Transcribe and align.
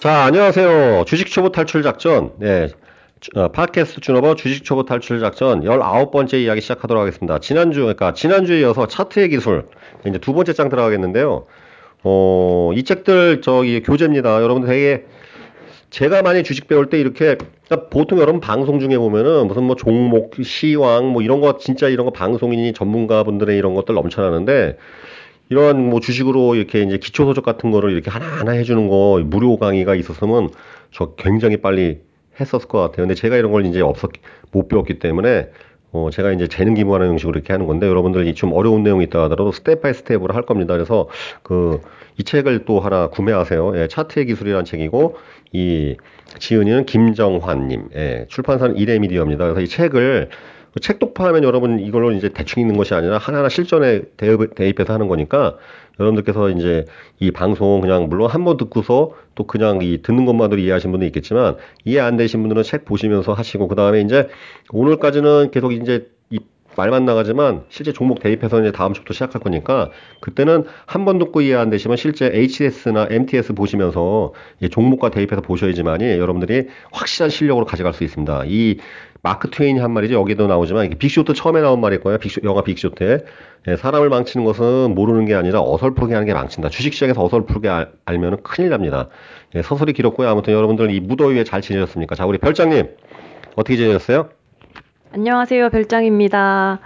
자, 0.00 0.24
안녕하세요. 0.24 1.04
주식 1.06 1.30
초보 1.30 1.52
탈출 1.52 1.82
작전. 1.82 2.32
네. 2.38 2.68
어, 3.34 3.48
팟캐스트 3.48 4.00
준업어 4.00 4.34
주식 4.34 4.64
초보 4.64 4.86
탈출 4.86 5.20
작전 5.20 5.60
19번째 5.60 6.42
이야기 6.42 6.62
시작하도록 6.62 7.02
하겠습니다. 7.02 7.38
지난주, 7.38 7.80
그러니까 7.80 8.14
지난주에 8.14 8.60
이어서 8.60 8.86
차트의 8.86 9.28
기술. 9.28 9.68
이제 10.06 10.16
두 10.16 10.32
번째 10.32 10.54
장 10.54 10.70
들어가겠는데요. 10.70 11.44
어, 12.02 12.70
이 12.74 12.82
책들 12.82 13.42
저기 13.42 13.82
교재입니다. 13.82 14.42
여러분들 14.42 14.70
되게 14.70 15.04
제가 15.90 16.22
많이 16.22 16.44
주식 16.44 16.66
배울 16.66 16.88
때 16.88 16.98
이렇게 16.98 17.36
그러니까 17.68 17.90
보통 17.90 18.20
여러분 18.20 18.40
방송 18.40 18.80
중에 18.80 18.96
보면은 18.96 19.48
무슨 19.48 19.64
뭐 19.64 19.76
종목 19.76 20.34
시황 20.42 21.12
뭐 21.12 21.20
이런 21.20 21.42
거 21.42 21.58
진짜 21.58 21.88
이런 21.88 22.06
거 22.06 22.12
방송인이 22.12 22.72
전문가분들의 22.72 23.54
이런 23.54 23.74
것들 23.74 23.94
넘쳐나는데 23.94 24.78
이런 25.50 25.90
뭐 25.90 26.00
주식으로 26.00 26.54
이렇게 26.54 26.82
이제 26.82 26.96
기초 26.96 27.26
서적 27.26 27.44
같은 27.44 27.70
거를 27.70 27.92
이렇게 27.92 28.10
하나하나 28.10 28.52
해주는 28.52 28.88
거 28.88 29.22
무료 29.24 29.58
강의가 29.58 29.94
있었으면 29.94 30.48
저 30.90 31.14
굉장히 31.16 31.58
빨리 31.58 32.00
했었을 32.40 32.68
것 32.68 32.78
같아요. 32.80 33.06
근데 33.06 33.14
제가 33.14 33.36
이런 33.36 33.52
걸 33.52 33.66
이제 33.66 33.80
없었 33.80 34.10
못 34.52 34.68
배웠기 34.68 34.98
때문에 34.98 35.48
어 35.92 36.08
제가 36.10 36.32
이제 36.32 36.46
재능 36.46 36.74
기부하는 36.74 37.08
형식으로 37.08 37.36
이렇게 37.36 37.52
하는 37.52 37.66
건데 37.66 37.86
여러분들이 37.86 38.34
좀 38.34 38.52
어려운 38.52 38.82
내용이 38.82 39.04
있다 39.04 39.24
하더라도 39.24 39.52
step 39.52 39.82
by 39.82 39.92
step으로 39.92 40.32
할 40.34 40.42
겁니다. 40.42 40.72
그래서 40.74 41.08
그 41.42 41.80
이 42.20 42.22
책을 42.22 42.66
또 42.66 42.80
하나 42.80 43.08
구매하세요. 43.08 43.78
예, 43.78 43.88
차트의 43.88 44.26
기술이라는 44.26 44.66
책이고 44.66 45.16
이 45.52 45.96
지은이는 46.38 46.84
김정환님, 46.84 47.88
예, 47.96 48.26
출판사는 48.28 48.76
이레미디어입니다. 48.76 49.44
그래서 49.44 49.60
이 49.62 49.66
책을 49.66 50.28
책 50.80 50.98
독파하면 51.00 51.42
여러분 51.44 51.80
이걸로 51.80 52.12
이제 52.12 52.28
대충 52.28 52.62
읽는 52.62 52.76
것이 52.76 52.94
아니라 52.94 53.18
하나하나 53.18 53.48
실전에 53.48 54.02
대입, 54.16 54.54
대입해서 54.54 54.92
하는 54.92 55.08
거니까 55.08 55.56
여러분들께서 55.98 56.50
이제 56.50 56.84
이 57.18 57.30
방송 57.30 57.80
그냥 57.80 58.08
물론 58.08 58.30
한 58.30 58.44
번 58.44 58.56
듣고서 58.56 59.12
또 59.34 59.46
그냥 59.46 59.80
이 59.82 60.00
듣는 60.02 60.24
것만으로 60.26 60.60
이해하신 60.60 60.90
분도 60.92 61.04
있겠지만 61.06 61.56
이해 61.84 62.00
안 62.00 62.16
되신 62.16 62.40
분들은 62.40 62.62
책 62.62 62.84
보시면서 62.84 63.32
하시고 63.32 63.68
그 63.68 63.74
다음에 63.74 64.00
이제 64.00 64.28
오늘까지는 64.70 65.50
계속 65.50 65.72
이제 65.72 65.96
이 65.96 66.19
말만 66.76 67.04
나가지만 67.04 67.62
실제 67.68 67.92
종목 67.92 68.20
대입해서 68.20 68.60
이제 68.60 68.70
다음 68.72 68.92
주부터 68.92 69.12
시작할 69.12 69.40
거니까 69.42 69.90
그때는 70.20 70.64
한 70.86 71.04
번 71.04 71.18
듣고 71.18 71.40
이해 71.40 71.54
안 71.56 71.70
되시면 71.70 71.96
실제 71.96 72.30
HS나 72.32 73.08
MTS 73.10 73.54
보시면서 73.54 74.32
종목과 74.70 75.10
대입해서 75.10 75.40
보셔야지만이 75.42 76.04
여러분들이 76.18 76.68
확실한 76.92 77.30
실력으로 77.30 77.66
가져갈 77.66 77.92
수 77.94 78.04
있습니다. 78.04 78.44
이 78.46 78.78
마크 79.22 79.50
트웨인이 79.50 79.80
한 79.80 79.90
말이죠. 79.92 80.14
여기도 80.14 80.46
나오지만 80.46 80.86
이게 80.86 80.94
빅쇼트 80.94 81.34
처음에 81.34 81.60
나온 81.60 81.80
말일 81.80 82.00
거예요. 82.00 82.18
빅쇼, 82.18 82.40
영화 82.44 82.62
빅쇼트에 82.62 83.18
예, 83.68 83.76
사람을 83.76 84.08
망치는 84.08 84.46
것은 84.46 84.94
모르는 84.94 85.26
게 85.26 85.34
아니라 85.34 85.60
어설프게 85.62 86.14
하는 86.14 86.26
게 86.26 86.32
망친다. 86.32 86.70
주식시장에서 86.70 87.22
어설프게 87.22 87.68
알, 87.68 87.92
알면 88.06 88.42
큰일 88.42 88.70
납니다. 88.70 89.08
예, 89.54 89.60
서술이 89.62 89.92
길었고요. 89.92 90.28
아무튼 90.28 90.54
여러분들 90.54 90.90
이 90.90 91.00
무더위에 91.00 91.44
잘 91.44 91.60
지내셨습니까? 91.60 92.14
자, 92.14 92.24
우리 92.24 92.38
별장님 92.38 92.88
어떻게 93.56 93.76
지내셨어요? 93.76 94.30
안녕하세요, 95.12 95.70
별장입니다. 95.70 96.78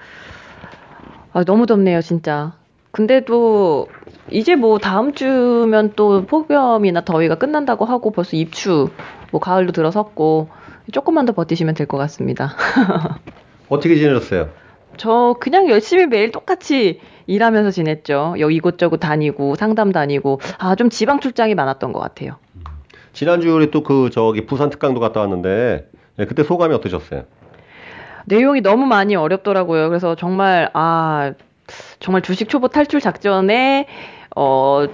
아, 1.33 1.45
너무 1.45 1.67
덥네요, 1.67 2.01
진짜. 2.01 2.53
근데도 2.91 3.89
이제 4.31 4.57
뭐 4.57 4.79
다음 4.79 5.13
주면 5.13 5.93
또 5.97 6.25
폭염이나 6.27 7.03
더위가 7.03 7.35
끝난다고 7.37 7.85
하고 7.85 8.11
벌써 8.13 8.37
입추, 8.37 8.89
뭐 9.31 9.41
가을도 9.41 9.73
들어섰고 9.73 10.49
조금만 10.93 11.27
더 11.27 11.33
버티시면 11.33 11.75
될 11.75 11.87
것 11.87 11.99
같습니다. 11.99 12.55
어떻게 13.69 13.97
지내셨어요? 13.97 14.49
저 14.97 15.35
그냥 15.41 15.69
열심히 15.69 16.07
매일 16.07 16.31
똑같이 16.31 17.01
일하면서 17.27 17.73
지냈죠. 17.73 18.37
여기 18.39 18.55
이곳저곳 18.57 18.99
다니고 18.99 19.57
상담 19.57 19.91
다니고 19.93 20.41
아 20.59 20.77
좀 20.77 20.89
지방 20.89 21.21
출장이 21.21 21.55
많았던 21.55 21.93
것 21.93 21.99
같아요. 22.01 22.37
지난주에 23.13 23.71
또 23.71 23.83
그 23.83 24.11
저기 24.11 24.47
부산 24.47 24.71
특강도 24.71 25.01
갔다 25.01 25.21
왔는데 25.21 25.89
네, 26.17 26.27
그때 26.27 26.43
소감이 26.45 26.75
어떠셨어요? 26.75 27.25
내용이 28.27 28.61
너무 28.61 28.87
많이 28.87 29.17
어렵더라고요. 29.17 29.89
그래서 29.89 30.15
정말 30.15 30.71
아 30.75 31.33
정말 32.01 32.23
주식 32.23 32.49
초보 32.49 32.69
탈출 32.69 33.01
작전에 33.01 33.87
어 34.37 34.87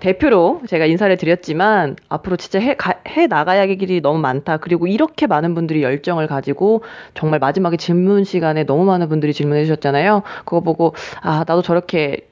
대표로 0.00 0.62
제가 0.68 0.86
인사를 0.86 1.16
드렸지만 1.16 1.96
앞으로 2.08 2.36
진짜 2.36 2.58
해, 2.58 2.74
가, 2.74 2.94
해 3.06 3.28
나가야 3.28 3.60
할 3.60 3.76
길이 3.76 4.00
너무 4.00 4.18
많다. 4.18 4.56
그리고 4.56 4.88
이렇게 4.88 5.28
많은 5.28 5.54
분들이 5.54 5.82
열정을 5.82 6.26
가지고 6.26 6.82
정말 7.14 7.38
마지막에 7.38 7.76
질문 7.76 8.24
시간에 8.24 8.64
너무 8.64 8.84
많은 8.84 9.08
분들이 9.08 9.32
질문해 9.32 9.64
주셨잖아요. 9.64 10.22
그거 10.44 10.60
보고 10.60 10.94
아 11.20 11.44
나도 11.46 11.62
저렇게 11.62 12.26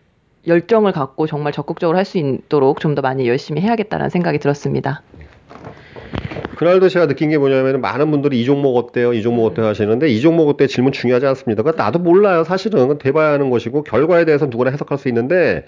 열정을 0.47 0.93
갖고 0.93 1.27
정말 1.29 1.53
적극적으로 1.53 1.97
할 1.97 2.05
수 2.05 2.19
있도록 2.19 2.81
좀 2.81 2.95
더 2.95 3.03
많이 3.03 3.29
열심히 3.29 3.61
해야겠다는 3.63 4.09
생각이 4.11 4.39
들었습니다. 4.39 5.03
그날도 6.61 6.91
제가 6.91 7.07
느낀 7.07 7.31
게 7.31 7.39
뭐냐면 7.39 7.81
많은 7.81 8.11
분들이 8.11 8.39
이 8.39 8.45
종목 8.45 8.77
어때요? 8.77 9.15
이 9.15 9.23
종목 9.23 9.47
어때요? 9.47 9.65
하시는데 9.65 10.09
이 10.09 10.21
종목 10.21 10.47
어때 10.47 10.67
질문 10.67 10.93
중요하지 10.93 11.25
않습니다. 11.25 11.63
그러니까 11.63 11.83
나도 11.83 12.01
몰라요. 12.01 12.45
사실은 12.45 12.81
그건 12.81 12.99
대봐야 12.99 13.33
하는 13.33 13.49
것이고 13.49 13.83
결과에 13.83 14.27
대해서 14.27 14.45
누구나 14.45 14.71
해석할 14.71 14.99
수 14.99 15.09
있는데 15.09 15.65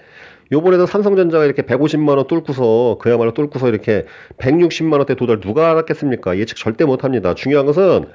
요번에도 0.51 0.85
삼성전자가 0.85 1.45
이렇게 1.45 1.63
150만 1.63 2.15
원 2.15 2.27
뚫고서 2.27 2.99
그야말로 3.01 3.33
뚫고서 3.33 3.69
이렇게 3.69 4.05
160만 4.37 4.93
원대 4.99 5.15
도달 5.15 5.39
누가 5.39 5.71
알았겠습니까? 5.71 6.37
예측 6.37 6.57
절대 6.57 6.85
못 6.85 7.03
합니다. 7.03 7.33
중요한 7.33 7.65
것은 7.65 8.05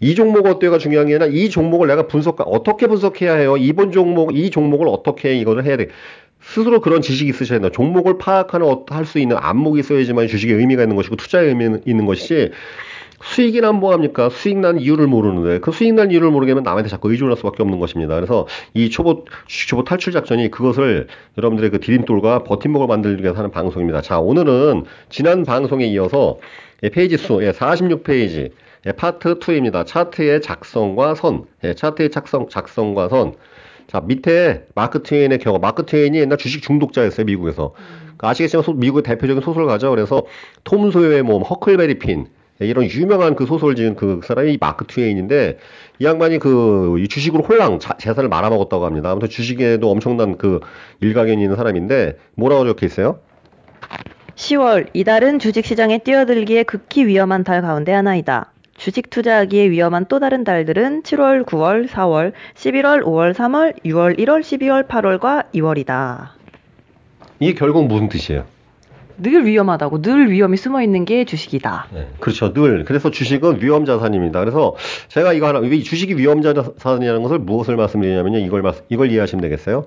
이 0.00 0.14
종목 0.14 0.46
어때가 0.46 0.78
중요한 0.78 1.08
게 1.08 1.16
아니라 1.16 1.26
이 1.26 1.50
종목을 1.50 1.88
내가 1.88 2.06
분석 2.06 2.40
어떻게 2.46 2.86
분석해야 2.86 3.34
해요? 3.34 3.58
이번 3.58 3.92
종목 3.92 4.34
이 4.34 4.48
종목을 4.48 4.88
어떻게 4.88 5.34
이거를 5.34 5.66
해야 5.66 5.76
돼? 5.76 5.88
스스로 6.54 6.80
그런 6.80 7.02
지식이 7.02 7.30
있으셔야 7.30 7.58
된다. 7.58 7.74
종목을 7.74 8.16
파악하는 8.18 8.64
어, 8.64 8.84
할수 8.88 9.18
있는 9.18 9.36
안목이 9.36 9.80
있어야지만 9.80 10.28
주식에 10.28 10.54
의미가 10.54 10.82
있는 10.82 10.94
것이고 10.94 11.16
투자에 11.16 11.46
의미 11.46 11.64
있는 11.84 12.06
것이지 12.06 12.52
수익이나 13.24 13.72
뭐합니까? 13.72 14.28
수익 14.28 14.58
난 14.58 14.78
이유를 14.78 15.08
모르는데 15.08 15.58
그 15.58 15.72
수익 15.72 15.94
난 15.94 16.12
이유를 16.12 16.30
모르게 16.30 16.52
하면 16.52 16.62
남한테 16.62 16.88
자꾸 16.88 17.10
의존할 17.10 17.36
수밖에 17.38 17.64
없는 17.64 17.80
것입니다. 17.80 18.14
그래서 18.14 18.46
이 18.72 18.88
초보 18.88 19.24
초보 19.48 19.82
탈출 19.82 20.12
작전이 20.12 20.48
그것을 20.52 21.08
여러분들의 21.36 21.70
그 21.70 21.80
디딤돌과 21.80 22.44
버팀목을 22.44 22.86
만들기 22.86 23.24
위해서 23.24 23.38
하는 23.38 23.50
방송입니다. 23.50 24.00
자, 24.02 24.20
오늘은 24.20 24.84
지난 25.08 25.44
방송에 25.44 25.86
이어서 25.86 26.38
페이지 26.92 27.16
수 27.16 27.38
46페이지 27.38 28.52
예, 28.86 28.92
파트 28.92 29.38
2입니다. 29.38 29.86
차트의 29.86 30.42
작성과 30.42 31.14
선. 31.14 31.46
예, 31.64 31.74
차트의 31.74 32.10
작성 32.10 32.48
작성과 32.48 33.08
선. 33.08 33.34
자, 33.86 34.00
밑에 34.00 34.66
마크 34.74 35.02
트웨인의 35.02 35.38
경우, 35.38 35.58
마크 35.58 35.86
트웨인이 35.86 36.18
옛날 36.18 36.38
주식 36.38 36.62
중독자였어요, 36.62 37.26
미국에서. 37.26 37.74
음. 37.78 38.04
아시겠지만 38.18 38.62
소, 38.62 38.72
미국의 38.72 39.02
대표적인 39.02 39.42
소설가죠. 39.42 39.90
그래서 39.90 40.24
톰 40.64 40.90
소여의 40.90 41.22
모험, 41.22 41.42
허클베리 41.42 41.98
핀, 41.98 42.28
예, 42.62 42.66
이런 42.66 42.84
유명한 42.86 43.34
그 43.34 43.46
소설 43.46 43.74
지은 43.74 43.96
그 43.96 44.20
사람이 44.24 44.58
마크 44.60 44.86
트웨인인데 44.86 45.58
이 45.98 46.04
양반이 46.04 46.38
그 46.38 47.04
주식으로 47.08 47.42
홀랑 47.42 47.80
자, 47.80 47.96
재산을 47.98 48.28
말아먹었다고 48.28 48.84
합니다. 48.84 49.10
아무튼 49.10 49.28
주식에도 49.28 49.90
엄청난 49.90 50.38
그 50.38 50.60
일가견이 51.00 51.42
있는 51.42 51.56
사람인데 51.56 52.16
뭐라고 52.36 52.64
적혀 52.66 52.86
있어요? 52.86 53.18
10월 54.36 54.88
이달은 54.92 55.38
주식시장에 55.38 55.98
뛰어들기에 55.98 56.64
극히 56.64 57.06
위험한 57.06 57.44
달 57.44 57.62
가운데 57.62 57.92
하나이다. 57.92 58.53
주식 58.76 59.10
투자하기에 59.10 59.70
위험한 59.70 60.06
또 60.08 60.18
다른 60.18 60.44
달들은 60.44 61.02
7월, 61.02 61.44
9월, 61.44 61.88
4월, 61.88 62.32
11월, 62.54 63.02
5월, 63.02 63.32
3월, 63.32 63.74
6월, 63.84 64.18
1월, 64.18 64.40
12월, 64.40 64.88
8월과 64.88 65.52
2월이다. 65.54 66.28
이게 67.40 67.54
결국 67.54 67.86
무슨 67.86 68.08
뜻이에요? 68.08 68.44
늘 69.16 69.46
위험하다고 69.46 70.02
늘 70.02 70.30
위험이 70.30 70.56
숨어 70.56 70.82
있는 70.82 71.04
게 71.04 71.24
주식이다. 71.24 71.86
네, 71.92 72.08
그렇죠. 72.18 72.52
늘. 72.52 72.84
그래서 72.84 73.12
주식은 73.12 73.62
위험 73.62 73.84
자산입니다. 73.84 74.40
그래서 74.40 74.74
제가 75.08 75.32
이거 75.34 75.46
하나 75.46 75.60
이 75.60 75.84
주식이 75.84 76.16
위험 76.16 76.42
자산이라는 76.42 77.22
것을 77.22 77.38
무엇을 77.38 77.76
말씀드리냐면요. 77.76 78.38
이걸 78.38 78.64
이걸 78.88 79.10
이해하시면 79.12 79.40
되겠어요. 79.42 79.84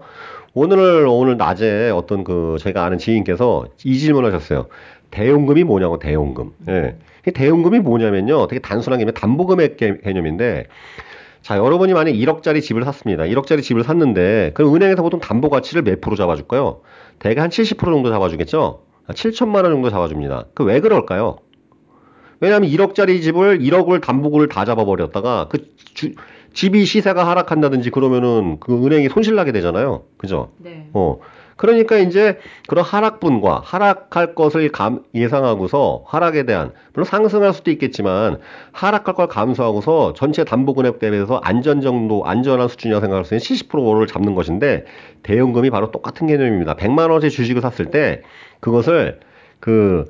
오늘 0.54 1.06
오늘 1.08 1.36
낮에 1.36 1.90
어떤 1.90 2.24
그 2.24 2.56
제가 2.62 2.86
아는 2.86 2.98
지인께서 2.98 3.66
이 3.84 3.98
질문을 4.00 4.34
하셨어요. 4.34 4.68
대용금이 5.12 5.64
뭐냐고 5.66 6.00
대용금. 6.00 6.52
예. 6.70 6.72
네. 6.72 6.96
대용금이 7.32 7.80
뭐냐면요. 7.80 8.48
되게 8.48 8.60
단순한 8.62 9.04
게 9.04 9.12
담보금액 9.12 9.78
개념인데 9.78 10.68
자, 11.42 11.58
여러분이 11.58 11.94
만약 11.94 12.12
1억짜리 12.12 12.62
집을 12.62 12.84
샀습니다. 12.86 13.24
1억짜리 13.24 13.62
집을 13.62 13.84
샀는데 13.84 14.52
그럼 14.54 14.76
은행에서 14.76 15.02
보통 15.02 15.20
담보 15.20 15.50
가치를 15.50 15.82
몇 15.84 16.02
프로 16.02 16.16
잡아줄까요? 16.16 16.82
대개 17.20 17.40
한 17.40 17.50
70% 17.50 17.80
정도 17.80 18.10
잡아주겠죠? 18.10 18.82
7천만 19.10 19.64
원 19.64 19.72
정도 19.72 19.90
잡아줍니다. 19.90 20.46
그 20.54 20.64
왜 20.64 20.82
그럴까요? 20.82 21.38
왜냐하면 22.40 22.70
1억짜리 22.70 23.22
집을 23.22 23.60
1억을 23.60 24.02
담보금을 24.02 24.48
다 24.50 24.66
잡아버렸다가 24.66 25.48
그 25.50 25.70
주, 25.94 26.12
집이 26.54 26.86
시세가 26.86 27.28
하락한다든지 27.28 27.90
그러면은 27.92 28.60
그 28.60 28.86
은행이 28.86 29.10
손실나게 29.10 29.52
되잖아요. 29.54 30.04
그죠? 30.18 30.52
네. 30.58 30.90
어. 30.94 31.20
그러니까 31.58 31.98
이제 31.98 32.40
그런 32.68 32.86
하락분과 32.86 33.62
하락할 33.66 34.36
것을 34.36 34.70
감, 34.72 35.04
예상하고서 35.14 36.04
하락에 36.06 36.44
대한 36.44 36.72
물론 36.94 37.06
상승할 37.06 37.54
수도 37.54 37.72
있겠지만 37.72 38.40
하락할 38.72 39.16
걸 39.16 39.28
감수하고서 39.28 40.14
전체 40.14 40.44
담보금액 40.44 41.00
대비해서 41.00 41.42
안전 41.44 41.82
정도 41.82 42.26
안전한 42.26 42.68
수준이라고 42.68 43.02
생각할 43.02 43.26
수 43.26 43.34
있는 43.34 43.44
70%를 43.44 44.08
잡는 44.08 44.36
것인데 44.36 44.86
대연금이 45.24 45.70
바로 45.70 45.92
똑같은 45.92 46.28
개념입니다. 46.28 46.76
100만 46.76 47.10
원짜리 47.12 47.32
주식을 47.32 47.62
샀을 47.62 47.92
때 47.92 48.22
그것을 48.60 49.20
그 49.60 50.06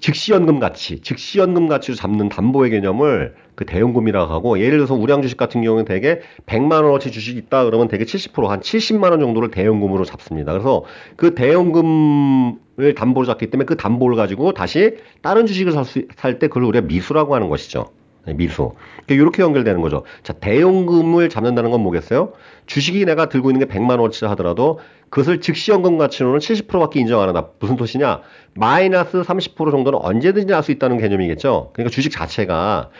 즉시연금 0.00 0.60
가치, 0.60 1.00
즉시연금 1.00 1.68
가치로 1.68 1.94
잡는 1.96 2.28
담보의 2.28 2.70
개념을 2.70 3.34
그 3.54 3.66
대연금이라고 3.66 4.32
하고 4.32 4.58
예를 4.60 4.78
들어서 4.78 4.94
우량 4.94 5.22
주식 5.22 5.36
같은 5.36 5.62
경우는 5.62 5.84
대개 5.84 6.20
100만 6.46 6.84
원어치 6.84 7.10
주식이 7.10 7.38
있다 7.40 7.64
그러면 7.64 7.88
대개 7.88 8.04
70%한 8.04 8.60
70만 8.60 9.10
원 9.10 9.20
정도를 9.20 9.50
대연금으로 9.50 10.04
잡습니다. 10.04 10.52
그래서 10.52 10.84
그 11.16 11.34
대연금을 11.34 12.94
담보로 12.96 13.26
잡기 13.26 13.50
때문에 13.50 13.66
그 13.66 13.76
담보를 13.76 14.16
가지고 14.16 14.52
다시 14.52 14.98
다른 15.22 15.46
주식을 15.46 15.72
살 16.16 16.38
때 16.38 16.46
그걸 16.46 16.64
우리가 16.64 16.86
미수라고 16.86 17.34
하는 17.34 17.48
것이죠. 17.48 17.86
네, 18.26 18.34
미수. 18.34 18.72
이렇게 19.08 19.42
연결되는 19.42 19.80
거죠. 19.80 20.04
자, 20.22 20.34
대연금을 20.34 21.28
잡는다는 21.28 21.70
건 21.70 21.80
뭐겠어요? 21.82 22.32
주식이 22.66 23.04
내가 23.06 23.28
들고 23.28 23.50
있는 23.50 23.66
게 23.66 23.72
100만 23.72 23.90
원어치 23.90 24.24
하더라도 24.26 24.80
그것을 25.10 25.40
즉시연금 25.40 25.96
가치로는 25.96 26.38
70%밖에 26.38 27.00
인정 27.00 27.20
안 27.20 27.28
한다. 27.28 27.48
무슨 27.58 27.76
뜻이냐? 27.76 28.20
마이너스 28.54 29.22
30% 29.22 29.70
정도는 29.70 29.98
언제든지 30.02 30.52
할수 30.52 30.72
있다는 30.72 30.98
개념이겠죠. 30.98 31.70
그러니까 31.72 31.90
주식 31.90 32.10
자체가 32.10 32.90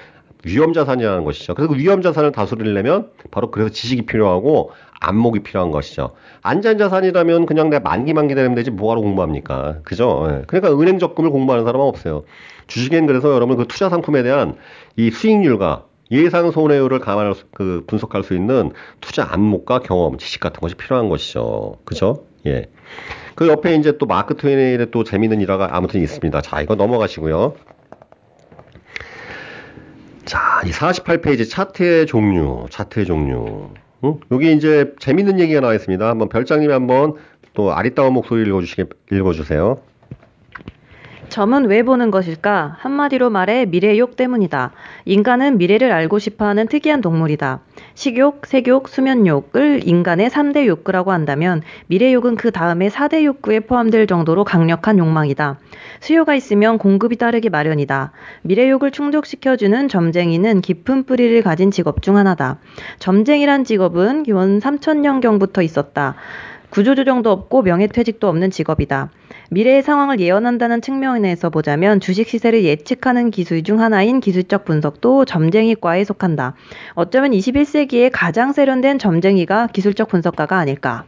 위험 0.45 0.73
자산이라는 0.73 1.25
것이죠. 1.25 1.55
그래서 1.55 1.73
그 1.73 1.79
위험 1.79 2.01
자산을 2.01 2.33
다스리려면 2.33 2.85
려 2.85 3.05
바로 3.31 3.51
그래서 3.51 3.71
지식이 3.71 4.03
필요하고 4.03 4.71
안목이 5.01 5.41
필요한 5.41 5.71
것이죠. 5.71 6.13
안전 6.43 6.79
자산이라면 6.79 7.47
그냥 7.47 7.71
내가 7.71 7.83
만기만 7.83 8.29
기다리면 8.29 8.55
되지 8.55 8.71
뭐하러 8.71 9.01
공부합니까? 9.01 9.79
그죠? 9.83 10.27
예. 10.31 10.43
그러니까 10.47 10.81
은행 10.81 10.99
적금을 10.99 11.31
공부하는 11.31 11.65
사람은 11.65 11.87
없어요. 11.87 12.25
주식엔 12.69 13.07
그래서 13.07 13.35
여러분 13.35 13.57
그 13.57 13.67
투자 13.67 13.89
상품에 13.89 14.23
대한 14.23 14.57
이 14.97 15.11
수익률과 15.11 15.85
예상 16.11 16.51
손해율을 16.51 17.01
감안할 17.01 17.35
수, 17.35 17.45
그 17.53 17.85
분석할 17.87 18.23
수 18.23 18.35
있는 18.35 18.73
투자 19.01 19.27
안목과 19.31 19.81
경험, 19.81 20.17
지식 20.17 20.41
같은 20.41 20.61
것이 20.61 20.75
필요한 20.75 21.09
것이죠. 21.09 21.77
그죠? 21.85 22.25
예. 22.47 22.67
그 23.35 23.47
옆에 23.47 23.75
이제 23.77 23.99
또 23.99 24.07
마크 24.07 24.37
트웨인의 24.37 24.91
또 24.91 25.05
재미있는 25.05 25.41
일화가 25.41 25.69
아무튼 25.73 26.01
있습니다. 26.01 26.41
자, 26.41 26.61
이거 26.63 26.75
넘어가시고요. 26.75 27.55
자, 30.25 30.63
이 30.67 30.71
48페이지 30.71 31.49
차트의 31.49 32.07
종류, 32.07 32.67
차트의 32.71 33.07
종류. 33.07 33.71
응? 34.05 34.21
여기 34.31 34.53
이제 34.53 34.93
재밌는 34.99 35.41
얘기가 35.41 35.61
나와 35.61 35.75
있습니다. 35.75 36.07
한번 36.07 36.29
별장님이 36.29 36.73
한번 36.73 37.15
또 37.55 37.73
아리따운 37.73 38.13
목소리 38.13 38.47
읽어주시게, 38.49 38.85
읽어주세요. 39.13 39.79
점은 41.29 41.67
왜 41.67 41.83
보는 41.83 42.11
것일까? 42.11 42.77
한마디로 42.79 43.31
말해 43.31 43.67
미래욕 43.67 44.17
때문이다. 44.17 44.73
인간은 45.05 45.59
미래를 45.59 45.93
알고 45.93 46.19
싶어 46.19 46.47
하는 46.47 46.67
특이한 46.67 47.01
동물이다. 47.01 47.61
식욕, 47.95 48.47
색욕, 48.47 48.89
수면욕을 48.89 49.87
인간의 49.87 50.31
3대 50.31 50.67
욕구라고 50.67 51.13
한다면 51.13 51.63
미래욕은 51.89 52.37
그 52.37 52.51
다음에 52.51 52.89
4대 52.89 53.25
욕구에 53.25 53.61
포함될 53.61 54.07
정도로 54.07 54.45
강력한 54.45 54.99
욕망이다. 54.99 55.59
수요가 56.01 56.35
있으면 56.35 56.79
공급이 56.79 57.17
따르기 57.17 57.51
마련이다. 57.51 58.13
미래욕을 58.43 58.91
충족시켜주는 58.91 59.89
점쟁이는 59.89 60.61
깊은 60.61 61.05
뿌리를 61.05 61.43
가진 61.43 61.71
직업 61.71 62.03
중 62.03 62.17
하나다. 62.17 62.59
점쟁이란 62.99 63.65
직업은 63.65 64.23
기원 64.23 64.61
3천년경부터 64.61 65.63
있었다. 65.63 66.15
구조조정도 66.71 67.31
없고 67.31 67.63
명예퇴직도 67.63 68.29
없는 68.29 68.51
직업이다. 68.51 69.11
미래의 69.51 69.83
상황을 69.83 70.21
예언한다는 70.21 70.83
측면에서 70.83 71.51
보자면 71.51 72.01
주식 72.01 72.29
시세를 72.29 72.65
예측하는 72.65 73.31
기술 73.31 73.63
중 73.63 73.81
하나인 73.81 74.21
기술적 74.21 74.65
분석도 74.65 75.25
점쟁이과에 75.25 76.05
속한다. 76.05 76.55
어쩌면 76.95 77.31
21세기에 77.31 78.11
가장 78.13 78.53
세련된 78.53 78.99
점쟁이가 78.99 79.69
기술적 79.69 80.09
분석가가 80.09 80.59
아닐까. 80.59 81.05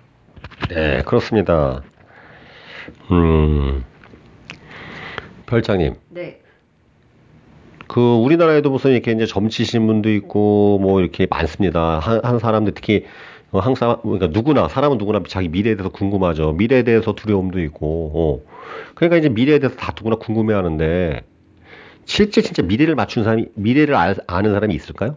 네, 0.70 1.02
그렇습니다. 1.02 1.82
음, 3.10 3.84
별장님. 5.46 5.94
네. 6.10 6.40
그 7.86 8.00
우리나라에도 8.00 8.70
무슨 8.70 8.92
이렇게 8.92 9.10
이제 9.10 9.26
점치신 9.26 9.86
분도 9.86 10.10
있고 10.12 10.78
뭐 10.80 11.00
이렇게 11.00 11.26
많습니다. 11.28 11.98
한, 11.98 12.20
한 12.22 12.38
사람들 12.38 12.72
특히 12.74 13.04
어, 13.52 13.58
항상 13.58 13.99
그러니까 14.02 14.29
누구나 14.29 14.69
사람은 14.69 14.99
누구나 14.99 15.20
자기 15.26 15.49
미래에 15.49 15.75
대해서 15.75 15.91
궁금하죠. 15.91 16.52
미래에 16.52 16.82
대해서 16.85 17.14
두려움도 17.14 17.61
있고. 17.64 18.12
어. 18.14 18.50
그러니까 18.94 19.17
이제 19.17 19.29
미래에 19.29 19.58
대해서 19.58 19.76
다 19.76 19.93
누구나 19.97 20.17
궁금해하는데 20.17 21.25
실제 22.05 22.43
진짜 22.43 22.62
미래를 22.62 22.94
맞춘 22.94 23.25
사람이 23.25 23.47
미래를 23.55 23.94
알, 23.94 24.17
아는 24.26 24.52
사람이 24.52 24.75
있을까요? 24.75 25.17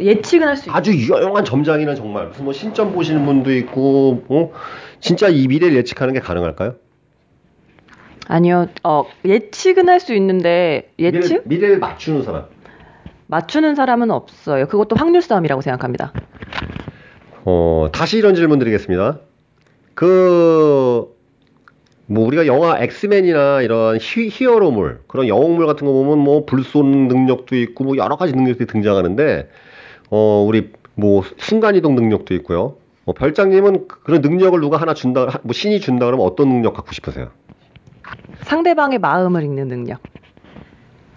예측은 0.00 0.46
할수 0.46 0.70
아주 0.70 0.92
유용한 0.92 1.44
점장이나 1.44 1.94
정말 1.94 2.28
무슨 2.28 2.44
뭐 2.44 2.52
신점 2.52 2.92
보시는 2.92 3.24
분도 3.24 3.52
있고 3.52 4.24
어? 4.28 4.52
진짜 5.00 5.28
이 5.28 5.48
미래를 5.48 5.76
예측하는 5.76 6.14
게 6.14 6.20
가능할까요? 6.20 6.76
아니요. 8.28 8.66
어, 8.84 9.06
예측은 9.24 9.88
할 9.88 10.00
수 10.00 10.14
있는데 10.14 10.92
예측? 10.98 11.18
미래를, 11.20 11.42
미래를 11.46 11.78
맞추는 11.78 12.22
사람. 12.22 12.44
맞추는 13.28 13.74
사람은 13.74 14.10
없어요. 14.10 14.66
그것도 14.66 14.96
확률 14.96 15.22
싸움이라고 15.22 15.60
생각합니다. 15.60 16.12
어, 17.44 17.88
다시 17.92 18.18
이런 18.18 18.34
질문 18.34 18.58
드리겠습니다. 18.58 19.20
그, 19.94 21.14
뭐, 22.06 22.26
우리가 22.26 22.46
영화 22.46 22.78
엑스맨이나 22.78 23.62
이런 23.62 23.98
히, 23.98 24.28
히어로물, 24.30 25.02
그런 25.06 25.28
영웅물 25.28 25.66
같은 25.66 25.86
거 25.86 25.92
보면 25.92 26.18
뭐, 26.18 26.46
불 26.46 26.64
쏘는 26.64 27.08
능력도 27.08 27.54
있고, 27.56 27.84
뭐, 27.84 27.96
여러 27.98 28.16
가지 28.16 28.32
능력들이 28.32 28.66
등장하는데, 28.66 29.50
어, 30.10 30.44
우리, 30.46 30.72
뭐, 30.94 31.22
순간이동 31.36 31.94
능력도 31.94 32.34
있고요. 32.36 32.76
뭐, 33.04 33.14
별장님은 33.14 33.88
그런 33.88 34.22
능력을 34.22 34.58
누가 34.60 34.78
하나 34.78 34.94
준다, 34.94 35.40
뭐, 35.42 35.52
신이 35.52 35.80
준다 35.80 36.06
그러면 36.06 36.26
어떤 36.26 36.48
능력 36.48 36.74
갖고 36.74 36.92
싶으세요? 36.92 37.30
상대방의 38.44 38.98
마음을 39.00 39.42
읽는 39.42 39.68
능력. 39.68 40.00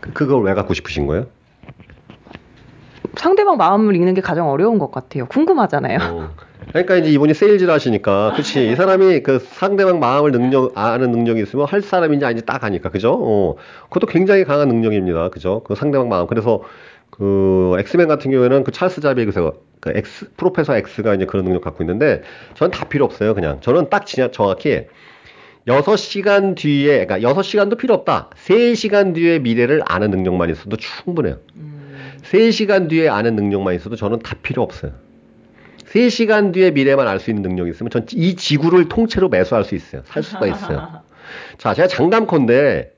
그, 0.01 0.11
그걸 0.11 0.43
왜 0.43 0.53
갖고 0.53 0.73
싶으신 0.73 1.07
거예요? 1.07 1.27
상대방 3.15 3.57
마음을 3.57 3.95
읽는 3.95 4.13
게 4.13 4.21
가장 4.21 4.49
어려운 4.49 4.79
것 4.79 4.91
같아요. 4.91 5.25
궁금하잖아요. 5.27 5.99
어. 6.01 6.29
그러니까 6.69 6.95
이제 6.95 7.09
이분이 7.09 7.33
세일즈를 7.33 7.73
하시니까, 7.73 8.31
그렇지. 8.33 8.71
이 8.71 8.75
사람이 8.75 9.23
그 9.23 9.39
상대방 9.39 9.99
마음을 9.99 10.31
능력 10.31 10.77
아는 10.77 11.11
능력이 11.11 11.41
있으면 11.41 11.65
할 11.65 11.81
사람인지 11.81 12.25
아닌지 12.25 12.45
딱 12.45 12.63
하니까, 12.63 12.89
그죠? 12.89 13.17
어, 13.19 13.55
그것도 13.89 14.07
굉장히 14.07 14.45
강한 14.45 14.67
능력입니다, 14.69 15.29
그죠? 15.29 15.63
그 15.63 15.75
상대방 15.75 16.07
마음. 16.07 16.27
그래서 16.27 16.61
그 17.09 17.75
엑스맨 17.79 18.07
같은 18.07 18.31
경우에는 18.31 18.63
그 18.63 18.71
찰스 18.71 19.01
자비에르 19.01 19.53
그 19.81 19.91
엑스 19.95 20.31
Professor 20.37 20.77
X가 20.77 21.15
이제 21.15 21.25
그런 21.25 21.45
능력 21.45 21.61
갖고 21.63 21.83
있는데, 21.83 22.21
저는 22.53 22.71
다 22.71 22.85
필요 22.87 23.05
없어요, 23.05 23.33
그냥. 23.33 23.59
저는 23.61 23.89
딱 23.89 24.05
진짜 24.05 24.31
정확히 24.31 24.85
6시간 25.67 26.55
뒤에, 26.55 27.05
그러니까 27.05 27.29
6시간도 27.29 27.77
필요 27.77 27.95
없다. 27.95 28.29
3시간 28.45 29.13
뒤에 29.13 29.39
미래를 29.39 29.81
아는 29.85 30.11
능력만 30.11 30.49
있어도 30.51 30.77
충분해요. 30.77 31.37
음. 31.55 31.80
3시간 32.31 32.89
뒤에 32.89 33.09
아는 33.09 33.35
능력만 33.35 33.75
있어도 33.75 33.95
저는 33.95 34.19
다 34.19 34.35
필요 34.41 34.61
없어요. 34.63 34.91
3시간 35.91 36.53
뒤에 36.53 36.71
미래만 36.71 37.07
알 37.07 37.19
수 37.19 37.29
있는 37.29 37.41
능력이 37.43 37.71
있으면 37.71 37.89
전 37.89 38.05
이 38.13 38.35
지구를 38.35 38.87
통째로 38.87 39.27
매수할 39.29 39.63
수 39.65 39.75
있어요. 39.75 40.03
살 40.05 40.23
수가 40.23 40.47
있어요. 40.47 41.01
자, 41.57 41.73
제가 41.73 41.87
장담컨대 41.89 42.91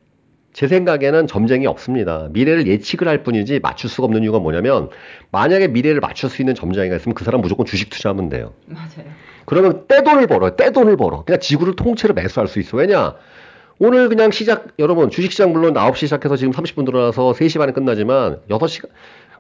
제 0.53 0.67
생각에는 0.67 1.25
점쟁이 1.25 1.65
없습니다. 1.65 2.27
미래를 2.31 2.67
예측을 2.67 3.07
할 3.07 3.23
뿐이지 3.23 3.59
맞출 3.61 3.89
수가 3.89 4.05
없는 4.05 4.21
이유가 4.21 4.37
뭐냐면 4.37 4.89
만약에 5.31 5.67
미래를 5.69 5.99
맞출 5.99 6.29
수 6.29 6.43
있는 6.43 6.53
점쟁이가 6.53 6.95
있으면 6.97 7.15
그 7.15 7.23
사람 7.23 7.41
무조건 7.41 7.65
주식 7.65 7.89
투자하면 7.89 8.29
돼요. 8.29 8.53
맞아요. 8.67 9.09
그러면 9.45 9.85
떼돈을 9.87 10.27
벌어요. 10.27 10.55
떼돈을 10.55 10.95
벌어. 10.95 11.23
그냥 11.23 11.39
지구를 11.39 11.75
통째로 11.75 12.13
매수할 12.13 12.47
수 12.47 12.59
있어. 12.59 12.77
왜냐? 12.77 13.15
오늘 13.79 14.07
그냥 14.07 14.29
시작, 14.29 14.67
여러분, 14.77 15.09
주식시장 15.09 15.51
물론 15.51 15.73
9시 15.73 15.95
시작해서 16.05 16.35
지금 16.37 16.53
30분 16.53 16.85
들어가서 16.85 17.31
3시 17.33 17.57
반에 17.57 17.71
끝나지만 17.73 18.37
6시간, 18.47 18.89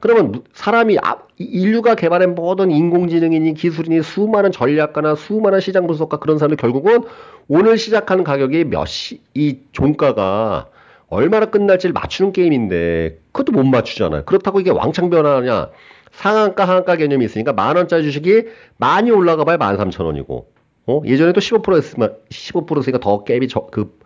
그러면 0.03 0.43
사람이 0.51 0.97
아, 1.01 1.15
인류가 1.37 1.95
개발한 1.95 2.35
모든 2.35 2.71
인공지능이니 2.71 3.53
기술이니 3.53 4.03
수많은 4.03 4.51
전략가나 4.51 5.15
수많은 5.15 5.61
시장 5.61 5.87
분석가 5.87 6.19
그런 6.19 6.37
사람들 6.37 6.57
결국은 6.57 7.03
오늘 7.47 7.77
시작하는 7.77 8.25
가격이 8.25 8.65
몇 8.65 8.83
시, 8.83 9.21
이 9.33 9.59
종가가 9.71 10.67
얼마나 11.07 11.45
끝날지를 11.45 11.93
맞추는 11.93 12.33
게임인데 12.33 13.19
그것도 13.31 13.53
못 13.53 13.63
맞추잖아요. 13.63 14.25
그렇다고 14.25 14.59
이게 14.59 14.71
왕창 14.71 15.09
변하냐? 15.09 15.69
상한가 16.11 16.65
하한가 16.65 16.97
개념이 16.97 17.23
있으니까 17.23 17.53
만 17.53 17.77
원짜리 17.77 18.03
주식이 18.03 18.47
많이 18.75 19.09
올라가 19.09 19.45
봐야 19.45 19.55
만 19.55 19.77
삼천 19.77 20.05
원이고 20.05 20.49
어? 20.85 21.01
예전에도 21.05 21.39
15%였으면 21.39 22.17
15%였으니까 22.29 22.99
더 22.99 23.23
갭이 23.23 23.49
저, 23.49 23.67
그 23.67 23.97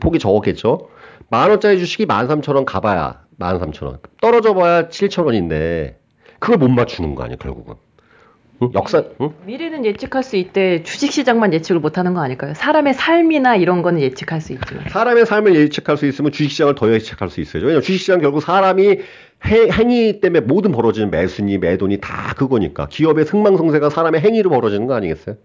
폭이 0.00 0.18
적었겠죠. 0.18 0.88
만 1.28 1.50
원짜리 1.50 1.78
주식이 1.78 2.06
만 2.06 2.26
삼천 2.26 2.56
원 2.56 2.64
가봐야 2.64 3.28
13,000원. 3.40 3.98
떨어져 4.20 4.54
봐야 4.54 4.88
7,000원인데 4.88 5.94
그걸 6.38 6.58
못 6.58 6.68
맞추는 6.68 7.14
거 7.14 7.24
아니야, 7.24 7.36
결국은. 7.36 7.74
응? 8.62 8.70
역사, 8.74 9.02
응? 9.22 9.30
미래는 9.46 9.86
예측할 9.86 10.22
수 10.22 10.36
있대 10.36 10.82
주식 10.82 11.12
시장만 11.12 11.54
예측을 11.54 11.80
못 11.80 11.96
하는 11.96 12.12
거 12.12 12.20
아닐까요? 12.20 12.52
사람의 12.54 12.92
삶이나 12.92 13.56
이런 13.56 13.80
거는 13.80 14.00
예측할 14.02 14.42
수 14.42 14.52
있지만. 14.52 14.84
사람의 14.90 15.24
삶을 15.24 15.54
예측할 15.54 15.96
수 15.96 16.06
있으면 16.06 16.30
주식 16.30 16.50
시장을 16.50 16.74
더 16.74 16.92
예측할 16.92 17.30
수 17.30 17.40
있어요. 17.40 17.62
왜냐면 17.62 17.82
주식 17.82 18.00
시장 18.00 18.20
결국 18.20 18.42
사람이 18.42 18.86
해, 19.46 19.68
행위 19.72 20.20
때문에 20.20 20.40
모든 20.44 20.72
벌어지는 20.72 21.10
매수니 21.10 21.56
매도니 21.56 21.98
다 22.02 22.34
그거니까. 22.36 22.86
기업의 22.88 23.24
승망성쇠가 23.24 23.88
사람의 23.88 24.20
행위로 24.20 24.50
벌어지는 24.50 24.86
거 24.86 24.94
아니겠어요? 24.94 25.36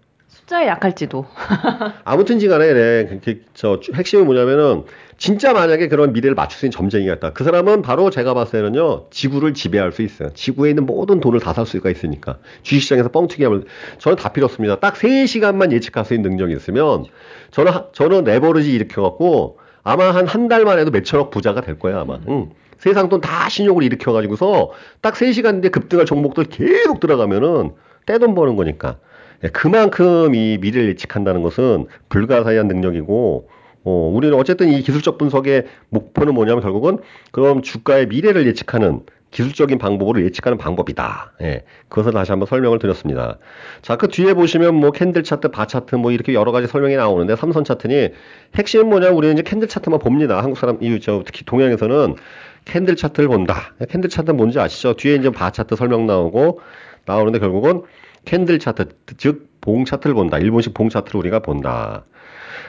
숫자에 0.46 0.68
약할지도. 0.68 1.26
아무튼 2.04 2.38
지 2.38 2.46
간에 2.46 2.72
네, 2.72 3.20
그, 3.24 3.42
저 3.54 3.80
핵심이 3.94 4.22
뭐냐면은 4.22 4.84
진짜 5.18 5.52
만약에 5.52 5.88
그런 5.88 6.12
미래를 6.12 6.34
맞출 6.36 6.58
수 6.60 6.66
있는 6.66 6.70
점쟁이가 6.72 7.14
있다. 7.14 7.32
그 7.32 7.42
사람은 7.42 7.82
바로 7.82 8.10
제가 8.10 8.32
봤을 8.34 8.60
때는요, 8.62 9.06
지구를 9.10 9.54
지배할 9.54 9.90
수 9.90 10.02
있어요. 10.02 10.30
지구에 10.34 10.70
있는 10.70 10.86
모든 10.86 11.18
돈을 11.20 11.40
다 11.40 11.52
살 11.52 11.66
수가 11.66 11.90
있으니까. 11.90 12.38
주식시장에서 12.62 13.08
뻥튀기 13.10 13.42
하면, 13.44 13.64
저는 13.98 14.16
다 14.16 14.32
필요 14.32 14.44
없습니다. 14.44 14.78
딱 14.78 14.94
3시간만 14.94 15.72
예측할 15.72 16.04
수 16.04 16.14
있는 16.14 16.30
능력이 16.30 16.54
있으면, 16.54 17.06
저는, 17.50 17.72
저는 17.92 18.24
레버리지 18.24 18.72
일으켜갖고, 18.72 19.58
아마 19.82 20.10
한 20.14 20.26
한 20.26 20.48
달만 20.48 20.78
해도 20.78 20.90
몇천억 20.92 21.30
부자가 21.30 21.60
될 21.62 21.78
거예요, 21.78 21.98
아마. 22.00 22.18
응. 22.28 22.50
세상 22.78 23.08
돈 23.08 23.20
다 23.20 23.48
신용을 23.48 23.82
일으켜가지고서, 23.84 24.70
딱 25.00 25.14
3시간 25.14 25.62
뒤에 25.62 25.70
급등할 25.70 26.04
종목들 26.06 26.44
계속 26.44 27.00
들어가면은, 27.00 27.72
떼돈 28.04 28.34
버는 28.36 28.54
거니까. 28.56 28.98
예, 29.46 29.50
그만큼 29.50 30.34
이 30.34 30.58
미래를 30.60 30.88
예측한다는 30.90 31.42
것은 31.42 31.86
불가사의한 32.08 32.66
능력이고, 32.66 33.48
어, 33.84 34.10
우리는 34.12 34.36
어쨌든 34.36 34.68
이 34.68 34.82
기술적 34.82 35.18
분석의 35.18 35.64
목표는 35.90 36.34
뭐냐면 36.34 36.62
결국은 36.62 36.98
그럼 37.30 37.62
주가의 37.62 38.08
미래를 38.08 38.46
예측하는 38.48 39.02
기술적인 39.30 39.78
방법으로 39.78 40.22
예측하는 40.24 40.58
방법이다. 40.58 41.32
예. 41.42 41.64
그것을 41.88 42.12
다시 42.12 42.32
한번 42.32 42.46
설명을 42.46 42.78
드렸습니다. 42.78 43.38
자, 43.82 43.96
그 43.96 44.08
뒤에 44.08 44.34
보시면 44.34 44.74
뭐 44.74 44.90
candle 44.90 45.22
차트, 45.22 45.48
바 45.48 45.66
차트 45.66 45.96
뭐 45.96 46.10
이렇게 46.10 46.32
여러 46.32 46.52
가지 46.52 46.66
설명이 46.66 46.96
나오는데 46.96 47.36
삼선 47.36 47.64
차트니 47.64 48.10
핵심은 48.56 48.88
뭐냐면 48.88 49.16
우리는 49.16 49.34
이제 49.34 49.42
candle 49.42 49.68
차트만 49.68 49.98
봅니다. 49.98 50.42
한국 50.42 50.58
사람, 50.58 50.78
이, 50.80 50.98
저, 51.00 51.22
특히 51.24 51.44
동양에서는 51.44 52.16
candle 52.64 52.96
차트를 52.96 53.28
본다. 53.28 53.74
candle 53.88 54.08
차트는 54.10 54.36
뭔지 54.36 54.58
아시죠? 54.58 54.94
뒤에 54.94 55.16
이제 55.16 55.30
바 55.30 55.50
차트 55.50 55.76
설명 55.76 56.06
나오고 56.06 56.60
나오는데 57.04 57.38
결국은 57.38 57.82
candle 58.26 58.58
차트, 58.58 58.88
즉, 59.16 59.48
봉 59.62 59.86
차트를 59.86 60.14
본다. 60.14 60.38
일본식 60.38 60.74
봉 60.74 60.90
차트를 60.90 61.18
우리가 61.18 61.38
본다. 61.38 62.04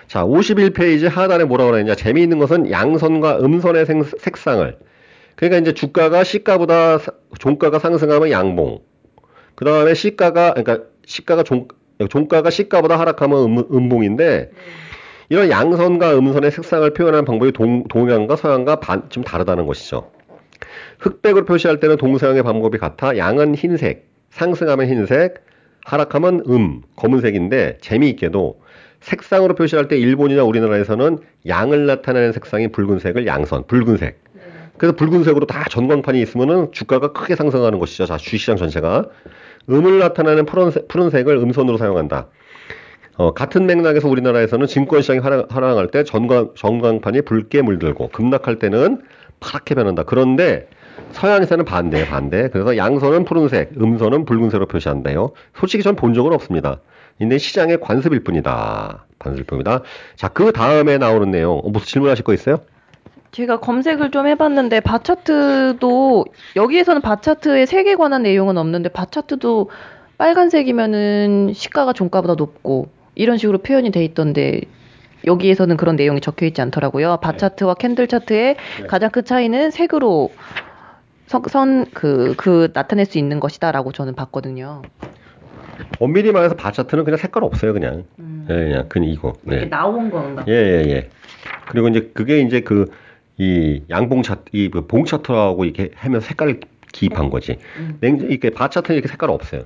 자, 0.08 0.24
51페이지 0.24 1.10
하단에 1.10 1.44
뭐라고 1.44 1.72
그러느냐. 1.72 1.96
재미있는 1.96 2.40
것은 2.40 2.72
양선과 2.72 3.40
음선의 3.40 3.86
생, 3.86 4.04
색상을. 4.04 4.78
그러니까 5.36 5.60
이제 5.60 5.74
주가가 5.74 6.24
시가보다 6.24 7.00
종가가 7.40 7.80
상승하면 7.80 8.32
양봉. 8.32 8.80
그 9.56 9.66
다음에 9.66 9.94
시가가, 9.94 10.54
그러니까 10.54 10.86
시가가 11.06 11.44
종, 11.44 11.68
종가가 12.10 12.50
시가보다 12.50 12.98
하락하면 12.98 13.46
음, 13.46 13.58
음봉인데, 13.72 14.52
이런 15.30 15.50
양선과 15.50 16.18
음선의 16.18 16.52
색상을 16.52 16.94
표현하는 16.94 17.26
방법이 17.26 17.52
동, 17.52 17.84
동양과 17.88 18.38
서양과 18.38 18.80
반, 18.80 19.10
좀 19.10 19.24
다르다는 19.24 19.66
것이죠. 19.66 20.10
흑백으로 21.00 21.46
표시할 21.46 21.80
때는 21.80 21.98
동서양의 21.98 22.44
방법이 22.44 22.78
같아 22.78 23.18
양은 23.18 23.56
흰색, 23.56 24.08
상승하면 24.38 24.88
흰색, 24.88 25.44
하락하면 25.84 26.44
음, 26.48 26.82
검은색인데 26.96 27.79
재미있게도 27.82 28.62
색상으로 29.00 29.56
표시할 29.56 29.88
때 29.88 29.98
일본이나 29.98 30.44
우리나라에서는 30.44 31.17
양을 31.48 31.88
나타내는 31.88 32.34
색상이 32.34 32.67
붉은색을 32.67 33.25
양선, 33.25 33.65
붉은색. 33.65 34.20
그래서 34.77 34.96
붉은색으로 34.96 35.48
다 35.48 35.63
전광판이 35.72 36.22
있으면은 36.22 36.72
주가가 36.72 37.13
크게 37.13 37.36
상승하는 37.36 37.79
것이죠. 37.79 38.06
자, 38.06 38.17
주식시장 38.17 38.58
전체가. 38.58 39.06
음을 39.70 39.98
나타내는 39.98 40.46
푸른색, 40.46 40.88
푸른색을 40.88 41.36
음선으로 41.38 41.77
사용한다. 41.77 42.27
어, 43.15 43.34
같은 43.34 43.65
맥락에서 43.65 44.08
우리나라에서는 44.08 44.67
증권시장이 44.67 45.20
하락, 45.20 45.56
하락할 45.56 45.88
때 45.88 46.03
전광, 46.03 46.51
전광판이 46.56 47.22
붉게 47.22 47.63
물들고 47.63 48.10
급락할 48.10 48.60
때는 48.60 49.01
파랗게 49.39 49.74
변한다. 49.74 50.03
그런데 50.03 50.67
서양에서는 51.12 51.66
반대, 51.66 52.06
반대. 52.08 52.50
그래서 52.50 52.77
양선은 52.77 53.25
푸른색, 53.25 53.72
음선은 53.80 54.25
붉은색으로 54.25 54.68
표시한대요. 54.68 55.32
솔직히 55.56 55.84
전 55.84 55.96
본 55.96 56.13
적은 56.13 56.34
없습니다. 56.34 56.80
근데 57.18 57.38
시장의 57.38 57.80
관습일 57.82 58.24
뿐이다. 58.24 59.06
관습일 59.20 59.46
뿐이다. 59.46 59.82
자, 60.16 60.27
그 60.27 60.51
다음에 60.51 60.98
나오는 60.98 61.32
내용. 61.32 61.60
어, 61.63 61.70
무슨 61.70 61.88
질문하실 61.88 62.24
거 62.24 62.34
있어요? 62.34 62.60
제가 63.32 63.60
검색을 63.60 64.12
좀 64.12 64.27
해봤는데 64.27 64.80
바차트도 64.82 66.25
여기에서는 66.56 67.01
바차트의 67.01 67.66
색에 67.68 67.96
관한 67.96 68.24
내용은 68.24 68.58
없는데 68.58 68.89
바차트도 68.89 69.70
빨간색이면은 70.18 71.51
시가가 71.54 71.94
종가보다 71.94 72.36
높고 72.36 72.88
이런 73.16 73.38
식으로 73.38 73.60
표현이 73.60 73.92
돼 73.92 74.04
있던데 74.06 74.62
여기에서는 75.25 75.77
그런 75.77 75.96
내용이 75.96 76.22
적혀 76.22 76.46
있지 76.46 76.62
않더라고요. 76.62 77.18
바차트와 77.22 77.74
캔들 77.75 78.08
차트의 78.08 78.56
네. 78.82 78.88
가장 78.88 79.10
큰 79.12 79.25
차이는 79.25 79.72
색으로 79.72 80.30
선그그 81.28 82.36
그 82.38 82.70
나타낼 82.74 83.06
수 83.06 83.18
있는 83.18 83.40
것이다라고 83.40 83.92
저는 83.92 84.16
봤거든요. 84.16 84.82
엄밀히 86.00 86.32
말해서 86.32 86.56
바 86.56 86.72
차트는 86.72 87.04
그냥 87.04 87.18
색깔 87.18 87.44
없어요, 87.44 87.74
그냥. 87.74 88.06
음. 88.20 88.48
예, 88.50 88.54
그냥 88.54 88.86
그냥 88.90 89.10
이거. 89.10 89.34
네. 89.44 89.66
나온 89.70 90.10
건가? 90.10 90.44
예, 90.48 90.54
예, 90.54 90.90
예. 90.90 91.10
그리고 91.70 91.88
이제 91.90 92.12
그게 92.14 92.40
이제 92.40 92.62
그 92.62 92.88
이 93.38 93.84
양봉 93.90 94.24
차트, 94.24 94.46
이봉 94.52 95.06
차트하고 95.06 95.66
이렇게 95.66 95.92
하면 95.96 96.22
색깔을 96.22 96.60
기입한 96.92 97.30
거지. 97.30 97.60
음. 97.78 97.98
냉 98.02 98.18
이렇게 98.18 98.50
바 98.50 98.70
차트는 98.70 98.96
이렇게 98.96 99.08
색깔 99.08 99.30
없어요. 99.30 99.64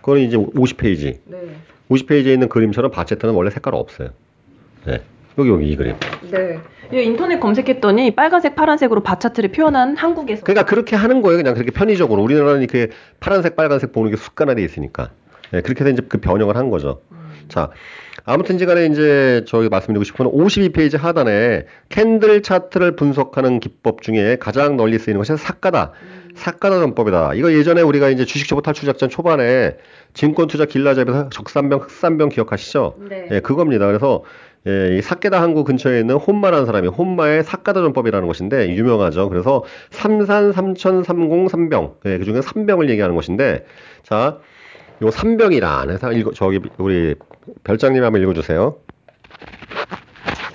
그건 0.00 0.18
이제 0.20 0.36
50페이지. 0.36 1.18
네. 1.26 1.56
50페이지에 1.90 2.32
있는 2.32 2.48
그림처럼 2.48 2.90
바 2.90 3.04
차트는 3.04 3.34
원래 3.34 3.50
색깔 3.50 3.74
없어요. 3.74 4.10
네. 4.86 5.02
여기 5.38 5.50
여기 5.50 5.70
이 5.70 5.76
그림. 5.76 5.96
네. 6.30 6.60
인터넷 6.92 7.40
검색했더니 7.40 8.14
빨간색, 8.14 8.54
파란색으로 8.54 9.02
바 9.02 9.18
차트를 9.18 9.50
표현한 9.50 9.96
한국에서. 9.96 10.44
그러니까 10.44 10.64
그렇게 10.64 10.96
하는 10.96 11.20
거예요. 11.22 11.38
그냥 11.38 11.54
그렇게 11.54 11.70
편의적으로. 11.70 12.22
우리나라는 12.22 12.60
이렇게 12.60 12.88
파란색, 13.20 13.56
빨간색 13.56 13.92
보는 13.92 14.10
게 14.10 14.16
습관화돼 14.16 14.62
있으니까. 14.62 15.10
네, 15.52 15.60
그렇게 15.60 15.84
해서 15.84 15.92
이제 15.92 16.02
그 16.08 16.18
변형을 16.18 16.56
한 16.56 16.70
거죠. 16.70 17.02
음. 17.12 17.16
자, 17.48 17.70
아무튼 18.24 18.58
간에 18.58 18.86
이제 18.86 19.44
저희 19.46 19.68
말씀드리고 19.68 20.04
싶은 20.04 20.26
52페이지 20.26 20.98
하단에 20.98 21.66
candle 21.88 22.42
차트를 22.42 22.96
분석하는 22.96 23.60
기법 23.60 24.02
중에 24.02 24.36
가장 24.40 24.76
널리 24.76 24.98
쓰이는 24.98 25.18
것이 25.18 25.36
사가다. 25.36 25.92
음. 26.02 26.26
사카다 26.36 26.78
전법이다. 26.80 27.34
이거 27.34 27.52
예전에 27.52 27.82
우리가 27.82 28.10
이제 28.10 28.24
주식 28.24 28.46
초보 28.46 28.60
탈출 28.60 28.86
작전 28.86 29.08
초반에 29.08 29.76
증권 30.12 30.48
투자 30.48 30.66
길라잡이에서 30.66 31.30
적삼병, 31.30 31.80
흑삼병 31.80 32.28
기억하시죠? 32.28 32.96
네. 33.08 33.26
네 33.30 33.40
그겁니다. 33.40 33.86
그래서 33.86 34.22
예, 34.66 34.96
이 34.96 35.02
사케다 35.02 35.40
항구 35.40 35.62
근처에 35.64 36.00
있는 36.00 36.16
혼마라는 36.16 36.66
사람이 36.66 36.88
혼마의 36.88 37.44
사카다 37.44 37.80
전법이라는 37.82 38.26
것인데 38.26 38.74
유명하죠. 38.74 39.28
그래서 39.28 39.62
삼산 39.90 40.52
삼천 40.52 41.04
삼공 41.04 41.48
삼병 41.48 41.96
예, 42.06 42.18
그중에 42.18 42.42
삼병을 42.42 42.90
얘기하는 42.90 43.14
것인데 43.14 43.64
자, 44.02 44.38
요 45.02 45.10
삼병이란 45.10 45.90
해서 45.90 46.12
읽어 46.12 46.32
저기 46.32 46.60
우리 46.78 47.14
별장님 47.64 48.02
한번 48.02 48.22
읽어주세요. 48.22 48.76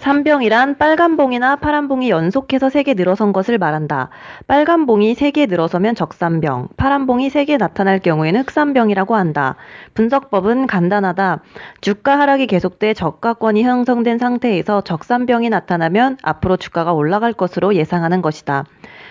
삼병이란 0.01 0.79
빨간 0.79 1.15
봉이나 1.15 1.58
파란 1.58 1.88
봉이 1.88 2.10
연속해서 2.10 2.70
세개 2.70 2.96
늘어선 2.96 3.34
것을 3.34 3.60
말한다. 3.60 4.10
빨간 4.48 4.88
봉이 4.88 5.13
세개 5.13 5.46
늘어서면 5.46 5.93
적산병, 5.93 6.70
파란 6.75 7.05
봉이 7.05 7.29
세개 7.29 7.58
나타날 7.58 8.00
경우에는 8.00 8.41
흑산병이라고 8.41 9.15
한다. 9.15 9.58
분석법은 9.93 10.65
간단하다. 10.65 11.43
주가 11.81 12.17
하락이 12.17 12.48
계속돼 12.48 12.96
저가권이 12.96 13.62
형성된 13.62 14.17
상태에서 14.17 14.81
적산병이 14.81 15.50
나타나면 15.50 16.17
앞으로 16.24 16.58
주가가 16.58 16.93
올라갈 16.93 17.31
것으로 17.31 17.75
예상하는 17.75 18.24
것이다. 18.24 18.65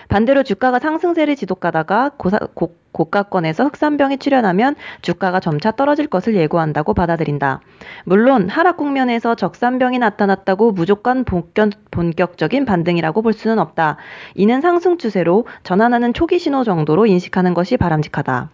반대로 0.07 0.43
주가가 0.43 0.79
상승세를 0.79 1.35
지속하다가 1.35 2.11
고사, 2.17 2.39
고, 2.53 2.75
고가권에서 2.91 3.65
흑산병이 3.65 4.17
출현하면 4.17 4.75
주가가 5.01 5.39
점차 5.39 5.71
떨어질 5.71 6.07
것을 6.07 6.35
예고한다고 6.35 6.93
받아들인다. 6.93 7.61
물론 8.05 8.49
하락 8.49 8.77
국면에서 8.77 9.35
적산병이 9.35 9.99
나타났다고 9.99 10.71
무조건 10.71 11.23
본격, 11.23 11.71
본격적인 11.91 12.65
반등이라고 12.65 13.21
볼 13.21 13.33
수는 13.33 13.59
없다. 13.59 13.97
이는 14.35 14.61
상승 14.61 14.97
추세로 14.97 15.45
전환하는 15.63 16.13
초기 16.13 16.39
신호 16.39 16.63
정도로 16.63 17.05
인식하는 17.05 17.53
것이 17.53 17.77
바람직하다. 17.77 18.49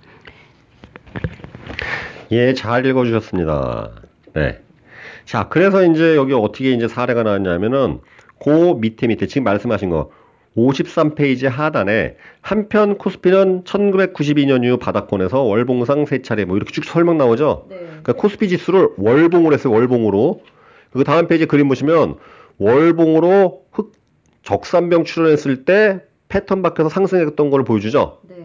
예, 2.32 2.54
잘 2.54 2.86
읽어주셨습니다. 2.86 3.92
네. 4.34 4.60
자, 5.26 5.48
그래서 5.50 5.84
이제 5.84 6.16
여기 6.16 6.34
어떻게 6.34 6.72
이제 6.72 6.88
사례가 6.88 7.24
나왔냐면은, 7.24 8.00
그 8.40 8.76
밑에 8.80 9.08
밑에 9.08 9.28
지금 9.28 9.46
말씀하신 9.46 9.90
거, 9.90 10.12
53페이지 10.58 11.48
하단에 11.48 12.16
한편 12.42 12.98
코스피는 12.98 13.64
1992년 13.64 14.66
이후 14.66 14.78
바닥권에서 14.78 15.44
월봉상 15.44 16.06
세 16.06 16.22
차례 16.24 16.46
뭐 16.46 16.58
이렇게 16.58 16.72
쭉 16.72 16.84
설명 16.84 17.18
나오죠. 17.18 17.68
네. 17.70 17.78
그러니까 17.78 18.14
코스피 18.14 18.50
지수를 18.50 18.90
월봉으로 18.98 19.54
했어요. 19.54 19.74
월봉으로. 19.74 20.42
그 20.92 21.04
다음 21.04 21.28
페이지 21.28 21.46
그림 21.46 21.68
보시면 21.68 22.16
월봉으로 22.58 23.66
흑 23.72 23.92
적삼병 24.42 25.04
출현했을 25.04 25.66
때 25.66 26.02
패턴 26.28 26.62
밖에서 26.62 26.90
상승했던 26.90 27.50
걸 27.52 27.64
보여주죠. 27.64 28.20
네. 28.28 28.36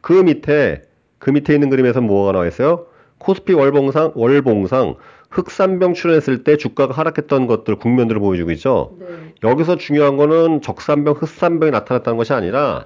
그 0.00 0.12
밑에 0.12 0.82
그 1.18 1.30
밑에 1.30 1.54
있는 1.54 1.70
그림에서 1.70 2.00
뭐가 2.00 2.32
나와 2.32 2.46
있어요? 2.46 2.86
코스피 3.18 3.52
월봉상 3.52 4.12
월봉상 4.14 4.96
흑산병 5.30 5.94
출현했을 5.94 6.42
때 6.42 6.56
주가가 6.56 6.92
하락했던 6.94 7.46
것들 7.46 7.76
국면들을 7.76 8.20
보여주고 8.20 8.50
있죠. 8.52 8.96
네. 8.98 9.29
여기서 9.42 9.76
중요한 9.76 10.16
거는 10.16 10.60
적산병, 10.62 11.14
흑산병이 11.14 11.70
나타났다는 11.72 12.16
것이 12.16 12.32
아니라 12.32 12.84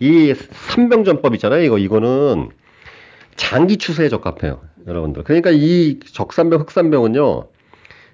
이 0.00 0.34
삼병전법 0.34 1.34
있잖아요. 1.34 1.62
이거 1.62 1.78
이거는 1.78 2.50
장기 3.36 3.76
추세에 3.76 4.08
적합해요. 4.08 4.60
여러분들. 4.86 5.22
그러니까 5.24 5.50
이 5.52 6.00
적산병, 6.00 6.60
흑산병은요. 6.62 7.48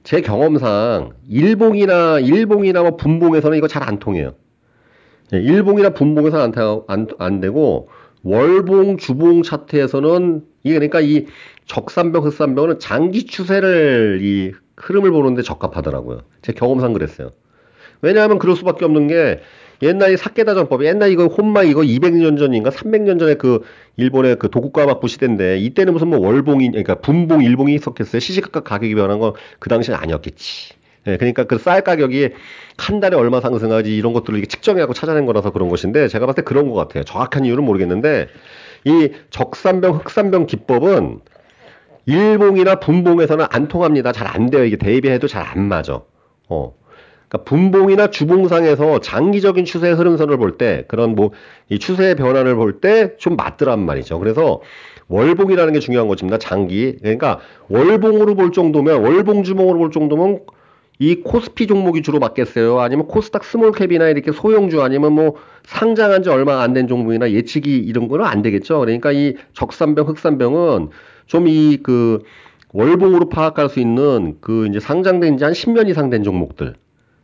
제 0.04 0.20
경험상 0.20 1.12
일봉이나 1.28 2.20
일봉이나 2.20 2.82
뭐 2.82 2.96
분봉에서는 2.96 3.56
이거 3.58 3.66
잘 3.68 3.82
안 3.82 3.98
통해요. 3.98 4.34
예, 5.34 5.38
일봉이나 5.38 5.90
분봉에서는 5.90 6.52
안, 6.56 6.84
안, 6.86 7.06
안 7.18 7.40
되고 7.40 7.88
월봉, 8.22 8.98
주봉 8.98 9.42
차트에서는 9.42 10.42
이게 10.64 10.74
그러니까 10.74 11.00
이 11.00 11.26
적산병, 11.66 12.24
흑산병은 12.24 12.78
장기 12.78 13.26
추세를 13.26 14.20
이 14.22 14.52
흐름을 14.80 15.10
보는데 15.10 15.42
적합하더라고요. 15.42 16.22
제 16.42 16.52
경험상 16.52 16.92
그랬어요. 16.92 17.32
왜냐하면 18.00 18.38
그럴 18.38 18.56
수밖에 18.56 18.84
없는 18.84 19.08
게 19.08 19.40
옛날에 19.82 20.16
사케다 20.16 20.54
전법이 20.54 20.86
옛날 20.86 21.10
이거 21.12 21.26
혼마 21.26 21.62
이거 21.62 21.82
200년 21.82 22.38
전인가 22.38 22.70
300년 22.70 23.18
전에 23.18 23.34
그 23.34 23.62
일본의 23.96 24.36
그 24.36 24.50
도쿠가와부 24.50 25.06
시대인데 25.08 25.58
이때는 25.58 25.92
무슨 25.92 26.08
뭐 26.08 26.18
월봉이 26.18 26.68
그러니까 26.70 26.96
분봉 26.96 27.42
일봉이 27.44 27.74
있었겠어요. 27.74 28.20
시시각각 28.20 28.64
가격이 28.64 28.94
변한 28.94 29.18
건 29.20 29.34
그 29.60 29.68
당시는 29.68 29.98
아니었겠지. 29.98 30.74
예, 31.06 31.16
그러니까 31.16 31.44
그 31.44 31.58
쌀 31.58 31.82
가격이 31.82 32.30
한 32.76 33.00
달에 33.00 33.16
얼마 33.16 33.40
상승하지 33.40 33.96
이런 33.96 34.12
것들을 34.12 34.40
측정해갖고 34.46 34.94
찾아낸 34.94 35.26
거라서 35.26 35.50
그런 35.52 35.68
것인데 35.68 36.08
제가 36.08 36.26
봤을 36.26 36.42
때 36.42 36.42
그런 36.42 36.68
것 36.70 36.74
같아요. 36.74 37.04
정확한 37.04 37.44
이유는 37.44 37.64
모르겠는데 37.64 38.28
이 38.84 39.10
적삼병 39.30 39.96
흑삼병 39.96 40.46
기법은 40.46 41.20
일봉이나 42.08 42.76
분봉에서는 42.76 43.46
안 43.50 43.68
통합니다. 43.68 44.12
잘 44.12 44.26
안 44.28 44.48
돼요. 44.50 44.64
이게 44.64 44.76
대비해도 44.76 45.26
잘 45.28 45.42
안 45.44 45.64
맞아. 45.68 46.00
어. 46.48 46.74
그러니까 47.28 47.44
분봉이나 47.44 48.08
주봉상에서 48.10 49.00
장기적인 49.00 49.64
추세 49.66 49.90
흐름선을 49.90 50.38
볼 50.38 50.56
때 50.56 50.84
그런 50.88 51.14
뭐 51.14 51.30
이 51.68 51.78
추세의 51.78 52.16
변화를 52.16 52.54
볼 52.56 52.80
때 52.80 53.16
좀 53.18 53.36
맞더란 53.36 53.80
말이죠. 53.84 54.18
그래서 54.18 54.62
월봉이라는 55.08 55.72
게 55.74 55.80
중요한 55.80 56.08
것입니다. 56.08 56.38
장기. 56.38 56.96
그러니까 57.00 57.40
월봉으로 57.68 58.34
볼 58.34 58.52
정도면 58.52 59.02
월봉 59.02 59.42
주봉으로 59.42 59.78
볼 59.78 59.90
정도면 59.90 60.40
이 61.00 61.16
코스피 61.16 61.66
종목이 61.66 62.02
주로 62.02 62.18
맞겠어요? 62.18 62.80
아니면 62.80 63.06
코스닥 63.06 63.44
small 63.44 63.73
cap이나 63.73 64.08
이렇게 64.08 64.32
소형주 64.32 64.82
아니면 64.82 65.12
뭐 65.12 65.34
상장한 65.64 66.22
지 66.22 66.30
얼마 66.30 66.62
안 66.62 66.72
된 66.72 66.88
종목이나 66.88 67.30
예측이 67.30 67.76
이런 67.76 68.08
거는 68.08 68.24
안 68.24 68.40
되겠죠. 68.42 68.80
그러니까 68.80 69.12
이 69.12 69.34
적산병, 69.52 70.08
흑산병은 70.08 70.88
좀 71.28 71.46
이 71.46 71.78
그 71.82 72.22
월봉으로 72.72 73.28
파악할 73.28 73.68
수 73.70 73.80
있는 73.80 74.36
그 74.40 74.66
이제 74.66 74.80
상장된 74.80 75.38
지 75.38 75.44
한 75.44 75.52
10년 75.52 75.88
이상 75.88 76.10
된 76.10 76.22
종목들. 76.22 76.74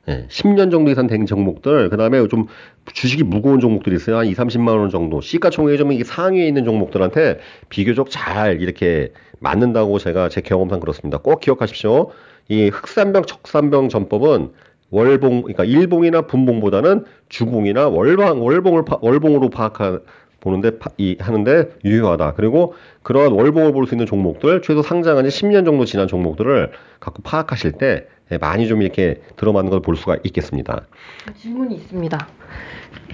예, 0.09 0.27
10년 0.29 0.71
정도 0.71 0.91
이상 0.91 1.07
된 1.07 1.25
종목들, 1.27 1.89
그 1.89 1.97
다음에 1.97 2.27
좀 2.29 2.47
주식이 2.93 3.23
무거운 3.25 3.61
종목들이 3.61 3.97
있어요. 3.97 4.19
한 4.19 4.27
2, 4.27 4.35
30만 4.35 4.69
원 4.79 4.91
정도. 4.91 5.21
시가총액이 5.23 5.79
좀 5.79 5.93
이게 5.93 6.05
상위에 6.05 6.47
있는 6.47 6.65
종목들한테 6.65 7.39
비교적 7.71 8.09
잘 8.11 8.61
이렇게 8.61 9.13
맞는다고 9.41 9.99
제가 9.99 10.29
제 10.29 10.41
경험상 10.43 10.81
그렇습니다. 10.81 11.19
꼭 11.19 11.41
기억하십시오. 11.41 12.11
이 12.49 12.69
흑산병, 12.69 13.25
적산병 13.25 13.89
전법은 13.89 14.51
월봉, 14.91 15.43
그러니까 15.43 15.65
일봉이나 15.65 16.23
분봉보다는 16.23 17.05
주봉이나 17.31 17.89
월봉, 17.89 18.43
월봉을 18.45 18.85
파, 18.85 18.99
월봉으로 19.01 19.51
파악하 19.51 20.01
보는데 20.45 20.79
파, 20.79 20.91
이 20.99 21.17
하는데 21.19 21.71
유효하다. 21.85 22.35
그리고 22.37 22.75
그러한 23.03 23.33
월봉을 23.33 23.73
볼 23.73 23.87
수 23.87 23.95
있는 23.95 24.07
종목들, 24.07 24.63
최소 24.63 24.83
상장한 24.83 25.29
지 25.29 25.31
10년 25.43 25.65
정도 25.65 25.85
지난 25.85 26.07
종목들을 26.07 26.71
갖고 27.01 27.23
파악하실 27.23 27.73
때 27.73 28.07
많이 28.41 28.69
좀 28.69 28.81
이렇게 28.83 29.21
들어맞는 29.37 29.71
걸 29.71 29.81
볼 29.81 29.97
수가 29.97 30.17
있겠습니다. 30.25 30.83
질문이 31.41 31.75
있습니다. 31.75 32.29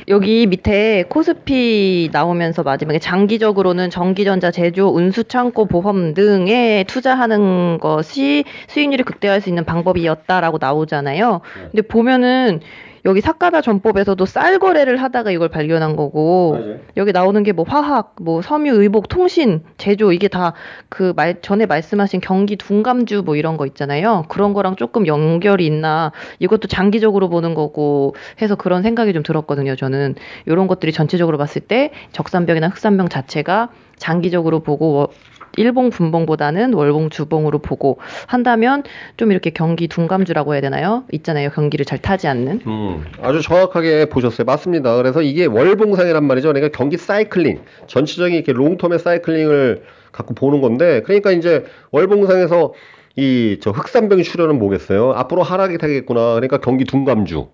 여기 0.08 0.46
밑에 0.46 1.04
코스피 1.08 2.10
나오면서 2.12 2.62
마지막에 2.62 2.98
장기적으로는 2.98 3.90
전기전자 3.90 4.50
제조, 4.50 4.88
운수 4.88 5.24
창고 5.24 5.66
보험 5.66 6.14
등에 6.14 6.84
투자하는 6.86 7.78
것이 7.78 8.44
수익률이 8.68 9.02
극대화할 9.02 9.40
수 9.40 9.48
있는 9.48 9.64
방법이었다라고 9.64 10.58
나오잖아요. 10.60 11.32
네. 11.32 11.62
근데 11.72 11.82
보면은 11.82 12.60
여기 13.06 13.20
사카다 13.20 13.60
전법에서도 13.62 14.24
쌀 14.26 14.58
거래를 14.58 14.98
하다가 14.98 15.30
이걸 15.30 15.48
발견한 15.48 15.96
거고 15.96 16.52
맞아요. 16.58 16.76
여기 16.96 17.12
나오는 17.12 17.42
게 17.42 17.52
뭐 17.52 17.64
화학, 17.68 18.14
뭐 18.20 18.42
섬유, 18.42 18.74
의복, 18.80 19.08
통신, 19.08 19.62
제조 19.78 20.12
이게 20.12 20.28
다 20.28 20.54
그 20.88 21.12
말 21.16 21.40
전에 21.40 21.66
말씀하신 21.66 22.20
경기 22.20 22.56
둔감주 22.56 23.22
뭐 23.24 23.36
이런 23.36 23.56
거 23.56 23.66
있잖아요. 23.66 24.24
그런 24.28 24.52
거랑 24.52 24.76
조금 24.76 25.06
연결이 25.06 25.66
있나 25.66 26.12
이것도 26.38 26.68
장기적으로 26.68 27.28
보는 27.28 27.54
거고 27.54 28.14
해서 28.42 28.54
그런 28.54 28.82
생각이 28.82 29.12
좀 29.12 29.22
들었거든요. 29.22 29.76
저는 29.76 30.14
이런 30.46 30.66
것들이 30.66 30.92
전체적으로 30.92 31.38
봤을 31.38 31.62
때 31.62 31.90
적산병이나 32.12 32.68
흑산병 32.68 33.08
자체가 33.08 33.70
장기적으로 33.96 34.60
보고 34.60 35.10
일봉 35.56 35.90
분봉보다는 35.90 36.74
월봉 36.74 37.10
주봉으로 37.10 37.58
보고 37.58 37.98
한다면 38.26 38.82
좀 39.16 39.32
이렇게 39.32 39.50
경기 39.50 39.88
둔감주라고 39.88 40.54
해야 40.54 40.60
되나요? 40.60 41.04
있잖아요. 41.12 41.50
경기를 41.50 41.84
잘 41.84 41.98
타지 41.98 42.28
않는. 42.28 42.60
음, 42.66 43.04
아주 43.20 43.42
정확하게 43.42 44.06
보셨어요. 44.06 44.44
맞습니다. 44.44 44.96
그래서 44.96 45.22
이게 45.22 45.46
월봉상이란 45.46 46.24
말이죠. 46.24 46.48
그러니까 46.52 46.76
경기 46.76 46.96
사이클링, 46.96 47.60
전체적인 47.86 48.34
이렇게 48.34 48.52
롱텀의 48.52 48.98
사이클링을 48.98 49.82
갖고 50.12 50.34
보는 50.34 50.60
건데, 50.60 51.02
그러니까 51.02 51.30
이제 51.32 51.64
월봉상에서 51.92 52.72
이 53.16 53.58
저 53.60 53.70
흑산병이 53.72 54.22
출현은 54.22 54.58
뭐겠어요? 54.58 55.12
앞으로 55.12 55.42
하락이 55.42 55.78
되겠구나. 55.78 56.34
그러니까 56.34 56.58
경기 56.58 56.84
둔감주, 56.84 57.48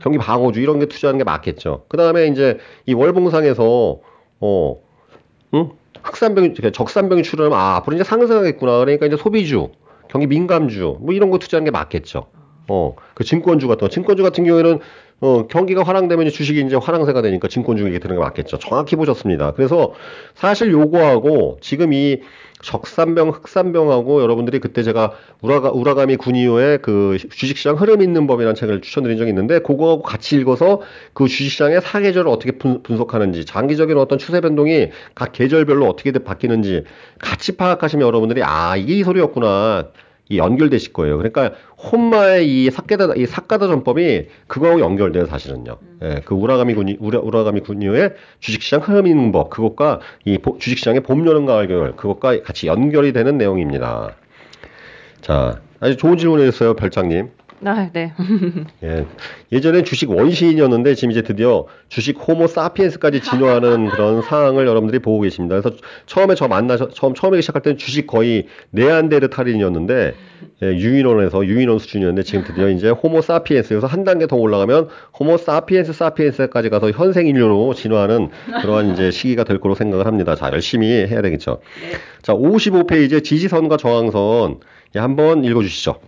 경기 0.00 0.16
방어주 0.18 0.60
이런 0.60 0.78
게 0.78 0.86
투자하는 0.86 1.18
게 1.18 1.24
맞겠죠. 1.24 1.84
그 1.88 1.96
다음에 1.96 2.26
이제 2.28 2.58
이 2.86 2.94
월봉상에서 2.94 3.98
어, 4.40 4.76
응? 5.54 5.70
흑산병이 6.04 6.54
적산병이 6.72 7.22
출현하면 7.22 7.58
아 7.58 7.76
앞으로 7.76 7.96
이제 7.96 8.04
상승하겠구나. 8.04 8.78
그러니까 8.78 9.06
이제 9.06 9.16
소비주, 9.16 9.70
경기 10.08 10.26
민감주 10.26 10.98
뭐 11.00 11.14
이런 11.14 11.30
거 11.30 11.38
투자하는 11.38 11.64
게 11.64 11.70
맞겠죠. 11.70 12.26
어, 12.68 12.96
그 13.14 13.24
증권주 13.24 13.68
같은 13.68 13.80
거. 13.86 13.88
증권주 13.88 14.22
같은 14.22 14.44
경우에는 14.44 14.78
어, 15.20 15.46
경기가 15.46 15.84
화랑되면 15.84 16.30
주식이 16.30 16.60
이제 16.62 16.76
화랑세가 16.76 17.22
되니까 17.22 17.48
증권주에 17.48 17.98
드는 17.98 18.16
게 18.16 18.20
맞겠죠. 18.20 18.58
정확히 18.58 18.96
보셨습니다. 18.96 19.52
그래서 19.52 19.92
사실 20.34 20.72
요거하고 20.72 21.58
지금 21.60 21.92
이 21.92 22.20
적산병, 22.62 23.30
흑산병하고 23.30 24.22
여러분들이 24.22 24.60
그때 24.60 24.82
제가 24.82 25.12
우라가, 25.42 25.70
우라가미 25.70 26.16
군이호의 26.16 26.78
그 26.80 27.18
주식시장 27.30 27.76
흐름 27.76 28.00
있는 28.00 28.26
법이라는 28.26 28.54
책을 28.54 28.80
추천드린 28.80 29.18
적이 29.18 29.30
있는데 29.30 29.58
그거하고 29.58 30.02
같이 30.02 30.36
읽어서 30.36 30.80
그 31.12 31.28
주식시장의 31.28 31.82
사계절을 31.82 32.30
어떻게 32.30 32.52
분, 32.52 32.82
석하는지 32.86 33.44
장기적인 33.44 33.98
어떤 33.98 34.18
추세 34.18 34.40
변동이 34.40 34.90
각 35.14 35.32
계절별로 35.32 35.86
어떻게 35.86 36.12
바뀌는지 36.12 36.84
같이 37.18 37.56
파악하시면 37.56 38.06
여러분들이 38.06 38.42
아 38.44 38.76
이게 38.76 38.94
이 38.94 39.04
소리였구나 39.04 39.88
이 40.32 40.38
연결되실 40.38 40.92
거예요. 40.92 41.18
그러니까 41.18 41.52
혼마의 41.76 42.48
이 42.48 42.70
사케다 42.70 43.14
이 43.16 43.26
사카다 43.26 43.66
전법이 43.66 44.28
그거하고 44.46 44.80
연결돼요 44.80 45.26
사실은요. 45.26 45.76
음. 45.82 45.98
예, 46.02 46.20
그 46.24 46.34
우라가미 46.34 46.74
군이 46.74 46.96
우라, 47.00 47.20
우라가미 47.20 47.60
군이의 47.60 48.14
주식시장 48.40 48.80
흐름 48.80 49.06
있는 49.06 49.30
법 49.30 49.50
그것과 49.50 50.00
이 50.24 50.38
보, 50.38 50.56
주식시장의 50.58 51.02
봄 51.02 51.26
여름 51.26 51.44
가을 51.44 51.68
겨울 51.68 51.94
그것과 51.96 52.42
같이 52.42 52.66
연결이 52.66 53.12
되는 53.12 53.36
내용입니다. 53.36 54.14
자, 55.20 55.60
아주 55.80 55.96
좋은 55.96 56.16
질문이었어요, 56.16 56.74
별장님. 56.74 57.30
아, 57.64 57.90
네. 57.92 58.12
예. 58.82 59.06
예전에 59.52 59.82
주식 59.82 60.10
원시인이었는데 60.10 60.94
지금 60.94 61.10
이제 61.12 61.22
드디어 61.22 61.66
주식 61.88 62.16
호모 62.16 62.48
사피엔스까지 62.48 63.20
진화하는 63.20 63.88
그런 63.88 64.22
상황을 64.22 64.66
여러분들이 64.66 64.98
보고 64.98 65.20
계십니다. 65.20 65.60
그래서 65.60 65.76
처음에 66.06 66.34
저 66.34 66.48
만나서 66.48 66.88
처음 66.88 67.14
처음에 67.14 67.40
시작할 67.40 67.62
때는 67.62 67.78
주식 67.78 68.06
거의 68.06 68.46
네안데르탈인이었는데 68.70 70.14
예, 70.62 70.66
유인원에서 70.66 71.46
유인원 71.46 71.78
수준이었는데 71.78 72.22
지금 72.24 72.44
드디어 72.44 72.68
이제 72.68 72.90
호모 72.90 73.22
사피엔스에서 73.22 73.86
한 73.86 74.04
단계 74.04 74.26
더 74.26 74.36
올라가면 74.36 74.88
호모 75.18 75.36
사피엔스 75.36 75.92
사피엔스까지 75.92 76.68
가서 76.68 76.90
현생 76.90 77.26
인류로 77.26 77.74
진화하는 77.74 78.30
그러한 78.62 78.92
이제 78.92 79.10
시기가 79.10 79.44
될 79.44 79.60
거로 79.60 79.74
생각을 79.74 80.06
합니다. 80.06 80.34
자, 80.34 80.50
열심히 80.52 80.88
해야 80.88 81.22
되겠죠. 81.22 81.60
네. 81.80 81.96
자, 82.22 82.34
55페이지 82.34 83.22
지지선과 83.22 83.76
저항선 83.76 84.60
예, 84.96 84.98
한번 84.98 85.44
읽어 85.44 85.62
주시죠. 85.62 86.00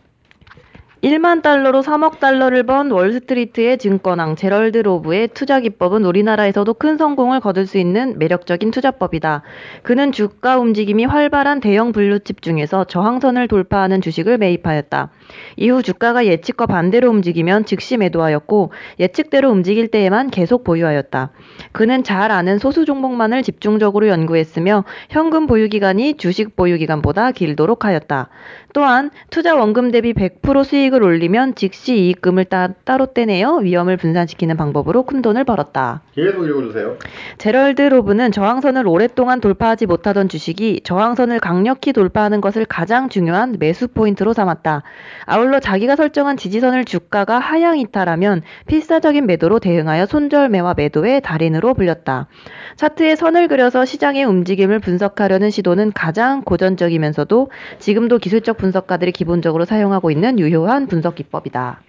1만 1.04 1.42
달러로 1.42 1.82
3억 1.82 2.18
달러를 2.18 2.62
번 2.62 2.90
월스트리트의 2.90 3.76
증권왕 3.76 4.36
제럴드 4.36 4.78
로브의 4.78 5.28
투자 5.34 5.60
기법은 5.60 6.02
우리나라에서도 6.02 6.72
큰 6.72 6.96
성공을 6.96 7.40
거둘 7.40 7.66
수 7.66 7.76
있는 7.76 8.18
매력적인 8.18 8.70
투자법이다. 8.70 9.42
그는 9.82 10.12
주가 10.12 10.56
움직임이 10.56 11.04
활발한 11.04 11.60
대형 11.60 11.92
블루칩 11.92 12.40
중에서 12.40 12.84
저항선을 12.84 13.48
돌파하는 13.48 14.00
주식을 14.00 14.38
매입하였다. 14.38 15.10
이후 15.58 15.82
주가가 15.82 16.24
예측과 16.24 16.64
반대로 16.64 17.10
움직이면 17.10 17.66
즉시 17.66 17.98
매도하였고 17.98 18.72
예측대로 18.98 19.50
움직일 19.50 19.88
때에만 19.88 20.30
계속 20.30 20.64
보유하였다. 20.64 21.32
그는 21.72 22.02
잘 22.02 22.30
아는 22.30 22.56
소수 22.56 22.86
종목만을 22.86 23.42
집중적으로 23.42 24.08
연구했으며 24.08 24.84
현금 25.10 25.46
보유 25.48 25.68
기간이 25.68 26.14
주식 26.16 26.56
보유 26.56 26.78
기간보다 26.78 27.32
길도록 27.32 27.84
하였다. 27.84 28.30
또한 28.74 29.10
투자 29.30 29.54
원금 29.54 29.92
대비 29.92 30.12
100% 30.12 30.64
수익을 30.64 31.02
올리면 31.02 31.54
즉시 31.54 31.94
이익금을 31.94 32.44
따, 32.46 32.68
따로 32.84 33.06
떼내어 33.06 33.58
위험을 33.58 33.96
분산시키는 33.96 34.56
방법으로 34.56 35.04
큰 35.04 35.22
돈을 35.22 35.44
벌었다. 35.44 36.02
계속 36.12 36.44
읽어주세요. 36.44 36.98
제럴드 37.44 37.82
로브는 37.82 38.32
저항선을 38.32 38.88
오랫동안 38.88 39.38
돌파하지 39.38 39.84
못하던 39.84 40.30
주식이 40.30 40.80
저항선을 40.82 41.40
강력히 41.40 41.92
돌파하는 41.92 42.40
것을 42.40 42.64
가장 42.64 43.10
중요한 43.10 43.56
매수 43.58 43.86
포인트로 43.86 44.32
삼았다. 44.32 44.82
아울러 45.26 45.60
자기가 45.60 45.94
설정한 45.94 46.38
지지선을 46.38 46.86
주가가 46.86 47.38
하향 47.38 47.78
이탈하면 47.78 48.40
필사적인 48.66 49.26
매도로 49.26 49.58
대응하여 49.58 50.06
손절매와 50.06 50.72
매도의 50.78 51.20
달인으로 51.20 51.74
불렸다. 51.74 52.28
차트에 52.76 53.14
선을 53.14 53.48
그려서 53.48 53.84
시장의 53.84 54.24
움직임을 54.24 54.78
분석하려는 54.78 55.50
시도는 55.50 55.92
가장 55.92 56.40
고전적이면서도 56.44 57.50
지금도 57.78 58.20
기술적 58.20 58.56
분석가들이 58.56 59.12
기본적으로 59.12 59.66
사용하고 59.66 60.10
있는 60.10 60.38
유효한 60.38 60.86
분석 60.86 61.14
기법이다. 61.16 61.82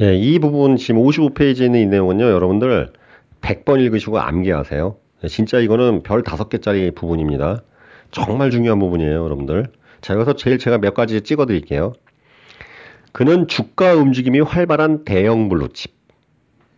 예, 0.00 0.14
이 0.14 0.38
부분 0.38 0.78
지금 0.78 1.02
55페이지에 1.02 1.66
있는 1.66 1.80
이 1.80 1.86
내용은요, 1.88 2.24
여러분들 2.24 2.92
100번 3.40 3.80
읽으시고 3.80 4.18
암기하세요. 4.18 4.96
예, 5.24 5.28
진짜 5.28 5.58
이거는 5.58 6.02
별 6.02 6.22
5개짜리 6.22 6.94
부분입니다. 6.94 7.62
정말 8.10 8.50
중요한 8.50 8.78
부분이에요, 8.78 9.24
여러분들. 9.24 9.66
자, 10.00 10.14
여기서 10.14 10.34
제일 10.34 10.58
제가 10.58 10.78
몇 10.78 10.94
가지 10.94 11.20
찍어 11.20 11.46
드릴게요. 11.46 11.92
그는 13.12 13.48
주가 13.48 13.94
움직임이 13.94 14.40
활발한 14.40 15.04
대형 15.04 15.48
블루칩. 15.48 15.92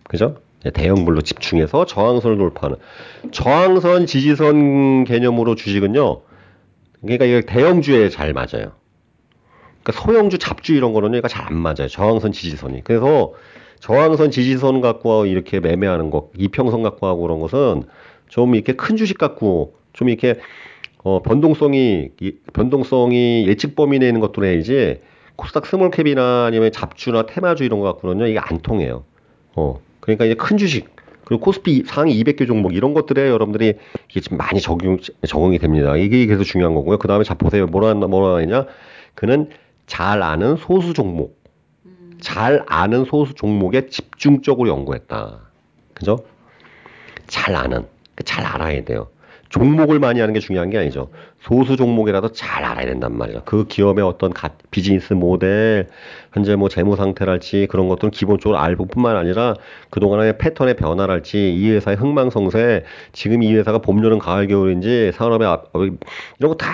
그죠? 0.04 0.38
예, 0.64 0.70
대형 0.70 1.04
블루칩 1.04 1.40
중에서 1.40 1.86
저항선을 1.86 2.36
돌파하는. 2.38 2.76
저항선, 3.30 4.06
지지선 4.06 5.04
개념으로 5.04 5.54
주식은요, 5.54 6.22
그러니까 7.02 7.24
이게 7.24 7.40
대형주에 7.42 8.08
잘 8.10 8.32
맞아요. 8.32 8.72
그러니까 9.82 9.92
소형주, 9.92 10.38
잡주 10.38 10.74
이런 10.74 10.92
거는 10.92 11.14
얘가 11.14 11.28
잘 11.28 11.46
안 11.46 11.56
맞아요. 11.56 11.88
저항선, 11.88 12.32
지지선이. 12.32 12.84
그래서 12.84 13.32
저항선, 13.80 14.30
지지선 14.30 14.80
갖고 14.80 15.26
이렇게 15.26 15.60
매매하는 15.60 16.10
것, 16.10 16.30
이평선 16.36 16.82
갖고 16.82 17.06
하고 17.06 17.22
그런 17.22 17.40
것은 17.40 17.84
좀 18.28 18.54
이렇게 18.54 18.74
큰 18.74 18.96
주식 18.96 19.18
갖고 19.18 19.74
좀 19.92 20.08
이렇게 20.08 20.38
어, 21.02 21.22
변동성이 21.22 22.10
변동성이 22.52 23.46
예측 23.48 23.74
범위 23.74 23.98
내에 23.98 24.08
있는 24.08 24.20
것도 24.20 24.44
해야지 24.44 25.00
코스닥 25.36 25.66
small 25.66 26.02
cap이나 26.02 26.44
아니면 26.44 26.70
잡주나 26.70 27.24
테마주 27.24 27.64
이런 27.64 27.80
거 27.80 27.86
갖고는요 27.86 28.26
이게 28.26 28.38
안 28.38 28.58
통해요. 28.58 29.04
어 29.56 29.80
그러니까 30.00 30.26
이제 30.26 30.34
큰 30.34 30.58
주식 30.58 30.94
그리고 31.24 31.42
코스피 31.42 31.84
상위 31.86 32.22
200개 32.22 32.46
종목 32.46 32.74
이런 32.74 32.92
것들에 32.92 33.30
여러분들이 33.30 33.74
이게 34.10 34.20
지금 34.20 34.36
많이 34.36 34.60
적용 34.60 34.98
적응이 35.26 35.58
됩니다. 35.58 35.96
이게 35.96 36.26
그래서 36.26 36.44
중요한 36.44 36.74
거고요. 36.74 36.98
그 36.98 37.08
다음에 37.08 37.24
자 37.24 37.34
보세요. 37.34 37.66
뭐라 37.66 37.94
뭐라 37.94 38.36
하냐? 38.36 38.66
그는 39.14 39.48
잘 39.86 40.22
아는 40.22 40.56
소수 40.56 40.92
종목, 40.92 41.39
잘 42.20 42.64
아는 42.66 43.04
소수 43.04 43.34
종목에 43.34 43.86
집중적으로 43.86 44.68
연구했다. 44.68 45.38
그죠? 45.94 46.18
잘 47.26 47.54
아는, 47.54 47.86
잘 48.24 48.44
알아야 48.44 48.84
돼요. 48.84 49.08
종목을 49.50 49.98
많이 49.98 50.20
하는 50.20 50.32
게 50.32 50.38
중요한 50.38 50.70
게 50.70 50.78
아니죠. 50.78 51.10
소수 51.40 51.76
종목이라도 51.76 52.30
잘 52.32 52.62
알아야 52.64 52.86
된단 52.86 53.16
말이죠. 53.18 53.42
그 53.44 53.66
기업의 53.66 54.04
어떤 54.04 54.32
가, 54.32 54.50
비즈니스 54.70 55.12
모델, 55.12 55.88
현재 56.32 56.54
뭐 56.54 56.68
재무 56.68 56.94
상태랄지 56.94 57.66
그런 57.68 57.88
것들은 57.88 58.12
기본적으로 58.12 58.58
알고 58.60 58.86
뿐만 58.86 59.16
아니라 59.16 59.54
그동안의 59.90 60.38
패턴의 60.38 60.76
변화랄지 60.76 61.52
이 61.56 61.70
회사의 61.72 61.96
흥망성쇠, 61.96 62.84
지금 63.12 63.42
이 63.42 63.52
회사가 63.56 63.78
봄, 63.78 64.04
여름, 64.04 64.20
가을, 64.20 64.46
겨울인지 64.46 65.10
산업의 65.14 65.48
앞, 65.48 65.72
이런 65.74 65.98
거 66.40 66.54
다 66.54 66.70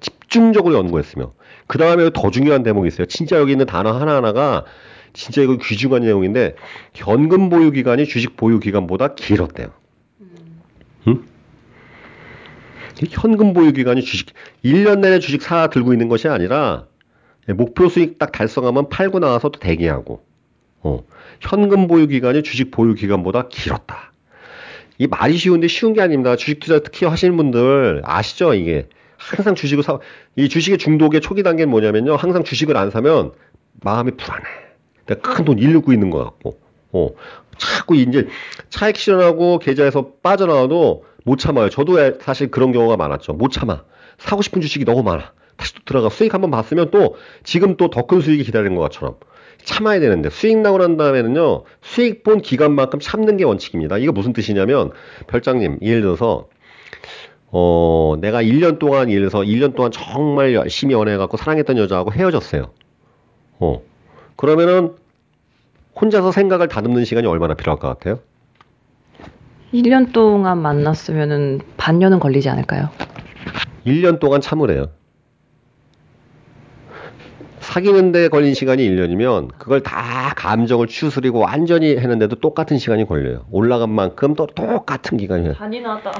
집중적으로 0.00 0.76
연구했으며 0.76 1.32
그 1.66 1.78
다음에 1.78 2.10
더 2.12 2.30
중요한 2.30 2.62
대목이 2.62 2.88
있어요. 2.88 3.06
진짜 3.06 3.36
여기 3.36 3.52
있는 3.52 3.66
단어 3.66 3.92
하나하나가 3.92 4.64
진짜 5.12 5.42
이거 5.42 5.56
귀중한 5.56 6.02
내용인데 6.02 6.54
현금 6.94 7.48
보유 7.48 7.70
기간이 7.70 8.06
주식 8.06 8.36
보유 8.36 8.60
기간보다 8.60 9.14
길었대요. 9.14 9.68
응? 11.08 11.24
현금 13.10 13.52
보유 13.52 13.72
기간이 13.72 14.02
주식 14.02 14.30
1년 14.64 15.00
내내 15.00 15.18
주식 15.18 15.42
사 15.42 15.68
들고 15.68 15.92
있는 15.92 16.08
것이 16.08 16.28
아니라 16.28 16.86
목표 17.48 17.88
수익 17.88 18.18
딱 18.18 18.30
달성하면 18.32 18.88
팔고 18.88 19.18
나와서 19.18 19.48
또 19.48 19.58
대기하고 19.58 20.22
어, 20.82 21.04
현금 21.40 21.88
보유 21.88 22.06
기간이 22.06 22.42
주식 22.42 22.70
보유 22.70 22.94
기간보다 22.94 23.48
길었다. 23.48 24.12
이 24.98 25.06
말이 25.08 25.36
쉬운데 25.36 25.66
쉬운 25.66 25.94
게 25.94 26.00
아닙니다. 26.00 26.36
주식 26.36 26.60
투자 26.60 26.78
특히 26.78 27.06
하시는 27.06 27.36
분들 27.36 28.02
아시죠 28.04 28.54
이게 28.54 28.88
항상 29.30 29.54
주식을 29.54 29.82
사, 29.84 29.98
이 30.36 30.48
주식의 30.48 30.78
중독의 30.78 31.20
초기 31.20 31.42
단계는 31.42 31.70
뭐냐면요. 31.70 32.16
항상 32.16 32.44
주식을 32.44 32.76
안 32.76 32.90
사면 32.90 33.32
마음이 33.80 34.12
불안해. 34.12 34.44
내가 35.06 35.34
큰 35.34 35.44
돈 35.44 35.58
잃고 35.58 35.92
있는 35.92 36.10
것 36.10 36.22
같고, 36.24 36.58
어, 36.92 37.10
자꾸 37.58 37.96
이제 37.96 38.28
차익 38.70 38.96
실현하고 38.96 39.58
계좌에서 39.58 40.12
빠져나와도 40.22 41.04
못 41.24 41.38
참아요. 41.38 41.68
저도 41.70 42.18
사실 42.20 42.50
그런 42.50 42.72
경우가 42.72 42.96
많았죠. 42.96 43.32
못 43.34 43.50
참아. 43.52 43.84
사고 44.18 44.42
싶은 44.42 44.60
주식이 44.60 44.84
너무 44.84 45.02
많아. 45.02 45.32
다시 45.56 45.74
또 45.74 45.80
들어가 45.84 46.08
수익 46.08 46.34
한번 46.34 46.50
봤으면 46.50 46.90
또 46.90 47.16
지금 47.44 47.76
또 47.76 47.88
더 47.90 48.06
큰 48.06 48.20
수익이 48.20 48.42
기다리는 48.44 48.74
것처럼 48.76 49.16
참아야 49.64 50.00
되는데 50.00 50.30
수익 50.30 50.58
나고 50.58 50.78
난 50.78 50.96
다음에는요 50.96 51.64
수익 51.82 52.24
본 52.24 52.40
기간만큼 52.40 52.98
참는 53.00 53.36
게 53.36 53.44
원칙입니다. 53.44 53.98
이거 53.98 54.10
무슨 54.12 54.32
뜻이냐면 54.32 54.90
별장님 55.28 55.78
예를 55.82 56.00
들어서 56.02 56.48
어, 57.54 58.16
내가 58.18 58.42
1년 58.42 58.78
동안, 58.78 59.10
예를 59.10 59.28
들어서 59.28 59.44
1년 59.44 59.76
동안 59.76 59.92
정말 59.92 60.54
열심히 60.54 60.94
연애해갖고 60.94 61.36
사랑했던 61.36 61.76
여자하고 61.76 62.10
헤어졌어요. 62.12 62.70
어. 63.60 63.82
그러면은 64.36 64.94
혼자서 66.00 66.32
생각을 66.32 66.68
다듬는 66.68 67.04
시간이 67.04 67.26
얼마나 67.26 67.52
필요할 67.52 67.78
것 67.78 67.88
같아요? 67.88 68.20
1년 69.74 70.12
동안 70.12 70.58
만났으면은 70.62 71.60
반년은 71.76 72.20
걸리지 72.20 72.48
않을까요? 72.48 72.88
1년 73.86 74.18
동안 74.18 74.40
참으래요. 74.40 74.86
사귀는데 77.60 78.28
걸린 78.28 78.54
시간이 78.54 78.86
1년이면 78.88 79.50
그걸 79.58 79.82
다 79.82 80.32
감정을 80.36 80.86
추스리고 80.88 81.38
완전히 81.38 81.96
했는데도 81.96 82.36
똑같은 82.36 82.78
시간이 82.78 83.06
걸려요. 83.06 83.44
올라간 83.50 83.90
만큼 83.90 84.34
또 84.34 84.46
똑같은 84.46 85.16
기간이에요. 85.18 85.54
잔인하다. 85.54 86.12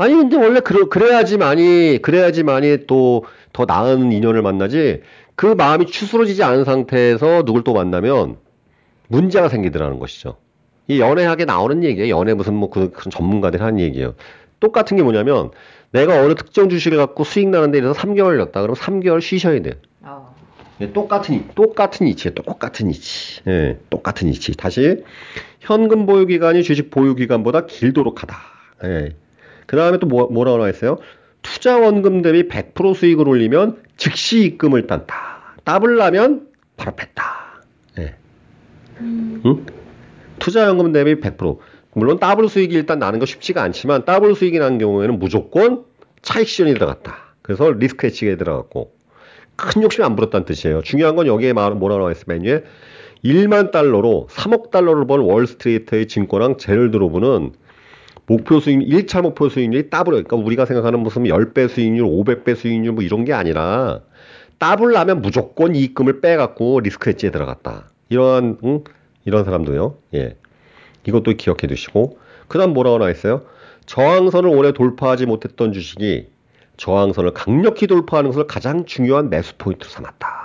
아니 0.00 0.14
근데 0.14 0.36
원래 0.36 0.60
그러, 0.60 0.88
그래야지 0.88 1.36
많이 1.36 1.98
그래야지 2.00 2.42
많이 2.42 2.86
또 2.86 3.22
더 3.52 3.64
나은 3.64 4.12
인연을 4.12 4.42
만나지 4.42 5.02
그 5.34 5.46
마음이 5.46 5.86
추스러지지 5.86 6.42
않은 6.42 6.64
상태에서 6.64 7.42
누굴 7.44 7.64
또 7.64 7.72
만나면 7.72 8.36
문제가 9.08 9.48
생기더라는 9.48 9.98
것이죠. 9.98 10.36
이 10.86 11.00
연애학에 11.00 11.44
나오는 11.44 11.82
얘기예요. 11.82 12.16
연애 12.16 12.34
무슨 12.34 12.54
뭐 12.54 12.70
그, 12.70 12.90
그런 12.90 13.10
전문가들이 13.10 13.62
하는 13.62 13.80
얘기예요. 13.80 14.14
똑같은 14.60 14.96
게 14.96 15.02
뭐냐면 15.02 15.50
내가 15.92 16.22
어느 16.22 16.34
특정 16.34 16.68
주식을 16.68 16.98
갖고 16.98 17.24
수익 17.24 17.48
나는데 17.48 17.78
이래서 17.78 17.92
3개월 17.94 18.36
렸다 18.36 18.60
그러면 18.60 18.74
3개월 18.76 19.20
쉬셔야 19.20 19.60
돼. 19.62 19.74
어. 20.02 20.34
예, 20.80 20.92
똑같은 20.92 21.48
똑같은 21.54 22.06
이치에 22.06 22.32
똑같은 22.32 22.90
이치. 22.90 23.42
예, 23.48 23.78
똑같은 23.90 24.28
이치. 24.28 24.52
다시 24.56 25.02
현금 25.60 26.06
보유 26.06 26.26
기간이 26.26 26.62
주식 26.62 26.90
보유 26.90 27.14
기간보다 27.14 27.66
길도록 27.66 28.22
하다. 28.22 28.36
예. 28.84 29.14
그 29.70 29.76
다음에 29.76 29.98
또 29.98 30.08
뭐, 30.08 30.26
뭐라고 30.26 30.56
나와 30.56 30.68
있어요? 30.68 30.98
투자 31.42 31.78
원금 31.78 32.22
대비 32.22 32.48
100% 32.48 32.92
수익을 32.92 33.28
올리면 33.28 33.80
즉시 33.96 34.42
입금을 34.42 34.88
딴다. 34.88 35.54
따블 35.62 35.96
나면 35.96 36.48
바로 36.76 36.96
뺐다. 36.96 37.62
예. 38.00 38.16
음. 38.98 39.40
응? 39.46 39.66
투자 40.40 40.66
원금 40.66 40.90
대비 40.90 41.20
100%. 41.20 41.58
물론 41.92 42.18
더블 42.18 42.48
수익이 42.48 42.74
일단 42.74 42.98
나는 42.98 43.20
거 43.20 43.26
쉽지가 43.26 43.62
않지만 43.62 44.04
더블 44.04 44.34
수익이 44.34 44.58
나는 44.58 44.78
경우에는 44.78 45.20
무조건 45.20 45.84
차익 46.20 46.48
실현이 46.48 46.74
들어갔다. 46.74 47.36
그래서 47.40 47.70
리스크 47.70 48.08
hedge에 48.08 48.38
들어갔고 48.38 48.92
큰 49.54 49.84
욕심이 49.84 50.04
안 50.04 50.16
부렸다는 50.16 50.46
뜻이에요. 50.46 50.82
중요한 50.82 51.14
건 51.14 51.28
여기에 51.28 51.52
뭐라고 51.52 51.88
나와 51.90 52.10
있어 52.10 52.24
맨 52.26 52.48
위에 52.48 52.64
1만 53.24 53.70
달러로 53.70 54.26
3억 54.32 54.72
달러를 54.72 55.06
번 55.06 55.20
월스트리트의 55.20 56.08
증권왕 56.08 56.56
제럴드 56.56 56.96
로브는 56.96 57.52
목표 58.30 58.60
수익, 58.60 58.78
1차 58.78 59.22
목표 59.22 59.48
수익률이 59.48 59.90
따블, 59.90 60.12
그러니까 60.12 60.36
우리가 60.36 60.64
생각하는 60.64 61.00
무슨 61.00 61.24
10배 61.24 61.68
수익률, 61.68 62.06
500배 62.06 62.54
수익률 62.54 62.92
뭐 62.92 63.02
이런 63.02 63.24
게 63.24 63.32
아니라 63.32 64.02
따블 64.58 64.92
나면 64.92 65.20
무조건 65.20 65.74
이익금을 65.74 66.20
빼갖고 66.20 66.78
리스크 66.78 67.10
엣지에 67.10 67.32
들어갔다. 67.32 67.90
이런, 68.08 68.56
응? 68.62 68.84
이런 69.24 69.44
사람도요. 69.44 69.96
예. 70.14 70.36
이것도 71.08 71.32
기억해 71.32 71.66
두시고. 71.66 72.18
그 72.46 72.56
다음 72.56 72.72
뭐라고 72.72 72.98
나와 72.98 73.10
있어요? 73.10 73.42
저항선을 73.86 74.48
오래 74.48 74.70
돌파하지 74.70 75.26
못했던 75.26 75.72
주식이 75.72 76.28
저항선을 76.76 77.32
강력히 77.32 77.88
돌파하는 77.88 78.30
것을 78.30 78.46
가장 78.46 78.84
중요한 78.84 79.28
매수 79.28 79.56
포인트로 79.58 79.90
삼았다. 79.90 80.39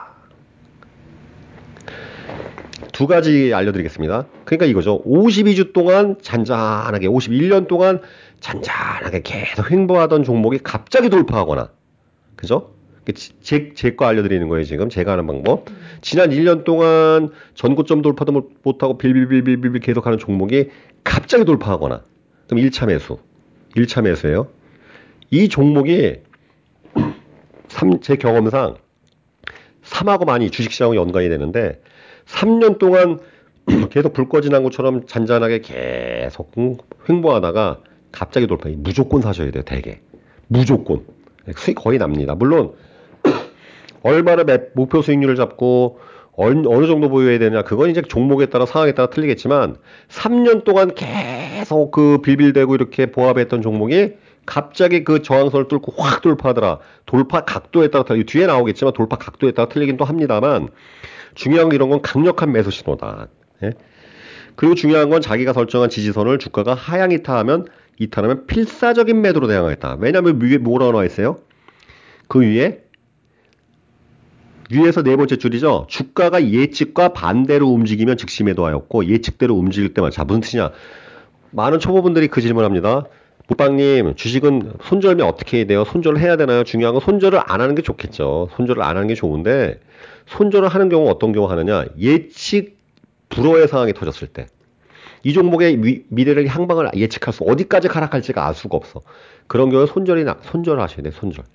두 2.96 3.08
가지 3.08 3.54
알려드리겠습니다. 3.54 4.26
그러니까 4.46 4.66
이거죠. 4.68 5.04
52주 5.04 5.74
동안 5.74 6.16
잔잔하게, 6.22 7.10
51년 7.10 7.68
동안 7.68 8.00
잔잔하게 8.40 9.20
계속 9.22 9.70
횡보하던 9.70 10.24
종목이 10.24 10.60
갑자기 10.64 11.10
돌파하거나, 11.10 11.72
그죠? 12.38 12.72
제, 13.42 13.74
제 13.76 13.96
거 13.98 14.06
알려드리는 14.06 14.48
거예요, 14.48 14.64
지금. 14.64 14.88
제가 14.88 15.12
하는 15.12 15.28
방법. 15.28 15.66
지난 16.00 16.30
1년 16.30 16.64
동안 16.64 17.32
전고점 17.54 18.02
돌파도 18.02 18.50
못하고 18.64 18.98
빌빌빌빌빌 18.98 19.82
계속 19.82 20.06
하는 20.06 20.18
종목이 20.18 20.70
갑자기 21.04 21.44
돌파하거나, 21.44 22.02
그럼 22.48 22.64
1차 22.64 22.88
매수. 22.88 23.18
1차 23.76 24.04
매수예요. 24.04 24.48
이 25.32 25.50
종목이 25.50 26.22
3, 27.68 28.00
제 28.00 28.16
경험상 28.16 28.78
3하고 29.84 30.26
많이 30.26 30.50
주식시장과 30.50 30.96
연관이 30.96 31.28
되는데 31.28 31.82
3년 32.26 32.78
동안 32.78 33.20
계속 33.90 34.14
불 34.14 34.30
꺼진 34.30 34.54
한것처럼 34.54 35.08
잔잔하게 35.08 35.62
계속 35.62 36.52
횡보하다가 37.10 37.80
갑자기 38.12 38.48
돌파. 38.48 38.70
무조건 38.76 39.22
사셔야 39.22 39.52
돼요, 39.52 39.64
대개. 39.64 40.00
무조건. 40.48 41.06
수익 41.56 41.76
거의 41.76 41.98
납니다. 42.00 42.36
물론 42.36 42.74
얼마나 44.04 44.44
목표 44.74 45.02
수익률을 45.02 45.36
잡고 45.36 46.00
어느 46.38 46.88
정도 46.88 47.10
보유해야 47.10 47.40
되냐 47.40 47.62
그건 47.62 47.90
이제 47.90 48.02
종목에 48.02 48.48
따라 48.48 48.66
상황에 48.66 48.92
따라 48.94 49.10
틀리겠지만 49.10 49.78
3년 50.10 50.66
동안 50.66 50.94
계속 50.94 51.92
그 51.92 52.18
빌빌대고 52.22 52.76
이렇게 52.76 53.06
보합했던 53.06 53.62
종목이 53.62 54.16
갑자기 54.46 55.04
그 55.04 55.22
저항선을 55.22 55.68
뚫고 55.68 55.94
확 55.98 56.22
돌파하더라. 56.22 56.80
돌파 57.06 57.46
각도에 57.46 57.90
따라 57.90 58.04
뒤에 58.04 58.46
나오겠지만 58.46 58.94
돌파 58.94 59.18
각도에 59.18 59.52
따라 59.52 59.70
틀리긴 59.70 59.98
또 59.98 60.06
합니다만 60.06 60.70
중요한 61.36 61.70
건 61.70 61.76
이런 61.76 61.90
건 61.90 62.02
강력한 62.02 62.52
매수 62.52 62.72
신호다. 62.72 63.28
예? 63.64 63.72
그리고 64.56 64.74
중요한 64.74 65.10
건 65.10 65.22
자기가 65.22 65.54
설정한 65.54 65.90
지지선을 65.90 66.40
주가가 66.40 66.74
하향 66.74 67.12
이탈하면 67.12 67.68
이탈하면 68.00 68.48
필사적인 68.48 69.22
매도로 69.22 69.48
대응하겠다. 69.48 69.98
왜냐하면 70.00 70.42
위에 70.42 70.58
뭐라고 70.58 70.94
나와 70.94 71.06
있어요? 71.06 71.40
그 72.28 72.42
위에 72.42 72.84
위에서 74.72 75.04
네 75.04 75.16
번째 75.16 75.36
줄이죠. 75.36 75.86
주가가 75.90 76.50
예측과 76.50 77.10
반대로 77.10 77.68
움직이면 77.70 78.18
즉시 78.18 78.44
매도하였고 78.44 79.06
예측대로 79.06 79.56
움직일 79.56 79.94
때만 79.94 80.12
자 80.12 80.24
무슨 80.24 80.42
뜻이냐? 80.42 80.72
많은 81.52 81.80
초보분들이 81.80 82.28
그 82.28 82.42
질문합니다. 82.42 83.06
부빵님 83.48 84.16
주식은 84.16 84.74
손절면 84.84 85.28
어떻게 85.28 85.58
해야 85.58 85.66
돼요? 85.66 85.84
손절을 85.86 86.20
해야 86.20 86.36
되나요? 86.36 86.64
중요한 86.64 86.94
건 86.94 87.02
손절을 87.02 87.40
안 87.46 87.62
하는 87.62 87.76
게 87.76 87.82
좋겠죠. 87.82 88.50
손절을 88.56 88.82
안 88.82 88.96
하는 88.96 89.08
게 89.08 89.14
좋은데 89.14 89.80
손절을 90.28 90.68
하는 90.68 90.90
경우 90.90 91.10
어떤 91.10 91.32
경우 91.32 91.50
하느냐? 91.50 91.86
예측 92.00 92.78
불허의 93.30 93.68
상황이 93.68 93.94
터졌을 93.94 94.28
때. 94.28 94.48
이 95.24 95.34
종목의 95.34 95.78
미, 95.78 96.04
미래를 96.10 96.48
향방을 96.48 96.92
예측할 96.96 97.34
수 97.34 97.44
어디까지 97.44 97.88
하락할지가 97.88 98.48
알 98.48 98.54
수가 98.54 98.78
없어. 98.78 99.02
그런 99.48 99.70
경우에 99.70 99.88
손절이 99.88 100.24
나 100.24 100.38
손절을 100.42 100.82
하셔야 100.82 101.04
돼. 101.04 101.12
손절. 101.12 101.46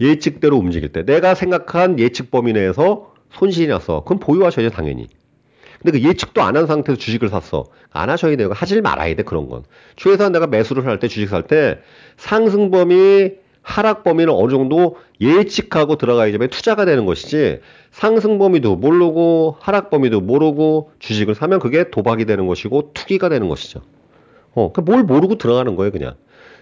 예측대로 0.00 0.56
움직일 0.56 0.92
때 0.92 1.04
내가 1.04 1.34
생각한 1.34 1.98
예측 1.98 2.30
범위 2.30 2.52
내에서 2.52 3.12
손실이 3.32 3.68
났어. 3.68 4.04
그럼 4.04 4.20
보유하셔야죠 4.20 4.74
당연히. 4.74 5.08
근데 5.86 6.00
그 6.00 6.08
예측도 6.08 6.42
안 6.42 6.56
한 6.56 6.66
상태에서 6.66 6.98
주식을 6.98 7.28
샀어. 7.28 7.66
안 7.90 8.10
하셔야 8.10 8.36
돼요. 8.36 8.50
하질 8.52 8.82
말아야 8.82 9.14
돼 9.14 9.22
그런 9.22 9.48
건. 9.48 9.62
최소한 9.96 10.32
내가 10.32 10.46
매수를 10.48 10.84
할 10.86 10.98
때 10.98 11.06
주식 11.08 11.28
살 11.28 11.44
때 11.46 11.78
상승 12.16 12.70
범위 12.70 13.32
하락 13.62 14.04
범위는 14.04 14.32
어느 14.32 14.50
정도 14.50 14.96
예측하고 15.20 15.96
들어가야지 15.96 16.38
투자가 16.50 16.84
되는 16.84 17.04
것이지 17.06 17.60
상승 17.90 18.38
범위도 18.38 18.76
모르고 18.76 19.56
하락 19.60 19.90
범위도 19.90 20.20
모르고 20.20 20.92
주식을 20.98 21.34
사면 21.34 21.58
그게 21.60 21.90
도박이 21.90 22.24
되는 22.26 22.46
것이고 22.46 22.90
투기가 22.94 23.28
되는 23.28 23.48
것이죠. 23.48 23.80
어, 24.54 24.72
그 24.72 24.80
뭘 24.80 25.02
모르고 25.04 25.36
들어가는 25.38 25.76
거예요, 25.76 25.92
그냥. 25.92 26.14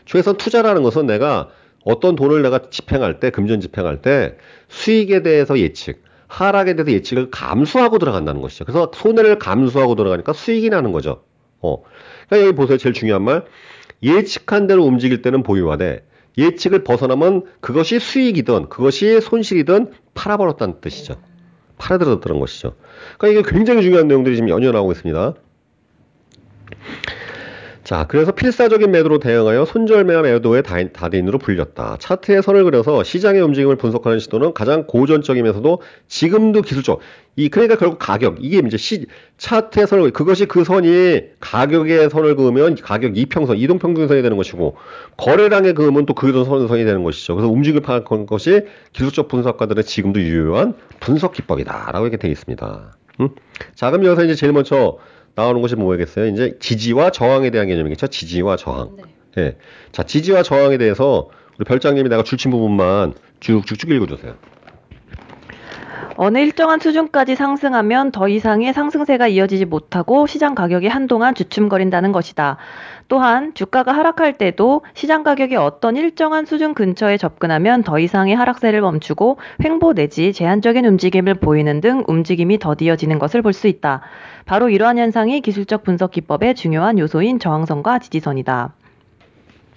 최소한 0.07 0.37
투자라는 0.37 0.83
것은 0.83 1.07
내가 1.07 1.49
어떤 1.85 2.17
돈을 2.17 2.43
내가 2.43 2.71
집행할 2.71 3.21
때, 3.21 3.31
금전 3.31 3.61
집행할 3.61 4.01
때 4.03 4.37
수익에 4.69 5.23
대해서 5.23 5.59
예측, 5.59 6.03
하락에 6.35 6.75
대해서 6.75 6.91
예측을 6.91 7.31
감수하고 7.31 7.99
들어간다는 7.99 8.41
것이죠. 8.41 8.65
그래서 8.65 8.91
손해를 8.93 9.39
감수하고 9.39 9.95
들어가니까 9.95 10.33
수익이 10.33 10.69
나는 10.69 10.91
거죠. 10.91 11.23
어. 11.61 11.83
그러니까 12.29 12.49
여기 12.49 12.57
보세요. 12.57 12.77
제일 12.77 12.93
중요한 12.93 13.23
말. 13.23 13.45
예측한 14.03 14.67
대로 14.67 14.85
움직일 14.85 15.23
때는 15.23 15.45
보유하되 15.45 16.05
예측을 16.37 16.83
벗어나면 16.83 17.45
그것이 17.61 18.01
수익이든 18.01 18.69
그것이 18.69 19.21
손실이든 19.21 19.93
팔아버렸다는 20.15 20.81
뜻이죠. 20.81 21.15
팔아들었다는 21.79 22.41
것이죠. 22.41 22.75
그러니까 23.17 23.41
이게 23.41 23.55
굉장히 23.55 23.83
중요한 23.83 24.09
내용들이 24.09 24.35
지금 24.35 24.49
연이어 24.49 24.73
나오고 24.73 24.93
있습니다. 24.93 25.35
자, 27.85 28.07
그래서 28.09 28.33
필사적인 28.33 28.91
매도로 28.91 29.19
대응하여 29.19 29.67
손절매와 29.67 30.23
매도의 30.23 30.63
다대인으로 30.63 31.37
불렸다. 31.37 31.99
차트에 32.01 32.41
선을 32.41 32.65
그려서 32.65 33.05
시장의 33.05 33.43
움직임을 33.43 33.77
분석하는 33.77 34.21
시도는 34.21 34.55
가장 34.55 34.87
고전적이면서도 34.87 35.83
지금도 36.09 36.63
기술적. 36.63 37.01
이 37.37 37.51
그러니까 37.51 37.77
결국 37.77 37.99
가격 37.99 38.39
이게 38.41 38.63
이제 38.65 38.79
시 38.79 39.05
차트의 39.37 39.87
선을 39.87 40.13
그것이 40.13 40.47
그 40.47 40.65
선이 40.65 41.25
가격의 41.41 42.09
선을 42.09 42.37
그으면 42.37 42.77
가격 42.77 43.19
이평선 43.19 43.59
이동평균선이 43.59 44.23
되는 44.23 44.37
것이고 44.39 44.77
거래량의 45.19 45.75
그으면 45.75 46.07
또 46.07 46.15
그런 46.15 46.45
선이 46.45 46.85
되는 46.85 47.03
것이죠. 47.03 47.35
그래서 47.35 47.51
움직임을 47.53 47.83
파악하는 47.83 48.25
것이 48.25 48.63
기술적 48.95 49.29
분석가들의 49.29 49.85
지금도 49.85 50.21
유효한 50.21 50.75
분석 51.01 51.33
기법이다라고 51.33 52.07
이렇게 52.07 52.17
되어 52.17 52.31
있습니다. 52.31 52.97
음? 53.21 53.29
자, 53.75 53.91
그럼 53.91 54.07
여기서 54.07 54.25
이제 54.25 54.35
제일 54.35 54.53
먼저 54.53 54.97
나오는 55.35 55.61
것이 55.61 55.75
뭐겠어요? 55.77 56.27
이제 56.27 56.57
지지와 56.61 57.11
저항에 57.11 57.51
대한 57.51 57.67
개념이겠죠. 57.69 58.07
지지와 58.07 58.57
저항. 58.57 58.91
네. 58.97 59.43
예. 59.43 59.57
자, 59.93 60.05
지지와 60.05 60.43
저항에 60.43 60.79
대해서 60.79 61.29
우리 61.59 61.65
별장님이 61.65 62.09
내가 62.09 62.23
줄친 62.23 62.51
부분만 62.51 63.15
쭉쭉쭉 63.41 63.91
읽어주세요. 63.91 64.35
어느 66.17 66.39
일정한 66.39 66.79
수준까지 66.79 67.35
상승하면 67.35 68.13
더 68.13 68.29
이상의 68.29 68.73
상승세가 68.73 69.27
이어지지 69.27 69.65
못하고 69.65 70.29
시장 70.29 70.55
가격이 70.55 70.87
한동안 70.87 71.35
주춤거린다는 71.35 72.13
것이다. 72.13 72.57
또한 73.09 73.53
주가가 73.55 73.93
하락할 73.93 74.39
때도 74.39 74.83
시장 74.95 75.25
가격이 75.25 75.57
어떤 75.57 75.97
일정한 75.97 76.47
수준 76.47 76.73
근처에 76.75 77.17
접근하면 77.17 77.83
더 77.83 77.99
이상의 77.99 78.37
하락세를 78.37 78.81
멈추고 78.81 79.39
횡보 79.65 79.95
내지 79.95 80.33
제한적인 80.33 80.85
움직임을 80.87 81.35
보이는 81.35 81.81
등 81.81 82.05
움직임이 82.07 82.61
더디어지는 82.61 83.19
것을 83.19 83.43
볼 83.43 83.53
수 83.53 83.67
있다. 83.67 84.03
바로 84.47 84.69
이러한 84.69 84.99
현상이 84.99 85.41
기술적 85.41 85.85
분석 85.85 86.11
기법의 86.11 86.55
중요한 86.55 86.99
요소인 86.99 87.39
저항선과 87.39 87.99
지지선이다. 88.01 88.75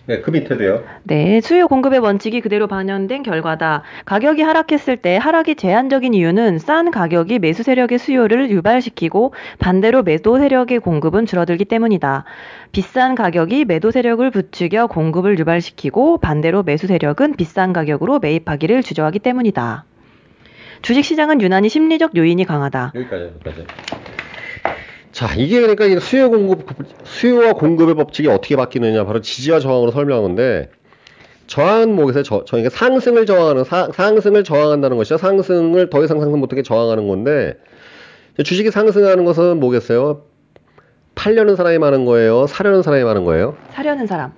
네, 0.07 0.21
그 0.21 0.31
밑에도요. 0.31 0.83
네, 1.03 1.41
수요 1.41 1.67
공급의 1.67 1.99
원칙이 1.99 2.39
그대로 2.39 2.67
반영된 2.67 3.23
결과다. 3.23 3.83
가격이 4.05 4.41
하락했을 4.41 4.95
때 4.95 5.17
하락이 5.17 5.55
제한적인 5.55 6.13
이유는 6.13 6.59
싼 6.59 6.91
가격이 6.91 7.39
매수 7.39 7.61
세력의 7.63 7.99
수요를 7.99 8.49
유발시키고 8.49 9.33
반대로 9.59 10.03
매도 10.03 10.37
세력의 10.39 10.79
공급은 10.79 11.25
줄어들기 11.25 11.65
때문이다. 11.65 12.23
비싼 12.71 13.15
가격이 13.15 13.65
매도 13.65 13.91
세력을 13.91 14.31
부추겨 14.31 14.87
공급을 14.87 15.39
유발시키고 15.39 16.19
반대로 16.19 16.63
매수 16.63 16.87
세력은 16.87 17.35
비싼 17.35 17.73
가격으로 17.73 18.19
매입하기를 18.19 18.83
주저하기 18.83 19.19
때문이다. 19.19 19.83
주식 20.83 21.03
시장은 21.03 21.41
유난히 21.41 21.67
심리적 21.67 22.15
요인이 22.15 22.45
강하다. 22.45 22.93
여기까지, 22.95 23.23
여기까지. 23.23 23.65
자, 25.17 25.33
이게 25.35 25.61
그러니까 25.61 25.99
수요 25.99 26.29
공급, 26.29 26.67
수요와 27.03 27.53
공급의 27.53 27.95
법칙이 27.95 28.27
어떻게 28.27 28.55
바뀌느냐, 28.55 29.03
바로 29.03 29.19
지지와 29.19 29.59
저항으로 29.59 29.89
설명한 29.89 30.21
건데, 30.21 30.69
저항은 31.47 31.95
뭐겠어요? 31.95 32.21
저, 32.21 32.43
저, 32.45 32.55
그러니까 32.57 32.69
상승을 32.69 33.25
저항하는, 33.25 33.63
사, 33.63 33.89
상승을 33.91 34.43
저항한다는 34.43 34.95
것이죠. 34.95 35.17
상승을 35.17 35.89
더 35.89 36.03
이상 36.03 36.19
상승 36.19 36.39
못하게 36.39 36.61
저항하는 36.61 37.07
건데, 37.07 37.55
주식이 38.43 38.69
상승하는 38.69 39.25
것은 39.25 39.59
뭐겠어요? 39.59 40.21
팔려는 41.15 41.55
사람이 41.55 41.79
많은 41.79 42.05
거예요? 42.05 42.45
사려는 42.45 42.83
사람이 42.83 43.03
많은 43.03 43.23
거예요? 43.23 43.57
사려는 43.71 44.05
사람. 44.05 44.33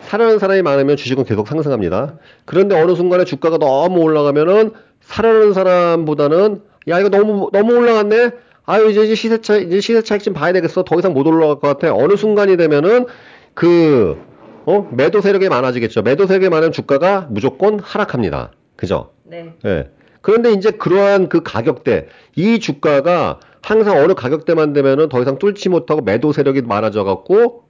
사려는 0.00 0.40
사람이 0.40 0.62
많으면 0.62 0.96
주식은 0.96 1.26
계속 1.26 1.46
상승합니다. 1.46 2.18
그런데 2.44 2.74
어느 2.74 2.96
순간에 2.96 3.22
주가가 3.22 3.58
너무 3.58 4.00
올라가면은 4.00 4.72
사려는 5.00 5.52
사람보다는 5.52 6.60
야 6.88 6.98
이거 6.98 7.08
너무 7.08 7.50
너무 7.52 7.74
올라갔네. 7.76 8.32
아유 8.66 8.90
이제 8.90 9.14
시세 9.14 9.40
차 9.40 9.56
이제 9.56 9.80
시세 9.80 10.02
차익 10.02 10.22
좀 10.22 10.34
봐야 10.34 10.52
되겠어. 10.52 10.84
더 10.84 10.98
이상 10.98 11.12
못 11.12 11.26
올라갈 11.26 11.60
것 11.60 11.68
같아. 11.68 11.94
어느 11.94 12.16
순간이 12.16 12.56
되면은 12.56 13.06
그 13.54 14.18
어? 14.66 14.88
매도 14.90 15.20
세력이 15.20 15.48
많아지겠죠. 15.48 16.02
매도 16.02 16.26
세력이 16.26 16.48
많으면 16.48 16.72
주가가 16.72 17.28
무조건 17.30 17.78
하락합니다. 17.78 18.52
그죠? 18.76 19.10
네. 19.24 19.52
네. 19.62 19.90
그런데 20.22 20.52
이제 20.52 20.70
그러한 20.70 21.28
그 21.28 21.42
가격대, 21.42 22.06
이 22.36 22.58
주가가 22.58 23.40
항상 23.60 23.98
어느 23.98 24.14
가격대만 24.14 24.72
되면은 24.72 25.10
더 25.10 25.20
이상 25.20 25.38
뚫지 25.38 25.68
못하고 25.68 26.00
매도 26.00 26.32
세력이 26.32 26.62
많아져 26.62 27.04
갖고 27.04 27.64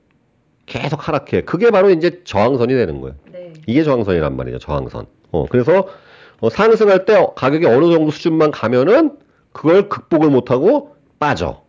계속 0.66 1.06
하락해. 1.08 1.42
그게 1.42 1.70
바로 1.70 1.90
이제 1.90 2.22
저항선이 2.24 2.72
되는 2.72 3.00
거예요. 3.00 3.16
네. 3.32 3.52
이게 3.66 3.82
저항선이란 3.82 4.36
말이죠. 4.36 4.58
저항선. 4.58 5.06
어, 5.32 5.46
그래서 5.50 5.88
어, 6.40 6.48
상승할 6.48 7.04
때 7.04 7.26
가격이 7.34 7.66
어느 7.66 7.92
정도 7.92 8.10
수준만 8.10 8.52
가면은 8.52 9.16
그걸 9.54 9.88
극복을 9.88 10.28
못하고 10.28 10.96
빠져. 11.18 11.62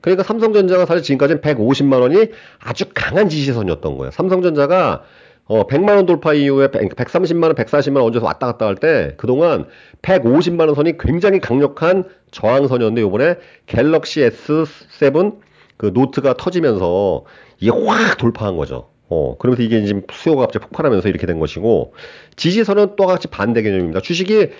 그러니까 0.00 0.24
삼성전자가 0.24 0.84
사실 0.86 1.02
지금까지는 1.04 1.40
150만 1.40 2.00
원이 2.00 2.30
아주 2.58 2.86
강한 2.92 3.28
지시선이었던 3.28 3.96
거예요. 3.96 4.10
삼성전자가 4.10 5.04
어, 5.46 5.66
100만 5.66 5.96
원 5.96 6.06
돌파 6.06 6.32
이후에 6.32 6.70
100, 6.70 6.96
130만 6.96 7.44
원, 7.44 7.54
140만 7.54 7.96
원 7.96 8.06
얹어서 8.06 8.24
왔다 8.24 8.46
갔다 8.46 8.66
할 8.66 8.76
때 8.76 9.14
그동안 9.18 9.66
150만 10.02 10.66
원 10.66 10.74
선이 10.74 10.96
굉장히 10.98 11.38
강력한 11.38 12.04
저항선이었는데 12.32 13.02
요번에 13.02 13.36
갤럭시 13.66 14.20
S7 14.20 15.36
그 15.76 15.90
노트가 15.92 16.34
터지면서 16.34 17.24
이게 17.60 17.70
확 17.70 18.16
돌파한 18.18 18.56
거죠. 18.56 18.88
어, 19.08 19.36
그러면서 19.38 19.62
이게 19.62 19.84
지금 19.84 20.02
수요가 20.10 20.42
갑자기 20.42 20.64
폭발하면서 20.64 21.08
이렇게 21.08 21.26
된 21.26 21.38
것이고 21.38 21.92
지지선은 22.36 22.96
또 22.96 23.06
같이 23.06 23.28
반대 23.28 23.60
개념입니다. 23.62 24.00
주식이 24.00 24.50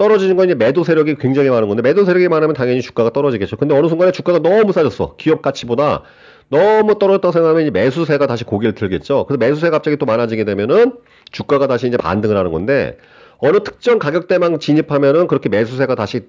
떨어지는 0.00 0.34
건 0.36 0.46
이제 0.46 0.54
매도 0.54 0.82
세력이 0.82 1.16
굉장히 1.16 1.50
많은 1.50 1.68
건데 1.68 1.82
매도 1.82 2.06
세력이 2.06 2.28
많으면 2.28 2.54
당연히 2.54 2.80
주가가 2.80 3.10
떨어지겠죠. 3.10 3.58
근데 3.58 3.76
어느 3.76 3.86
순간에 3.86 4.12
주가가 4.12 4.38
너무 4.38 4.72
싸졌어. 4.72 5.16
기업 5.18 5.42
가치보다 5.42 6.04
너무 6.48 6.98
떨어졌다고 6.98 7.32
생각하면 7.32 7.62
이제 7.62 7.70
매수세가 7.70 8.26
다시 8.26 8.44
고개를 8.44 8.74
들겠죠. 8.74 9.26
그래서 9.26 9.38
매수세가 9.38 9.70
갑자기 9.70 9.98
또 9.98 10.06
많아지게 10.06 10.44
되면은 10.44 10.94
주가가 11.30 11.66
다시 11.66 11.86
이제 11.86 11.98
반등을 11.98 12.34
하는 12.34 12.50
건데 12.50 12.96
어느 13.36 13.62
특정 13.62 13.98
가격대만 13.98 14.58
진입하면은 14.58 15.26
그렇게 15.26 15.50
매수세가 15.50 15.94
다시 15.96 16.22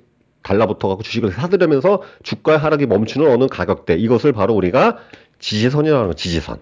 달라붙어 0.43 0.89
갖고 0.89 1.01
주식을 1.01 1.31
사들으면서 1.31 2.01
주가의 2.23 2.59
하락이 2.59 2.87
멈추는 2.87 3.31
어느 3.31 3.47
가격대 3.47 3.95
이것을 3.95 4.33
바로 4.33 4.53
우리가 4.53 4.97
지지선이라는 5.39 6.07
거 6.07 6.13
지지선. 6.13 6.57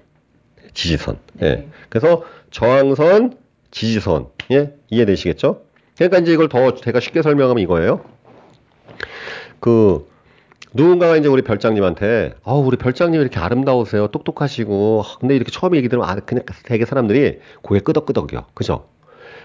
지지선. 0.76 1.18
예. 1.42 1.46
네. 1.46 1.68
그래서 1.90 2.24
저항선, 2.52 3.34
지지선. 3.72 4.28
예? 4.52 4.76
이해되시겠죠? 4.92 5.69
그러니까 6.00 6.20
이제 6.20 6.32
이걸 6.32 6.48
더 6.48 6.76
제가 6.76 7.02
쉽게 7.02 7.22
설명하면 7.22 7.62
이거예요. 7.62 8.00
그 9.60 10.08
누군가가 10.74 11.18
이제 11.18 11.28
우리 11.28 11.42
별장님한테 11.42 12.36
아우 12.46 12.66
우리 12.66 12.78
별장님 12.78 13.20
이렇게 13.20 13.38
아름다우세요. 13.38 14.08
똑똑하시고. 14.08 15.04
근데 15.20 15.36
이렇게 15.36 15.52
처음에 15.52 15.78
얘기 15.78 15.90
들으면 15.90 16.10
아 16.10 16.16
그냥 16.16 16.46
되게 16.64 16.86
사람들이 16.86 17.40
고개 17.62 17.82
끄덕끄덕여. 17.82 18.46
그죠? 18.54 18.88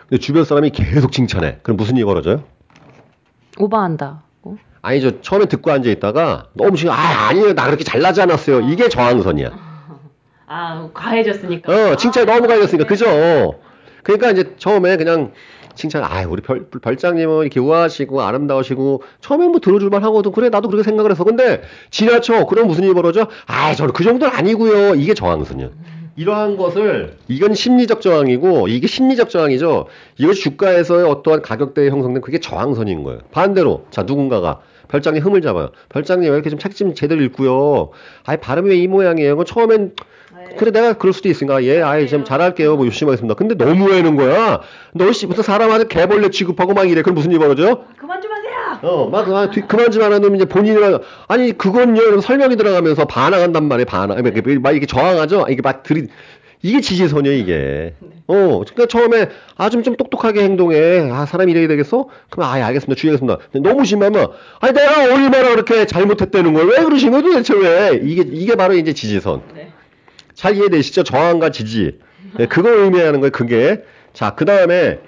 근데 0.09 0.21
주변 0.21 0.45
사람이 0.45 0.71
계속 0.71 1.11
칭찬해. 1.11 1.59
그럼 1.65 1.77
무슨 1.77 1.97
일이 1.97 2.05
벌어져요? 2.05 2.45
오버한다. 3.59 4.23
어? 4.43 4.57
아니죠 4.81 5.21
처음에 5.23 5.47
듣고 5.47 5.73
앉아 5.73 5.91
있다가 5.91 6.47
너무 6.53 6.77
지금 6.77 6.93
아 6.93 7.31
아니에요. 7.31 7.55
나 7.55 7.67
그렇게 7.67 7.83
잘나지 7.83 8.23
않았어요. 8.23 8.61
이게 8.61 8.89
저항선이야. 8.89 9.51
아, 10.47 10.89
과해졌으니까. 10.95 11.73
어 11.73 11.97
칭찬이 11.97 12.27
너무 12.27 12.47
가해졌으니까. 12.47 12.87
그죠? 12.87 13.59
그러니까 14.05 14.31
이제 14.31 14.55
처음에 14.57 14.97
그냥 14.97 15.33
칭찬, 15.75 16.05
아, 16.05 16.25
우리 16.29 16.41
별, 16.43 16.67
별장님은 16.69 17.41
이렇게 17.43 17.61
우아하시고 17.61 18.23
아름다우시고 18.23 19.03
처음엔 19.21 19.51
뭐 19.51 19.61
들어줄만 19.61 20.03
하거든. 20.05 20.33
그래, 20.33 20.49
나도 20.49 20.69
그렇게 20.69 20.85
생각을 20.85 21.11
했어. 21.11 21.25
근데 21.25 21.63
지나쳐. 21.91 22.47
그럼 22.47 22.69
무슨 22.69 22.85
일이 22.85 22.95
벌어져? 22.95 23.27
아, 23.47 23.75
저는 23.75 23.93
그 23.93 24.05
정도는 24.05 24.35
아니고요. 24.35 24.95
이게 24.95 25.15
저항선이야. 25.15 25.71
이러한 26.17 26.57
것을 26.57 27.17
이건 27.27 27.55
심리적 27.55 28.01
저항이고 28.01 28.69
이게 28.69 28.87
심리적 28.87 29.31
저항이죠. 29.31 29.87
이것이 30.17 30.43
주가에서의 30.43 31.05
어떠한 31.09 31.43
가격대에 31.43 31.91
형성된 31.91 32.23
그게 32.23 32.39
저항선인 32.39 33.03
거예요. 33.03 33.19
반대로 33.33 33.87
자 33.91 34.03
누군가가 34.05 34.61
별장님 34.87 35.25
흠을 35.25 35.41
잡아요. 35.43 35.71
별장님 35.89 36.31
왜 36.31 36.35
이렇게 36.37 36.51
좀 36.51 36.59
책 36.61 36.75
좀 36.77 36.95
제대로 36.95 37.21
읽고요. 37.23 37.91
아예 38.27 38.37
발음이 38.37 38.69
왜 38.71 38.77
이 38.77 38.87
모양이에요? 38.87 39.43
처음엔 39.43 39.95
그래 40.57 40.71
내가 40.71 40.93
그럴 40.95 41.13
수도 41.13 41.29
있으니까 41.29 41.63
예 41.65 41.81
아예 41.83 42.07
좀 42.07 42.25
잘할게요. 42.25 42.77
뭐 42.77 42.87
열심히 42.87 43.11
하겠습니다. 43.11 43.35
근데 43.35 43.55
너무 43.55 43.93
해는 43.93 44.17
거야. 44.17 44.61
너 44.93 45.13
씨, 45.13 45.27
무슨 45.27 45.43
사람한테 45.43 45.89
개벌레 45.89 46.31
취급하고 46.31 46.75
막 46.75 46.89
이래. 46.89 47.03
그럼 47.03 47.15
무슨 47.15 47.33
일 47.33 47.39
벌어져요? 47.39 47.85
그만 47.97 48.21
좀 48.21 48.31
하세요. 48.33 48.45
어막 48.83 49.29
막, 49.31 49.51
뒤- 49.51 49.63
그만 49.63 49.91
좀 49.91 50.03
하는 50.03 50.21
놈이 50.21 50.37
이제 50.37 50.45
본인이랑 50.47 51.01
아니 51.29 51.57
그건요. 51.57 52.01
이러면 52.01 52.21
설명이 52.21 52.57
들어가면서 52.57 53.05
반항한단 53.07 53.65
말이에요 53.69 53.87
반항. 53.87 54.23
막 54.61 54.73
이렇게, 54.73 54.87
저항하죠? 54.87 55.47
이게 55.49 55.61
막 55.63 55.83
들이 55.83 56.07
이게 56.63 56.81
지지선이에요 56.81 57.37
이게. 57.37 57.95
어 58.27 58.63
그러니까 58.65 58.87
처음에 58.87 59.29
아좀좀 59.57 59.97
똑똑하게 59.97 60.43
행동해. 60.45 61.11
아 61.13 61.27
사람이 61.27 61.53
이래야 61.53 61.69
되겠어? 61.69 62.09
그럼 62.31 62.49
아 62.51 62.59
예, 62.59 62.63
알겠습니다. 62.63 62.99
주의하겠습니다. 62.99 63.39
너무 63.69 63.85
심하면 63.85 64.29
아니 64.61 64.73
내가 64.73 65.03
얼마나 65.13 65.51
그렇게 65.51 65.85
잘못했다는 65.87 66.55
걸 66.55 66.67
왜 66.69 66.83
그러신 66.85 67.11
거예요 67.11 67.23
도대체 67.23 67.55
왜? 67.55 68.01
이게 68.03 68.25
이게 68.27 68.55
바로 68.57 68.73
이제 68.75 68.95
지지선. 68.95 69.43
네. 69.55 69.73
잘 70.35 70.57
이해되시죠? 70.57 71.05
저항과 71.05 71.51
지지. 71.51 71.99
네, 72.39 72.47
그걸 72.47 72.75
의미하는 72.79 73.21
거예요, 73.21 73.31
그게. 73.31 73.83
자, 74.13 74.35
그 74.35 74.45
다음에 74.45 74.99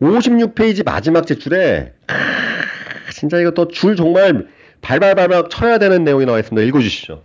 56페이지 0.00 0.84
마지막 0.84 1.26
제 1.26 1.34
줄에 1.34 1.92
아, 2.06 2.14
진짜 3.12 3.38
이거 3.40 3.50
또 3.52 3.68
줄 3.68 3.96
정말 3.96 4.46
발발발발 4.80 5.48
쳐야 5.50 5.78
되는 5.78 6.04
내용이 6.04 6.24
나와 6.26 6.38
있습니다. 6.38 6.66
읽어주시죠. 6.68 7.24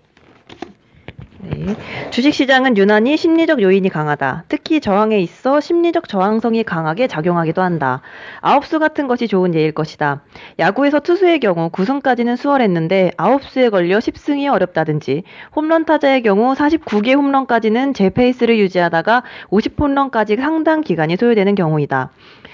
네. 1.43 1.75
주식시장은 2.09 2.77
유난히 2.77 3.17
심리적 3.17 3.61
요인이 3.61 3.89
강하다. 3.89 4.45
특히 4.47 4.79
저항에 4.79 5.19
있어 5.19 5.59
심리적 5.59 6.07
저항성이 6.07 6.63
강하게 6.63 7.07
작용하기도 7.07 7.61
한다. 7.61 8.01
아홉수 8.39 8.79
같은 8.79 9.07
것이 9.07 9.27
좋은 9.27 9.53
예일 9.53 9.73
것이다. 9.73 10.21
야구에서 10.59 11.01
투수의 11.01 11.39
경우 11.39 11.69
9승까지는 11.69 12.37
수월했는데 12.37 13.11
아홉수에 13.17 13.69
걸려 13.69 13.99
10승이 13.99 14.51
어렵다든지 14.51 15.23
홈런 15.55 15.83
타자의 15.85 16.21
경우 16.23 16.53
49개 16.53 17.15
홈런까지는 17.15 17.93
제 17.93 18.09
페이스를 18.09 18.57
유지하다가 18.59 19.23
50홈런까지 19.49 20.37
상당 20.37 20.81
기간이 20.81 21.17
소요되는 21.17 21.55
경우이다. 21.55 22.11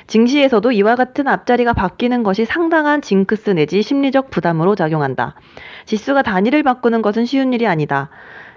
증시에서도 0.08 0.72
이와 0.72 0.96
같은 0.96 1.28
앞자리가 1.28 1.74
바뀌는 1.74 2.24
것이 2.24 2.44
상당한 2.44 3.04
징크스 3.04 3.52
내지 3.52 3.84
심리적 3.84 4.32
부담으로 4.32 4.74
작용한다. 4.74 5.36
지수가 5.86 6.24
단위를 6.24 6.64
바꾸는 6.64 7.04
것은 7.04 7.26
쉬운 7.26 7.54
일이 7.54 7.68
아니다. 7.68 8.10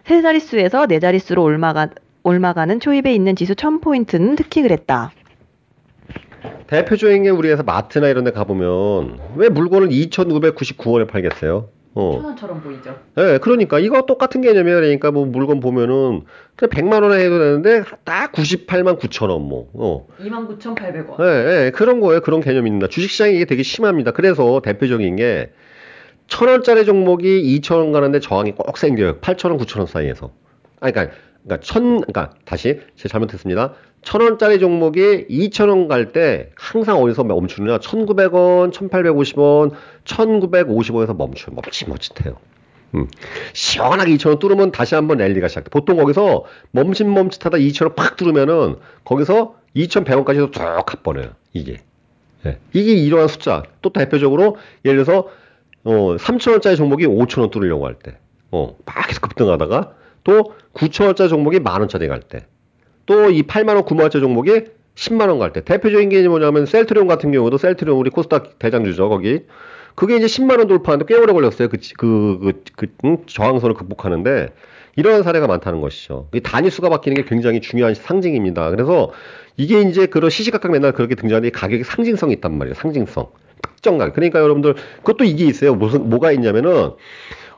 세 0.05 0.23
자릿수에서 0.23 0.87
네 0.87 0.99
자릿수로 0.99 1.43
올마가, 1.43 1.89
올마가는 2.23 2.81
초입에 2.81 3.15
있는 3.15 3.37
지수 3.37 3.55
1000포인트는 3.55 4.37
특히 4.37 4.63
그랬다. 4.63 5.13
대표적인 6.67 7.23
게 7.23 7.31
우리에서 7.31 7.63
마트나 7.63 8.09
이런 8.09 8.25
데 8.25 8.31
가보면 8.33 9.19
왜 9.37 9.49
물건을 9.49 9.89
2,999원에 9.91 11.07
팔겠어요? 11.07 11.69
어. 11.95 12.23
원처럼 12.25 12.63
보이죠. 12.63 12.99
예, 13.19 13.39
그러니까 13.43 13.79
이거 13.79 14.03
똑같은 14.07 14.41
개념이에요. 14.41 14.77
그러니까 14.81 15.11
뭐 15.11 15.27
물건 15.27 15.61
보면은 15.61 16.23
그냥 16.57 16.71
100만 16.71 17.03
원에 17.03 17.23
해도 17.23 17.39
되는데 17.39 17.85
딱 18.05 18.33
98만 18.33 18.99
9천 18.99 19.29
원 19.29 19.43
뭐. 19.43 19.69
어. 19.75 20.07
29,800원. 20.19 21.21
예, 21.21 21.67
예, 21.67 21.71
그런 21.71 22.01
거예요. 22.01 22.23
그런 22.23 22.41
개념입니다. 22.41 22.87
주식시장이 22.89 23.37
이게 23.37 23.45
되게 23.45 23.63
심합니다. 23.63 24.13
그래서 24.13 24.63
대표적인 24.65 25.17
게, 25.17 25.51
천 26.33 26.49
원짜리 26.49 26.87
종목이 26.87 27.61
2천 27.61 27.77
원 27.77 27.93
가는데 27.93 28.19
저항이 28.19 28.53
꼭 28.53 28.79
생겨요. 28.79 29.19
8천 29.19 29.51
원, 29.51 29.59
9천 29.59 29.79
원 29.81 29.87
사이에서. 29.87 30.31
아, 30.81 30.91
그러니까, 30.91 31.15
그러니까 31.45 31.61
천, 31.63 32.01
그러니까 32.01 32.31
다시 32.47 32.81
제가 32.97 33.09
잘못했습니다. 33.11 33.75
천 34.01 34.23
원짜리 34.23 34.59
종목이 34.59 35.27
2천 35.29 35.69
원 35.69 35.89
갈 35.89 36.13
때 36.13 36.49
항상 36.57 36.97
어디서 37.03 37.25
멈추느냐? 37.25 37.79
1,900원, 37.81 38.73
1,850원, 38.73 39.73
1,950원에서 40.05 41.15
멈춰요. 41.15 41.55
멈칫멈칫해요. 41.55 42.37
음. 42.95 43.09
시원하게 43.53 44.13
2,000원 44.17 44.39
뚫으면 44.39 44.73
다시 44.73 44.95
한번 44.95 45.19
랠리가 45.19 45.49
시작돼. 45.49 45.69
보통 45.69 45.99
거기서 45.99 46.45
멈칫멈칫하다 46.71 47.59
2,000원 47.59 47.95
팍 47.95 48.17
뚫으면은 48.17 48.77
거기서 49.05 49.57
2,100원까지도 49.77 50.51
쭉 50.53 50.61
가버려요. 50.87 51.33
이게. 51.53 51.83
예. 52.47 52.59
이게 52.73 52.95
이러한 52.95 53.29
숫자. 53.29 53.63
또 53.83 53.93
대표적으로 53.93 54.57
예를 54.87 55.05
들어서 55.05 55.29
어, 55.85 56.17
3,000원짜리 56.17 56.77
종목이 56.77 57.07
5,000원 57.07 57.51
뚫으려고 57.51 57.87
할 57.87 57.95
때. 57.95 58.17
어, 58.51 58.77
막 58.85 59.07
계속 59.07 59.23
급등하다가 59.23 59.95
또 60.25 60.55
9,000원짜리 60.75 61.29
종목이 61.29 61.61
만원짜리 61.61 62.09
갈 62.09 62.21
때. 62.21 62.47
또 63.07 63.31
이 63.31 63.43
8만원, 63.43 63.85
9만원짜리 63.87 64.21
종목이 64.21 64.65
10만원 64.95 65.39
갈 65.39 65.53
때. 65.53 65.63
대표적인 65.65 66.09
게 66.09 66.27
뭐냐면 66.29 66.67
셀트리온 66.67 67.07
같은 67.09 67.33
경우도 67.33 67.59
셀트리온 67.59 67.97
우리 67.99 68.11
코스닥 68.11 68.59
대장주죠, 68.59 69.09
거기. 69.09 69.41
그게 69.95 70.17
이제 70.17 70.27
10만원 70.27 70.69
돌파하는데 70.69 71.13
꽤 71.13 71.19
오래 71.21 71.33
걸렸어요. 71.33 71.69
그, 71.69 71.79
그, 71.97 72.39
그, 72.41 72.63
그 72.77 72.87
응? 73.05 73.19
저항선을 73.27 73.75
극복하는데. 73.75 74.53
이런 74.97 75.23
사례가 75.23 75.47
많다는 75.47 75.81
것이죠. 75.81 76.29
이 76.35 76.41
단위 76.41 76.71
수가 76.71 76.89
바뀌는 76.89 77.17
게 77.17 77.25
굉장히 77.25 77.61
중요한 77.61 77.95
상징입니다. 77.95 78.71
그래서 78.71 79.13
이게 79.57 79.81
이제 79.81 80.07
그런 80.07 80.31
시시각각 80.31 80.73
맨날 80.73 80.93
그렇게 80.93 81.15
등장하는데 81.15 81.51
가격이 81.51 81.85
상징성이 81.85 82.35
있단 82.35 82.57
말이에요. 82.57 82.75
상징성. 82.75 83.29
특정 83.77 83.99
가격. 83.99 84.15
그러니까 84.15 84.41
여러분들 84.41 84.75
그것도 84.99 85.25
이게 85.25 85.47
있어요. 85.47 85.75
무슨 85.75 86.09
뭐가 86.09 86.33
있냐면은 86.33 86.91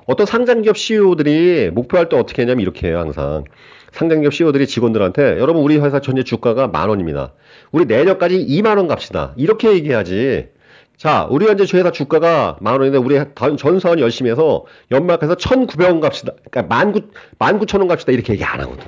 어떤 0.07 0.27
상장기업 0.27 0.77
CEO들이 0.77 1.71
목표할 1.73 2.09
때 2.09 2.17
어떻게 2.17 2.43
했냐면 2.43 2.61
이렇게 2.61 2.89
해요. 2.89 2.99
항상. 2.99 3.45
상장기업 3.93 4.35
CEO들이 4.35 4.67
직원들한테 4.67 5.39
여러분 5.39 5.63
우리 5.63 5.79
회사 5.79 6.01
전체 6.01 6.23
주가가 6.25 6.69
만 6.69 6.89
원입니다. 6.89 7.33
우리 7.73 7.85
내년까지 7.87 8.47
2만 8.47 8.77
원 8.77 8.89
갑시다. 8.89 9.33
이렇게 9.37 9.73
얘기해야지. 9.73 10.49
자, 10.97 11.27
우리 11.31 11.47
현재 11.47 11.65
회사 11.77 11.91
주가가 11.91 12.57
만 12.61 12.75
원인데 12.75 12.99
우리 12.99 13.21
전- 13.35 13.57
전사원 13.57 13.99
열심히 13.99 14.31
해서 14.31 14.65
연말해서 14.91 15.35
1,900원 15.35 16.01
갑시다. 16.01 16.33
그러니까 16.51 16.75
19, 16.77 17.01
19,000원 17.39 17.89
갑시다. 17.89 18.13
이렇게 18.13 18.33
얘기 18.35 18.45
안 18.45 18.61
하거든. 18.61 18.85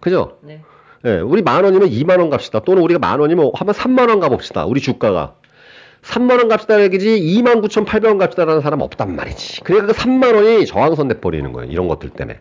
그죠? 0.00 0.38
네. 0.42 0.60
예, 1.06 1.18
우리 1.20 1.42
만 1.42 1.64
원이면 1.64 1.88
2만 1.90 2.18
원 2.18 2.30
갑시다. 2.30 2.60
또는 2.60 2.82
우리가 2.82 2.98
만 2.98 3.20
원이면 3.20 3.52
한번 3.54 3.74
3만 3.74 4.08
원 4.08 4.20
가봅시다. 4.20 4.64
우리 4.66 4.80
주가가. 4.80 5.36
3만 6.02 6.38
원 6.38 6.48
갑시다 6.48 6.82
얘기지 6.82 7.08
2만 7.20 7.62
9,800원 7.62 8.18
갑시다라는 8.18 8.60
사람 8.60 8.80
없단 8.82 9.14
말이지. 9.16 9.62
그러니까 9.62 9.92
그 9.92 9.98
3만 9.98 10.34
원이 10.34 10.66
저항선 10.66 11.08
돼 11.08 11.20
버리는 11.20 11.50
거예요. 11.52 11.70
이런 11.70 11.88
것들 11.88 12.10
때문에. 12.10 12.40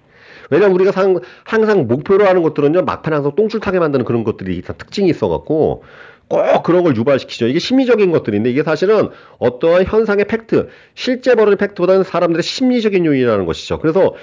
왜냐면 0.49 0.75
우리가 0.75 0.91
상, 0.91 1.19
항상 1.45 1.87
목표로 1.87 2.25
하는 2.25 2.43
것들은요, 2.43 2.81
막판 2.83 3.13
항상 3.13 3.33
똥줄 3.35 3.61
타게 3.61 3.79
만드는 3.79 4.03
그런 4.05 4.23
것들이 4.25 4.61
다 4.61 4.73
특징이 4.73 5.09
있어갖고, 5.09 5.83
꼭 6.27 6.63
그런 6.63 6.83
걸 6.83 6.95
유발시키죠. 6.95 7.47
이게 7.47 7.59
심리적인 7.59 8.11
것들인데 8.11 8.49
이게 8.49 8.63
사실은 8.63 9.09
어떠한 9.39 9.85
현상의 9.85 10.25
팩트, 10.25 10.69
실제 10.95 11.35
벌어진 11.35 11.57
팩트보다는 11.57 12.03
사람들의 12.03 12.41
심리적인 12.41 13.05
요인이라는 13.05 13.45
것이죠. 13.45 13.79
그래서 13.79 14.15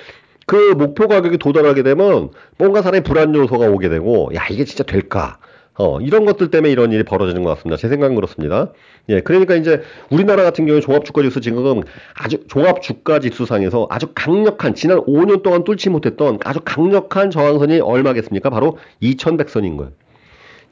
그 0.46 0.74
목표 0.76 1.06
가격이 1.06 1.38
도달하게 1.38 1.82
되면 1.82 2.30
뭔가 2.58 2.82
사람이 2.82 3.04
불안 3.04 3.34
요소가 3.34 3.68
오게 3.68 3.88
되고 3.88 4.30
야 4.34 4.46
이게 4.50 4.64
진짜 4.64 4.82
될까? 4.82 5.38
어, 5.78 5.98
이런 6.00 6.26
것들 6.26 6.50
때문에 6.50 6.70
이런 6.70 6.92
일이 6.92 7.04
벌어지는 7.04 7.42
것 7.42 7.50
같습니다. 7.50 7.76
제 7.76 7.88
생각은 7.88 8.14
그렇습니다. 8.14 8.72
예, 9.08 9.20
그러니까 9.20 9.54
이제 9.54 9.80
우리나라 10.10 10.42
같은 10.42 10.66
경우에 10.66 10.80
종합주가지수 10.80 11.40
지금 11.40 11.82
아주 12.14 12.44
종합주가지수상에서 12.48 13.86
아주 13.88 14.08
강력한 14.14 14.74
지난 14.74 14.98
5년 14.98 15.42
동안 15.42 15.64
뚫지 15.64 15.88
못했던 15.88 16.38
아주 16.44 16.60
강력한 16.64 17.30
저항선이 17.30 17.80
얼마겠습니까? 17.80 18.50
바로 18.50 18.76
2100선인 19.02 19.78
거예요. 19.78 19.92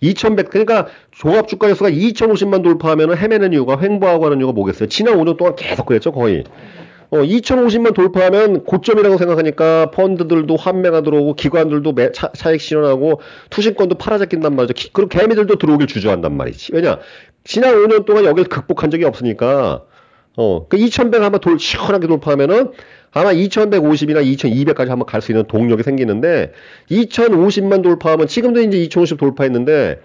2100 0.00 0.50
그러니까 0.50 0.86
종합 1.10 1.48
주가 1.48 1.68
지수가 1.68 1.90
2050만 1.90 2.62
돌파하면 2.62 3.16
헤매는 3.16 3.52
이유가 3.52 3.80
횡보하고 3.80 4.26
하는 4.26 4.38
이유가 4.38 4.52
뭐겠어요? 4.52 4.88
지난 4.88 5.16
5년 5.16 5.36
동안 5.36 5.56
계속 5.56 5.86
그랬죠, 5.86 6.12
거의. 6.12 6.44
어, 7.10 7.18
2050만 7.18 7.94
돌파하면 7.94 8.64
고점이라고 8.64 9.16
생각하니까 9.16 9.90
펀드들도 9.92 10.56
환매가 10.56 11.02
들어오고 11.02 11.34
기관들도 11.34 11.92
매, 11.92 12.12
차, 12.12 12.30
차익 12.32 12.60
실현하고 12.60 13.20
투신권도 13.50 13.96
팔아잡힌단 13.96 14.54
말이죠. 14.54 14.74
기, 14.74 14.90
그리고 14.92 15.08
개미들도 15.08 15.56
들어오길 15.56 15.86
주저한단 15.86 16.36
말이지. 16.36 16.74
왜냐? 16.74 16.98
지난 17.44 17.74
5년 17.76 18.04
동안 18.04 18.24
여기를 18.24 18.48
극복한 18.48 18.90
적이 18.90 19.04
없으니까 19.04 19.84
어, 20.36 20.68
그 20.68 20.76
2100 20.76 21.22
한번 21.22 21.40
돌, 21.40 21.58
시원하게 21.58 22.06
돌파하면은 22.06 22.72
아마 23.12 23.32
2150이나 23.32 24.24
2200까지 24.36 24.88
한번 24.88 25.06
갈 25.06 25.18
수 25.20 25.32
있는 25.32 25.44
동력이 25.46 25.82
생기는데 25.82 26.52
2050만 26.90 27.82
돌파하면 27.82 28.26
지금도 28.28 28.60
이제 28.62 28.78
2050 28.78 29.18
돌파했는데 29.18 30.00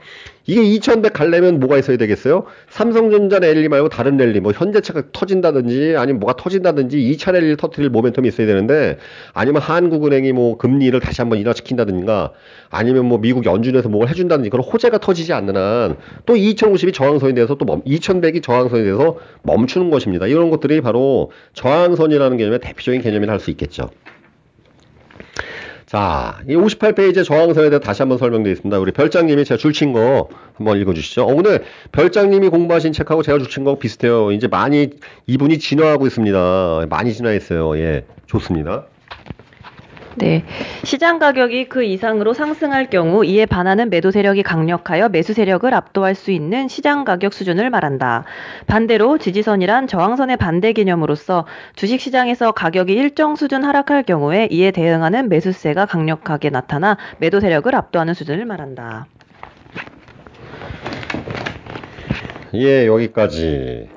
이게 0.46 0.62
2100 0.62 1.14
갈려면 1.14 1.60
뭐가 1.60 1.78
있어야 1.78 1.96
되겠어요? 1.98 2.44
삼성전자 2.70 3.40
랠리 3.40 3.70
말고 3.70 3.90
다른 3.90 4.18
랠리, 4.18 4.42
뭐 4.42 4.52
현대차가 4.52 5.04
터진다든지 5.14 5.96
아니면 5.98 6.20
뭐가 6.20 6.36
터진다든지 6.36 6.98
2차 6.98 7.32
랠리를 7.32 7.56
터트릴 7.58 7.90
모멘텀이 7.90 8.26
있어야 8.26 8.46
되는데 8.48 8.98
아니면 9.34 9.62
한국은행이 9.62 10.34
뭐 10.34 10.58
금리를 10.58 11.00
다시 11.00 11.22
한번 11.22 11.40
인하시킨다든가 11.40 12.32
아니면 12.70 13.06
뭐 13.06 13.20
미국 13.20 13.46
연준에서 13.46 13.88
뭘 13.90 14.10
해준다든지 14.10 14.50
그런 14.50 14.66
호재가 14.66 14.98
터지지 15.00 15.32
않는 15.34 15.56
한 15.56 15.98
또 16.26 16.36
2050이 16.36 16.94
저항선이 16.94 17.36
돼서 17.36 17.56
또 17.56 17.66
2100이 17.66 18.42
저항선이 18.44 18.84
돼서 18.84 19.18
멈추는 19.44 19.90
것입니다. 19.90 20.28
이런 20.28 20.50
것들이 20.50 20.82
바로 20.82 21.32
저항선이라는 21.54 22.38
개념의 22.38 22.60
대표적인 22.60 23.02
개념이라 23.02 23.34
할 23.34 23.40
수 23.40 23.52
있겠죠. 23.52 23.90
자, 25.94 26.40
이 26.50 26.56
58페이지의 26.56 27.24
저항선에 27.24 27.70
대해 27.70 27.80
다시 27.80 28.02
한번 28.02 28.18
설명되어 28.18 28.52
있습니다. 28.52 28.80
우리 28.80 28.92
별장님이 28.92 29.46
제가 29.46 29.60
줄친 29.60 29.94
거 29.94 30.28
한번 30.56 30.80
읽어주시죠. 30.82 31.22
어, 31.22 31.32
오늘 31.32 31.64
별장님이 31.92 32.50
공부하신 32.50 32.94
책하고 32.94 33.22
제가 33.22 33.38
줄친 33.38 33.64
거 33.64 33.78
비슷해요. 33.78 34.32
이제 34.32 34.48
많이 34.48 34.90
이분이 35.28 35.60
진화하고 35.60 36.08
있습니다. 36.08 36.88
많이 36.90 37.14
진화했어요. 37.14 37.78
예, 37.78 38.06
좋습니다. 38.26 38.88
네. 40.16 40.44
시장 40.84 41.20
가격이 41.20 41.70
그 41.70 41.84
이상으로 41.84 42.34
상승할 42.34 42.90
경우 42.90 43.26
이에 43.26 43.46
반하는 43.46 43.90
매도 43.90 44.12
세력이 44.12 44.44
강력하여 44.44 45.10
매수 45.10 45.34
세력을 45.34 45.72
압도할 45.74 46.16
수 46.16 46.32
있는 46.32 46.68
시장 46.68 47.04
가격 47.04 47.34
수준을 47.34 47.70
말한다. 47.70 48.26
반대로 48.68 49.18
지지선이란 49.18 49.88
저항선의 49.88 50.38
반대 50.38 50.74
개념으로서 50.74 51.46
주식 51.76 52.00
시장에서 52.00 52.52
가격이 52.52 52.94
일정 52.94 53.36
수준 53.36 53.64
하락할 53.64 54.04
경우에 54.04 54.48
이에 54.52 54.72
대응하는 54.72 55.30
매수세가 55.30 55.88
강력하게 55.88 56.50
나타나 56.50 56.98
매도 57.18 57.40
세력을 57.40 57.74
압도하는 57.74 58.14
수준을 58.14 58.46
말한다. 58.46 59.08
예, 62.54 62.86
여기까지. 62.86 63.90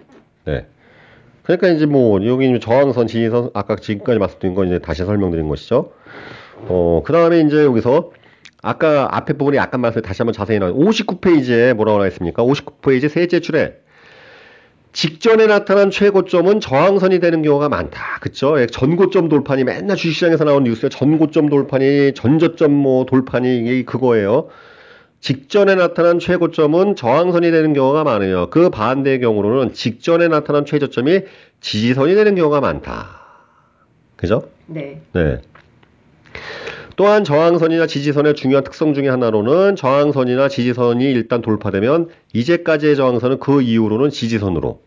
네. 0.45 0.67
그러니까 1.47 1.69
이제 1.69 1.87
뭐 1.87 2.25
여기 2.27 2.59
저항선, 2.59 3.07
지지선 3.07 3.51
아까 3.55 3.77
지금까지 3.77 4.19
말씀드린 4.19 4.55
거 4.55 4.65
이제 4.65 4.81
다시 4.81 5.05
설명드린 5.05 5.49
것이죠. 5.49 5.93
어, 6.69 7.03
그 7.05 7.13
다음에 7.13 7.41
이제 7.41 7.65
여기서 7.65 8.11
아까 8.63 9.09
앞에 9.13 9.35
부분이 9.35 9.57
약간 9.57 9.81
말씀 9.81 10.03
다시 10.03 10.23
한번 10.23 10.33
자세히 10.33 10.59
나와 10.59 10.73
59페이지에 10.73 11.75
뭐라고 11.75 11.99
나와 11.99 12.09
있습니까? 12.09 12.43
59페이지 12.43 13.09
세제 13.09 13.39
줄에 13.39 13.75
직전에 14.93 15.47
나타난 15.47 15.91
최고점은 15.91 16.59
저항선이 16.59 17.21
되는 17.21 17.43
경우가 17.43 17.69
많다. 17.69 18.19
그쵸? 18.23 18.61
예, 18.61 18.67
전고점 18.67 19.29
돌판이 19.29 19.63
맨날 19.63 19.97
주식시장에서 19.97 20.45
나온 20.45 20.65
뉴스에 20.65 20.89
전고점 20.89 21.51
돌판이 21.51 22.15
전저점 22.15 22.73
뭐 22.73 23.05
돌판이 23.05 23.59
이게 23.59 23.85
그거예요. 23.85 24.49
직전에 25.27 25.75
나타난 25.75 26.21
최고점은 26.21 26.95
저항선이 26.95 27.51
되는 27.51 27.73
경우가 27.73 28.05
많아요. 28.05 28.49
그 28.49 28.71
반대의 28.71 29.19
경우로는 29.19 29.73
직전에 29.73 30.29
나타난 30.29 30.65
최저점이 30.65 31.23
지지선이 31.61 32.15
되는 32.15 32.37
경우가 32.37 32.61
많다. 32.61 33.23
그죠? 34.15 34.49
네. 34.67 35.01
네. 35.15 35.41
또한 36.95 37.25
저항선이나 37.25 37.89
지지선의 37.89 38.35
중요한 38.35 38.63
특성 38.63 38.95
중의 38.95 39.11
하나로는 39.11 39.75
저항선이나 39.75 40.49
지지선이 40.49 41.11
일단 41.11 41.43
돌파되면 41.43 42.09
이제까지의 42.33 42.95
저항선은 42.95 43.41
그 43.41 43.63
이후로는 43.63 44.11
지지선으로 44.11 44.81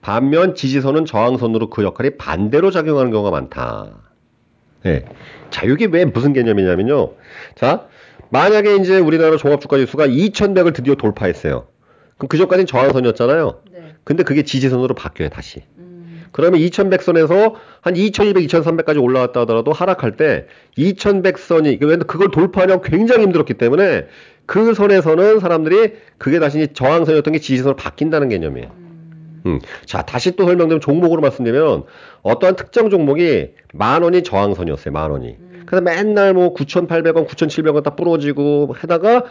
반면 0.00 0.54
지지선은 0.54 1.06
저항선으로 1.06 1.70
그 1.70 1.82
역할이 1.82 2.10
반대로 2.18 2.70
작용하는 2.70 3.10
경우가 3.10 3.32
많다. 3.32 3.88
네. 4.84 5.04
자, 5.50 5.66
이게 5.66 5.86
왜 5.86 6.04
무슨 6.04 6.32
개념이냐면요. 6.32 7.14
자, 7.56 7.88
만약에 8.30 8.76
이제 8.76 8.98
우리나라 8.98 9.36
종합주가지수가 9.36 10.08
2100을 10.08 10.74
드디어 10.74 10.94
돌파했어요. 10.94 11.66
그럼 12.18 12.28
그전까지는 12.28 12.66
저항선이었잖아요. 12.66 13.62
네. 13.72 13.94
근데 14.04 14.22
그게 14.22 14.42
지지선으로 14.42 14.94
바뀌어요, 14.94 15.28
다시. 15.28 15.62
그러면 16.32 16.60
2100선에서 16.60 17.54
한 17.80 17.96
2200, 17.96 18.46
2300까지 18.46 19.02
올라왔다 19.02 19.40
하더라도 19.40 19.72
하락할 19.72 20.16
때 20.18 20.46
2100선이 20.76 22.06
그걸 22.06 22.30
돌파하려면 22.30 22.82
굉장히 22.82 23.22
힘들었기 23.22 23.54
때문에 23.54 24.06
그 24.44 24.74
선에서는 24.74 25.40
사람들이 25.40 25.94
그게 26.18 26.38
다시 26.38 26.68
저항선이었던 26.74 27.32
게 27.32 27.38
지지선으로 27.38 27.76
바뀐다는 27.76 28.28
개념이에요. 28.28 28.70
음. 29.46 29.60
자, 29.86 30.02
다시 30.02 30.36
또 30.36 30.44
설명드리면 30.44 30.80
종목으로 30.80 31.22
말씀드리면 31.22 31.84
어떠한 32.22 32.56
특정 32.56 32.90
종목이 32.90 33.52
만 33.72 34.02
원이 34.02 34.22
저항선이었어요. 34.22 34.92
만 34.92 35.10
원이. 35.10 35.36
그래서 35.66 35.82
맨날 35.82 36.32
뭐 36.32 36.54
9,800원, 36.54 37.26
9,700원 37.26 37.82
딱 37.82 37.96
부러지고 37.96 38.74
하다가 38.76 39.24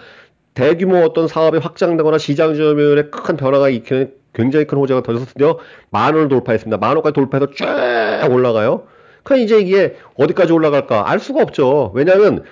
대규모 0.54 0.98
어떤 1.00 1.28
사업이 1.28 1.58
확장되거나 1.58 2.18
시장 2.18 2.56
점유율에 2.56 3.10
큰 3.10 3.38
변화가 3.38 3.70
있기는 3.70 4.14
굉장히 4.34 4.66
큰 4.66 4.78
호재가 4.78 5.04
터져서 5.04 5.26
드디어 5.26 5.60
만 5.90 6.14
원을 6.14 6.30
돌파했습니다. 6.30 6.78
만 6.78 6.96
원까지 6.96 7.14
돌파해서 7.14 7.52
쫙 7.56 8.32
올라가요. 8.32 8.88
그럼 9.24 9.42
이제 9.42 9.60
이게 9.60 9.96
어디까지 10.16 10.54
올라갈까 10.54 11.10
알 11.10 11.20
수가 11.20 11.42
없죠. 11.42 11.92
왜냐하면 11.96 12.44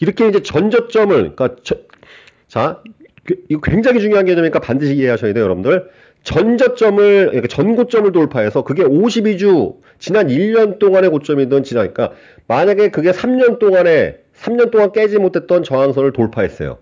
이렇게 0.00 0.28
이제 0.28 0.42
전저점을 0.42 1.14
그러니까 1.14 1.56
저, 1.62 1.76
자 2.48 2.80
이거 3.48 3.60
굉장히 3.60 4.00
중요한 4.00 4.24
개념이니까 4.24 4.60
반드시 4.60 4.94
이해하셔야 4.96 5.32
돼요, 5.32 5.44
여러분들. 5.44 5.90
전저점을 6.22 7.26
그러니까 7.26 7.48
전고점을 7.48 8.10
돌파해서 8.12 8.62
그게 8.62 8.82
52주 8.84 9.76
지난 9.98 10.28
1년 10.28 10.78
동안의 10.78 11.10
고점이든 11.10 11.62
지나니까 11.64 12.12
만약에 12.48 12.90
그게 12.90 13.10
3년 13.10 13.58
동안에 13.58 14.16
3년 14.36 14.70
동안 14.70 14.92
깨지 14.92 15.18
못했던 15.18 15.62
저항선을 15.62 16.12
돌파했어요. 16.12 16.78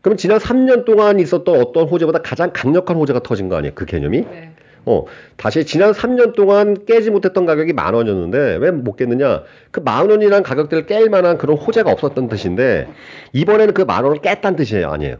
그럼 0.00 0.16
지난 0.16 0.38
3년 0.38 0.84
동안 0.84 1.20
있었던 1.20 1.60
어떤 1.60 1.86
호재보다 1.88 2.22
가장 2.22 2.50
강력한 2.52 2.96
호재가 2.96 3.20
터진 3.20 3.48
거 3.48 3.56
아니에요? 3.56 3.72
그 3.74 3.86
개념이? 3.86 4.22
네. 4.22 4.50
어, 4.84 5.04
다시 5.36 5.64
지난 5.64 5.92
3년 5.92 6.34
동안 6.34 6.84
깨지 6.86 7.10
못했던 7.12 7.46
가격이 7.46 7.72
만 7.72 7.94
원이었는데 7.94 8.56
왜 8.56 8.72
못 8.72 8.96
깼느냐? 8.96 9.44
그 9.70 9.80
만 9.80 10.10
원이란 10.10 10.42
가격대를 10.42 10.86
깰 10.86 11.08
만한 11.08 11.38
그런 11.38 11.56
호재가 11.56 11.88
없었던 11.92 12.28
뜻인데 12.28 12.88
이번에는 13.32 13.74
그 13.74 13.82
만 13.82 14.02
원을 14.04 14.20
깼다는 14.20 14.56
뜻이에요. 14.56 14.90
아니에요. 14.90 15.16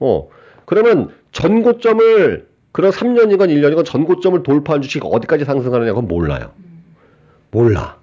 어, 0.00 0.28
그러면 0.66 1.08
전고점을 1.32 2.46
그런 2.72 2.90
3년이건 2.90 3.48
1년이건 3.48 3.84
전고점을 3.84 4.42
돌파한 4.42 4.82
주식 4.82 5.04
어디까지 5.04 5.44
상승하느냐 5.44 5.92
그건 5.92 6.08
몰라요. 6.08 6.52
몰라. 7.50 7.96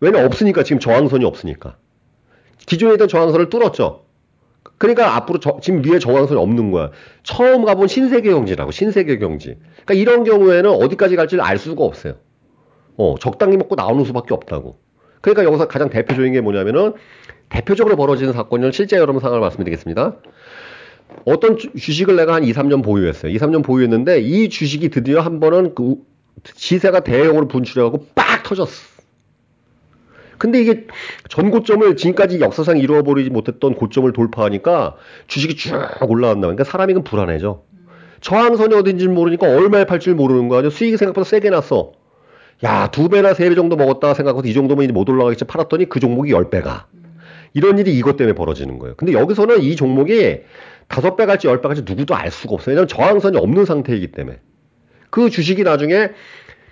왜냐 0.00 0.24
없으니까 0.24 0.62
지금 0.62 0.80
저항선이 0.80 1.24
없으니까. 1.24 1.76
기존에 2.66 2.94
있던 2.94 3.08
저항선을 3.08 3.48
뚫었죠. 3.48 4.04
그러니까 4.76 5.16
앞으로 5.16 5.40
저, 5.40 5.58
지금 5.60 5.82
위에 5.84 5.98
정황선이 5.98 6.38
없는 6.38 6.70
거야. 6.70 6.90
처음 7.22 7.64
가본 7.64 7.88
신세계 7.88 8.30
경지라고, 8.30 8.70
신세계 8.70 9.18
경지. 9.18 9.56
그러니까 9.84 9.94
이런 9.94 10.24
경우에는 10.24 10.70
어디까지 10.70 11.16
갈지를 11.16 11.42
알 11.42 11.58
수가 11.58 11.84
없어요. 11.84 12.14
어, 12.96 13.16
적당히 13.18 13.56
먹고 13.56 13.74
나오는 13.74 14.04
수밖에 14.04 14.34
없다고. 14.34 14.78
그러니까 15.20 15.44
여기서 15.44 15.66
가장 15.66 15.88
대표적인 15.90 16.32
게 16.32 16.40
뭐냐면은, 16.40 16.94
대표적으로 17.48 17.96
벌어지는 17.96 18.32
사건은 18.32 18.72
실제 18.72 18.96
여러분 18.96 19.20
상황을 19.20 19.40
말씀드리겠습니다. 19.40 20.16
어떤 21.24 21.58
주식을 21.58 22.16
내가 22.16 22.34
한 22.34 22.44
2, 22.44 22.52
3년 22.52 22.82
보유했어요. 22.82 23.32
2, 23.32 23.38
3년 23.38 23.64
보유했는데, 23.64 24.20
이 24.20 24.48
주식이 24.48 24.88
드디어 24.90 25.20
한 25.20 25.40
번은 25.40 25.74
그 25.74 25.96
시세가 26.54 27.00
대형으로 27.00 27.48
분출해가고 27.48 28.06
빡 28.14 28.42
터졌어. 28.44 28.98
근데 30.38 30.60
이게 30.62 30.86
전 31.28 31.50
고점을 31.50 31.96
지금까지 31.96 32.38
역사상 32.40 32.78
이루어버리지 32.78 33.28
못했던 33.30 33.74
고점을 33.74 34.10
돌파하니까 34.12 34.94
주식이 35.26 35.56
쭉 35.56 35.72
올라간다. 36.06 36.46
그러니까 36.46 36.62
사람이 36.62 36.94
그 36.94 37.02
불안해져. 37.02 37.62
저항선이 38.20 38.74
어딘지 38.74 39.08
모르니까 39.08 39.48
얼마에 39.48 39.84
팔줄 39.84 40.14
모르는 40.14 40.48
거 40.48 40.58
아니야. 40.58 40.70
수익이 40.70 40.96
생각보다 40.96 41.24
세게 41.28 41.50
났어. 41.50 41.92
야, 42.64 42.88
두 42.90 43.08
배나 43.08 43.34
세 43.34 43.48
배 43.48 43.54
정도 43.56 43.76
먹었다 43.76 44.14
생각하고 44.14 44.46
이 44.46 44.54
정도면 44.54 44.84
이제 44.84 44.92
못 44.92 45.08
올라가겠지 45.08 45.44
팔았더니 45.44 45.88
그 45.88 45.98
종목이 46.00 46.30
열 46.30 46.50
배가. 46.50 46.86
이런 47.54 47.78
일이 47.78 47.96
이것 47.96 48.16
때문에 48.16 48.34
벌어지는 48.34 48.78
거예요. 48.78 48.94
근데 48.96 49.12
여기서는 49.12 49.62
이 49.62 49.74
종목이 49.74 50.40
다섯 50.88 51.16
배 51.16 51.26
갈지 51.26 51.46
열 51.46 51.60
배 51.60 51.68
갈지 51.68 51.82
누구도 51.86 52.14
알 52.14 52.30
수가 52.30 52.54
없어요. 52.54 52.72
왜냐하면 52.72 52.88
저항선이 52.88 53.36
없는 53.36 53.64
상태이기 53.64 54.12
때문에. 54.12 54.38
그 55.10 55.30
주식이 55.30 55.62
나중에 55.62 56.10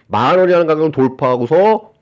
만 0.08 0.38
원이라는 0.38 0.66
가격을 0.66 0.92
돌파하고서 0.92 1.92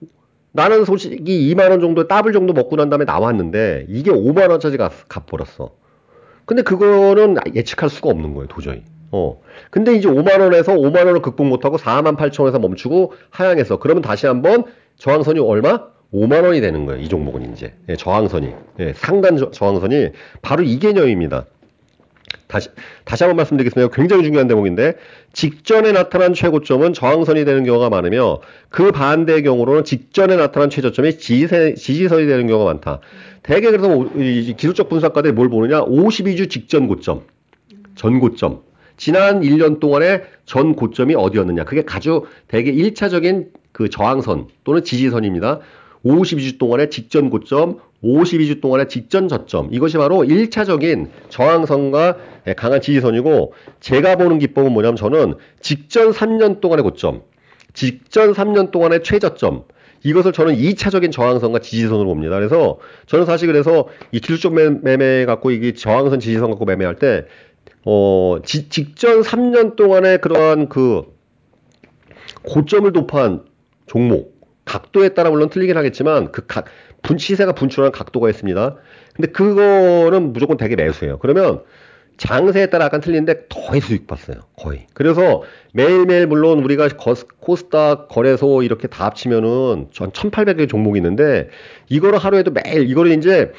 나는 0.53 0.85
솔직히 0.85 1.53
2만 1.55 1.71
원 1.71 1.81
정도 1.81 2.07
더블 2.07 2.33
정도 2.33 2.53
먹고 2.53 2.77
난 2.77 2.89
다음에 2.91 3.05
나왔는데 3.05 3.87
이게 3.89 4.11
5만 4.11 4.51
원짜리 4.51 4.77
값버렸어. 4.77 5.71
근데 6.47 6.63
그거는 6.63 7.37
예측할 7.55 7.89
수가 7.91 8.11
없는 8.11 8.35
거예요, 8.35 8.47
도저히. 8.49 8.83
어. 9.11 9.41
근데 9.71 9.95
이제 9.95 10.09
5만 10.09 10.41
원에서 10.41 10.75
5만 10.75 11.07
원을 11.07 11.23
극복 11.23 11.47
못 11.47 11.65
하고 11.65 11.77
4만 11.79 12.17
8천 12.17 12.41
원에서 12.41 12.59
멈추고 12.59 13.13
하향해서 13.31 13.79
그러면 13.79 14.03
다시 14.03 14.27
한번 14.27 14.65
저항선이 14.99 15.41
얼마? 15.41 15.87
5만 16.13 16.45
원이 16.45 16.61
되는 16.61 16.87
거예요. 16.87 17.01
이 17.01 17.09
종목은 17.09 17.53
이제 17.53 17.75
예, 17.89 17.97
저항선이 17.97 18.53
예, 18.81 18.93
상단 18.93 19.37
저, 19.37 19.51
저항선이 19.51 20.11
바로 20.43 20.63
이 20.63 20.79
개념입니다. 20.79 21.47
다시 22.47 22.69
다시 23.05 23.25
한번 23.25 23.37
말씀드리겠습니다. 23.37 23.95
굉장히 23.95 24.25
중요한 24.25 24.47
대목인데 24.49 24.95
직전에 25.33 25.93
나타난 25.93 26.35
최고점은 26.35 26.93
저항선이 26.93 27.45
되는 27.45 27.65
경우가 27.65 27.91
많으며 27.91 28.41
그 28.69 28.93
반대의 28.93 29.43
경우로는 29.43 29.85
직전에 29.85 30.37
나타난 30.37 30.71
최저점이 30.71 31.19
지지세, 31.19 31.75
지지선이 31.75 32.27
되는 32.27 32.47
경우가 32.47 32.73
많다. 32.73 33.01
대개 33.43 33.71
그래서 33.71 34.09
기술적 34.57 34.89
분석가들이 34.89 35.33
뭘 35.33 35.49
보느냐? 35.49 35.85
52주 35.85 36.51
직전 36.51 36.89
고점, 36.89 37.23
전 37.95 38.21
고점. 38.21 38.63
지난 38.97 39.41
1년 39.41 39.81
동안의 39.81 40.25
전 40.47 40.75
고점이 40.75 41.15
어디였느냐. 41.15 41.65
그게 41.65 41.83
아주 41.89 42.27
대개 42.49 42.73
1차적인 42.73 43.49
그 43.73 43.91
저항선 43.91 44.49
또는 44.63 44.85
지지선입니다. 44.85 45.61
52주 46.05 46.59
동안의 46.59 46.91
직전 46.91 47.31
고점, 47.31 47.81
52주 48.05 48.61
동안의 48.61 48.89
직전 48.89 49.29
저점. 49.29 49.69
이것이 49.73 49.97
바로 49.97 50.19
1차적인 50.19 51.09
저항선과 51.31 52.17
강한 52.57 52.81
지지선이고 52.81 53.55
제가 53.81 54.17
보는 54.17 54.39
기법은 54.39 54.73
뭐냐면 54.73 54.97
저는 54.97 55.35
직전 55.61 56.13
3년 56.13 56.61
동안의 56.61 56.83
고점, 56.83 57.23
직전 57.73 58.33
3년 58.33 58.71
동안의 58.71 59.03
최저점. 59.03 59.65
이것을 60.07 60.33
저는 60.33 60.55
2차적인 60.57 61.11
저항선과 61.11 61.61
지지선으로 61.61 62.05
봅니다. 62.05 62.37
그래서 62.37 62.79
저는 63.07 63.25
사실 63.25 63.47
그래서 63.47 63.89
이 64.13 64.21
기술적 64.21 64.53
매매 64.53 65.25
갖고 65.25 65.51
이게 65.51 65.73
저항선 65.73 66.21
지지선 66.21 66.51
갖고 66.51 66.67
매매할 66.67 66.97
때 66.97 67.25
어, 67.87 68.39
지, 68.45 68.69
직전 68.69 69.23
3년 69.23 69.77
동안의 69.77 70.21
그러한 70.21 70.69
그 70.69 71.05
고점을 72.43 72.93
도파한 72.93 73.45
종목 73.87 74.34
각도에 74.75 75.11
따라 75.11 75.31
물론 75.31 75.51
틀리긴 75.51 75.77
하겠지만 75.77 76.33
그 76.33 76.47
각, 76.49 76.65
분, 77.03 77.17
시세가 77.17 77.53
분출하는 77.53 77.93
각도가 77.93 78.29
있습니다. 78.29 78.77
근데 79.15 79.31
그거는 79.31 80.33
무조건 80.33 80.57
되게 80.57 80.75
매수예요. 80.75 81.19
그러면 81.21 81.63
장세에 82.17 82.67
따라 82.67 82.87
약간 82.87 83.01
틀리는데 83.01 83.47
거의 83.49 83.81
수익 83.81 84.07
봤어요. 84.07 84.37
거의. 84.57 84.87
그래서 84.95 85.43
매일매일 85.73 86.27
물론 86.27 86.63
우리가 86.63 86.89
코스닥 87.41 88.09
거래소 88.09 88.63
이렇게 88.63 88.87
다 88.89 89.07
합치면은 89.07 89.89
전 89.93 90.11
1800개 90.11 90.69
종목이 90.69 90.99
있는데 90.99 91.49
이거를 91.89 92.19
하루에도 92.19 92.51
매일 92.53 92.89
이거를 92.89 93.13
이제 93.13 93.53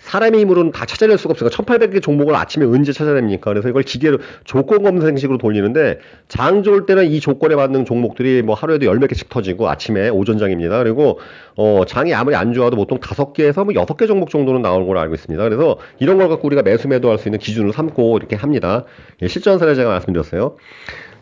사람의 0.00 0.40
힘으로는 0.40 0.72
다 0.72 0.86
찾아낼 0.86 1.18
수가 1.18 1.32
없어요. 1.32 1.50
1800개 1.50 2.02
종목을 2.02 2.34
아침에 2.34 2.64
언제 2.64 2.92
찾아냅니까? 2.92 3.50
그래서 3.50 3.68
이걸 3.68 3.82
기계로 3.82 4.18
조건 4.44 4.82
검색식으로 4.82 5.38
돌리는데 5.38 5.98
장 6.26 6.62
좋을 6.62 6.86
때는 6.86 7.06
이 7.06 7.20
조건에 7.20 7.54
맞는 7.54 7.84
종목들이 7.84 8.42
뭐 8.42 8.54
하루에도 8.54 8.86
열 8.86 9.00
몇 9.00 9.06
개씩 9.06 9.28
터지고 9.30 9.68
아침에 9.70 10.10
오전장입니다. 10.10 10.82
그리고 10.82 11.18
어 11.62 11.84
장이 11.84 12.14
아무리 12.14 12.36
안 12.36 12.54
좋아도 12.54 12.74
보통 12.74 13.00
다섯 13.00 13.34
개에서 13.34 13.64
뭐 13.64 13.74
여섯 13.74 13.98
개 13.98 14.06
종목 14.06 14.30
정도는 14.30 14.62
나오는 14.62 14.86
걸로 14.86 14.98
알고 14.98 15.14
있습니다. 15.14 15.44
그래서 15.44 15.76
이런 15.98 16.16
걸 16.16 16.30
갖고 16.30 16.46
우리가 16.46 16.62
매수 16.62 16.88
매도할 16.88 17.18
수 17.18 17.28
있는 17.28 17.38
기준으로 17.38 17.72
삼고 17.72 18.16
이렇게 18.16 18.34
합니다. 18.34 18.86
예, 19.20 19.28
실전 19.28 19.58
사례 19.58 19.74
제가 19.74 19.90
말씀드렸어요. 19.90 20.56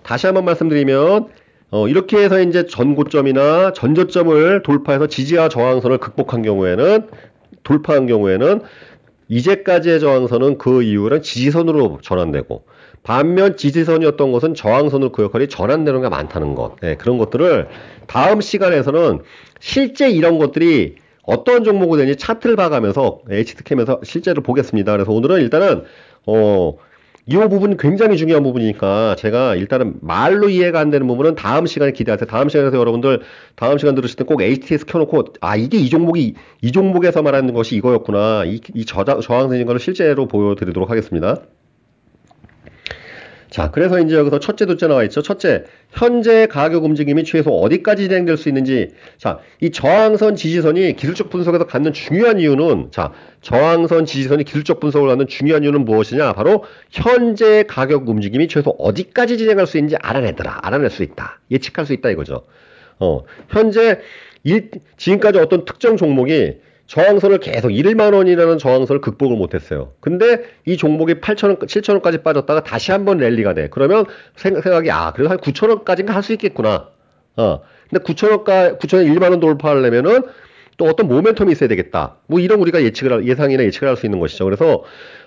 다시 0.05 0.26
한번 0.26 0.45
말씀드리면 0.45 1.26
어, 1.72 1.89
이렇게 1.89 2.18
해서 2.18 2.41
이제 2.41 2.66
전고점이나 2.66 3.72
전저점을 3.72 4.62
돌파해서 4.62 5.09
지지와 5.09 5.49
저항선을 5.49 5.99
극복한 5.99 6.43
경우에는 6.43 7.09
돌파한 7.64 8.07
경우에는 8.07 8.62
이제까지의 9.26 9.99
저항선은 9.99 10.59
그 10.59 10.84
이후는 10.84 11.22
지지선으로 11.22 11.99
전환되고 12.01 12.62
반면 13.03 13.57
지지선이었던 13.57 14.32
것은 14.32 14.55
저항선으로 14.55 15.12
그 15.12 15.22
역할이 15.22 15.49
전환되는 15.49 16.03
게 16.03 16.09
많다는 16.09 16.55
것 16.55 16.76
네, 16.80 16.97
그런 16.97 17.18
것들을 17.18 17.68
다음 18.07 18.41
시간에서는 18.41 19.20
실제 19.61 20.11
이런 20.11 20.38
것들이 20.38 20.96
어떤 21.22 21.62
종목이 21.62 21.98
되는지 21.98 22.18
차트를 22.18 22.56
봐가면서 22.56 23.20
HT캠에서 23.30 24.00
실제로 24.02 24.42
보겠습니다. 24.42 24.92
그래서 24.92 25.12
오늘은 25.12 25.40
일단은 25.42 25.84
어, 26.26 26.74
이 27.26 27.36
부분 27.36 27.76
굉장히 27.76 28.16
중요한 28.16 28.42
부분이니까 28.42 29.16
제가 29.16 29.54
일단은 29.54 29.96
말로 30.00 30.48
이해가 30.48 30.80
안 30.80 30.90
되는 30.90 31.06
부분은 31.06 31.34
다음 31.34 31.66
시간에 31.66 31.92
기대하세요. 31.92 32.26
다음 32.26 32.48
시간에서 32.48 32.78
여러분들 32.78 33.20
다음 33.54 33.76
시간 33.76 33.94
들으실 33.94 34.16
때 34.16 34.24
꼭 34.24 34.40
HTS 34.40 34.86
켜놓고 34.86 35.24
아 35.42 35.54
이게 35.56 35.76
이 35.76 35.90
종목이 35.90 36.34
이 36.62 36.72
종목에서 36.72 37.20
말하는 37.22 37.52
것이 37.52 37.76
이거였구나 37.76 38.44
이, 38.46 38.61
이 38.74 38.84
저항 38.86 39.20
저항선인 39.20 39.66
거를 39.66 39.78
실제로 39.80 40.26
보여드리도록 40.26 40.88
하겠습니다. 40.90 41.42
자, 43.51 43.70
그래서 43.70 43.99
이제 43.99 44.14
여기서 44.14 44.40
첫째, 44.40 44.66
둘째 44.66 44.86
나와 44.86 45.03
있죠. 45.05 45.22
첫째, 45.22 45.64
현재 45.90 46.46
가격 46.46 46.84
움직임이 46.84 47.24
최소 47.24 47.51
어디까지 47.51 48.05
진행될 48.05 48.36
수 48.36 48.49
있는지. 48.49 48.90
자, 49.16 49.38
이 49.61 49.70
저항선, 49.70 50.36
지지선이 50.36 50.96
기술적 50.96 51.30
분석에서 51.30 51.66
갖는 51.66 51.92
중요한 51.92 52.40
이유는, 52.40 52.88
자, 52.90 53.12
저항선, 53.40 54.05
지지선이 54.05 54.44
기술적 54.44 54.80
분석을 54.80 55.09
갖는 55.09 55.26
중요한 55.28 55.62
이유는 55.62 55.84
무엇이냐? 55.84 56.34
바로 56.34 56.64
현재 56.90 57.64
가격 57.66 58.09
움직임이 58.09 58.49
최소 58.49 58.70
어디까지 58.78 59.38
진행할 59.38 59.66
수 59.66 59.78
있는지 59.78 59.96
알아내더라. 59.96 60.61
알아낼 60.62 60.90
수 60.90 61.03
있다. 61.03 61.40
예측할 61.51 61.86
수 61.86 61.92
있다 61.94 62.11
이거죠. 62.11 62.44
어, 63.01 63.22
현재 63.49 64.01
일, 64.44 64.70
지금까지 64.96 65.38
어떤 65.38 65.64
특정 65.64 65.96
종목이 65.96 66.57
저항선을 66.89 67.39
계속 67.39 67.68
1만 67.68 68.14
원이라는 68.14 68.59
저항선을 68.59 69.01
극복을 69.03 69.36
못했어요. 69.36 69.93
근데 70.01 70.43
이 70.66 70.76
종목이 70.76 71.14
8천 71.14 71.49
원, 71.49 71.57
7천 71.59 71.93
원까지 71.93 72.18
빠졌다가 72.22 72.62
다시 72.64 72.93
한번 72.93 73.18
랠리가 73.18 73.55
돼. 73.55 73.68
그러면 73.70 74.07
생각이 74.36 74.91
아 74.91 75.12
그래도 75.12 75.30
한 75.30 75.39
9천 75.39 75.68
원까지는 75.68 76.12
할 76.12 76.22
수 76.22 76.32
있겠구나. 76.32 76.89
어. 77.36 77.61
근데 77.91 78.03
9천 78.05 78.30
원까 78.30 78.76
9천 78.78 78.97
원 78.97 79.07
1만 79.07 79.30
원 79.30 79.41
돌파하려면은 79.41 80.22
또 80.78 80.86
어떤 80.86 81.09
모멘텀이 81.09 81.51
있어야 81.53 81.68
되겠다. 81.68 82.16
뭐 82.26 82.41
이런 82.41 82.59
우리가 82.61 82.82
예측을 82.82 83.26
예상이나 83.26 83.64
예측을 83.64 83.89
할 83.89 83.97
수 83.97 84.07
있는 84.07 84.18
것이죠. 84.18 84.45
그래서 84.45 84.84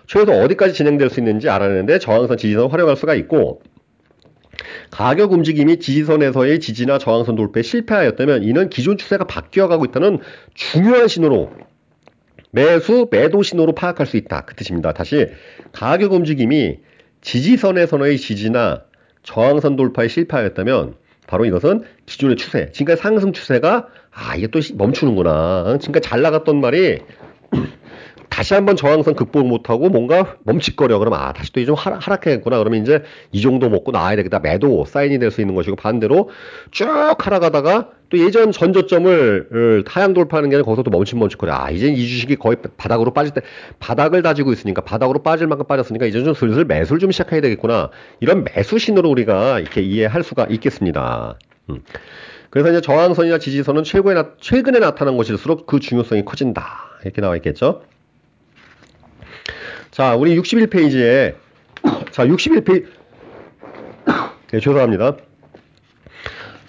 최소 0.07 0.31
어디까지 0.31 0.73
진행될 0.73 1.09
수 1.11 1.19
있는지 1.19 1.47
알아내는데 1.49 1.99
저항선, 1.99 2.37
지지선 2.37 2.71
활용할 2.71 2.95
수가 2.95 3.13
있고 3.15 3.61
가격 4.91 5.31
움직임이 5.31 5.79
지지선에서의 5.79 6.59
지지나 6.59 6.97
저항선 6.99 7.35
돌파에 7.35 7.63
실패하였다면 7.63 8.43
이는 8.43 8.69
기존 8.69 8.97
추세가 8.97 9.23
바뀌어가고 9.23 9.85
있다는 9.85 10.19
중요한 10.53 11.07
신호로 11.07 11.51
매수, 12.51 13.07
매도 13.09 13.41
신호로 13.41 13.73
파악할 13.73 14.05
수 14.05 14.17
있다. 14.17 14.41
그 14.41 14.55
뜻입니다. 14.55 14.93
다시 14.93 15.27
가격 15.71 16.11
움직임이 16.11 16.79
지지선에서의 17.21 18.17
지지나 18.17 18.83
저항선 19.23 19.77
돌파에 19.77 20.09
실패하였다면 20.09 20.95
바로 21.25 21.45
이것은 21.45 21.83
기존의 22.05 22.35
추세, 22.35 22.71
지금까지 22.73 23.01
상승 23.01 23.31
추세가 23.31 23.87
아 24.11 24.35
이게 24.35 24.47
또 24.47 24.59
멈추는구나. 24.75 25.77
지금까지 25.79 26.09
잘 26.09 26.21
나갔던 26.21 26.59
말이 26.59 26.99
다시 28.31 28.53
한번 28.53 28.77
저항선 28.77 29.15
극복 29.15 29.45
못하고 29.45 29.89
뭔가 29.89 30.37
멈칫거려. 30.45 30.97
그러면 30.99 31.19
아, 31.19 31.33
다시 31.33 31.51
또좀 31.51 31.75
하락했구나. 31.75 32.57
그러면 32.59 32.81
이제 32.81 33.03
이 33.33 33.41
정도 33.41 33.69
먹고 33.69 33.91
나와야 33.91 34.15
되겠다. 34.15 34.39
매도 34.39 34.85
사인이 34.85 35.19
될 35.19 35.31
수 35.31 35.41
있는 35.41 35.53
것이고 35.53 35.75
반대로 35.75 36.29
쭉 36.71 36.87
하락하다가 36.87 37.89
또 38.09 38.17
예전 38.17 38.53
전저점을 38.53 39.83
하향 39.85 40.13
돌파하는 40.13 40.49
게 40.49 40.55
아니라 40.55 40.65
거기서 40.65 40.83
또 40.83 40.91
멈칫멈칫거려. 40.91 41.53
아, 41.53 41.71
이제 41.71 41.87
이 41.87 42.07
주식이 42.07 42.37
거의 42.37 42.55
바닥으로 42.77 43.11
빠질 43.13 43.33
때 43.33 43.41
바닥을 43.79 44.21
다지고 44.21 44.53
있으니까 44.53 44.81
바닥으로 44.81 45.23
빠질 45.23 45.47
만큼 45.47 45.67
빠졌으니까 45.67 46.05
이제 46.05 46.23
좀 46.23 46.33
슬슬 46.33 46.63
매수를 46.63 46.99
좀 46.99 47.11
시작해야 47.11 47.41
되겠구나. 47.41 47.89
이런 48.21 48.45
매수 48.45 48.79
신호로 48.79 49.09
우리가 49.09 49.59
이렇게 49.59 49.81
이해할 49.81 50.23
수가 50.23 50.47
있겠습니다. 50.49 51.37
음. 51.69 51.83
그래서 52.49 52.69
이제 52.69 52.79
저항선이나 52.81 53.39
지지선은 53.39 53.83
최고에 53.83 54.13
나, 54.13 54.29
최근에 54.39 54.79
나타난 54.79 55.17
것일수록 55.17 55.65
그 55.67 55.81
중요성이 55.81 56.23
커진다. 56.23 56.65
이렇게 57.03 57.21
나와 57.21 57.35
있겠죠. 57.35 57.83
자, 59.91 60.15
우리 60.15 60.35
61페이지에, 60.39 61.35
자, 62.11 62.25
61페이지, 62.25 62.85
네, 64.51 64.59
죄송합니다. 64.59 65.17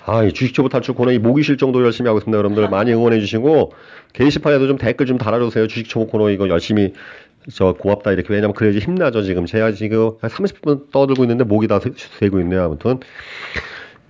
아, 0.05 0.25
이 0.25 0.33
주식초보 0.33 0.69
탈출 0.69 0.95
코너 0.95 1.13
이 1.13 1.19
목이 1.19 1.45
쉴 1.45 1.57
정도로 1.57 1.85
열심히 1.85 2.09
하고 2.09 2.19
있습니다. 2.19 2.37
여러분들 2.37 2.69
많이 2.69 2.93
응원해 2.93 3.21
주시고 3.21 3.73
게시판에도 4.13 4.67
좀 4.67 4.77
댓글 4.77 5.07
좀 5.07 5.19
달아 5.19 5.39
주세요. 5.39 5.69
주식초보 5.69 6.09
코너 6.09 6.31
이거 6.31 6.49
열심히 6.49 6.93
저 7.53 7.73
고맙다 7.73 8.13
이렇게 8.13 8.33
왜냐면 8.33 8.55
그래야지 8.55 8.79
힘나죠 8.79 9.23
지금 9.23 9.47
제가 9.47 9.73
지금 9.73 10.13
한 10.21 10.31
30분 10.31 10.93
떠들고 10.93 11.25
있는데 11.25 11.43
목이 11.43 11.67
다 11.67 11.81
새고 12.21 12.39
있네요 12.41 12.63
아무튼 12.63 13.01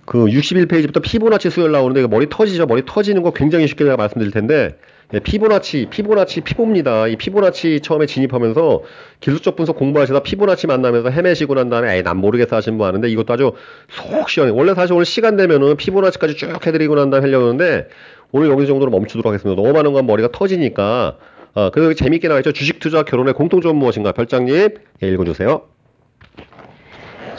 그 0.05 0.25
61페이지부터 0.25 1.01
피보나치 1.01 1.49
수열 1.49 1.71
나오는데 1.71 2.05
머리 2.07 2.27
터지죠 2.29 2.67
머리 2.67 2.83
터지는 2.85 3.23
거 3.23 3.31
굉장히 3.31 3.67
쉽게 3.67 3.85
제가 3.85 3.97
말씀드릴 3.97 4.31
텐데 4.31 4.77
예, 5.13 5.19
피보나치 5.19 5.87
피보나치 5.89 6.41
피보입니다 6.41 7.07
이 7.07 7.15
피보나치 7.15 7.81
처음에 7.81 8.05
진입하면서 8.05 8.81
기술적 9.19 9.55
분석 9.55 9.77
공부하시다 9.77 10.21
피보나치 10.23 10.67
만나면서 10.67 11.09
헤매시고 11.09 11.53
난 11.53 11.69
다음에 11.69 11.95
에이 11.95 12.03
난 12.03 12.17
모르겠어 12.17 12.55
하신 12.55 12.77
분 12.77 12.87
아는데 12.87 13.09
이것도 13.09 13.33
아주 13.33 13.51
속 13.89 14.29
시원해 14.29 14.51
원래 14.53 14.73
사실 14.73 14.93
오늘 14.93 15.05
시간 15.05 15.37
되면은 15.37 15.77
피보나치까지 15.77 16.35
쭉 16.35 16.65
해드리고 16.65 16.95
난 16.95 17.09
다음에 17.09 17.27
하려고 17.27 17.45
하는데 17.45 17.87
오늘 18.31 18.49
여기 18.49 18.65
정도로 18.65 18.91
멈추도록 18.91 19.27
하겠습니다 19.27 19.61
너무 19.61 19.73
많은 19.73 19.93
건 19.93 20.07
머리가 20.07 20.29
터지니까 20.31 21.17
어, 21.55 21.69
그리고 21.69 21.93
재밌게 21.93 22.27
나와있죠. 22.27 22.51
주식 22.51 22.79
투자 22.79 23.03
결혼의 23.03 23.35
공통점은 23.35 23.75
무엇인가? 23.75 24.11
별장님, 24.11 24.69
예, 25.03 25.07
읽어주세요. 25.07 25.72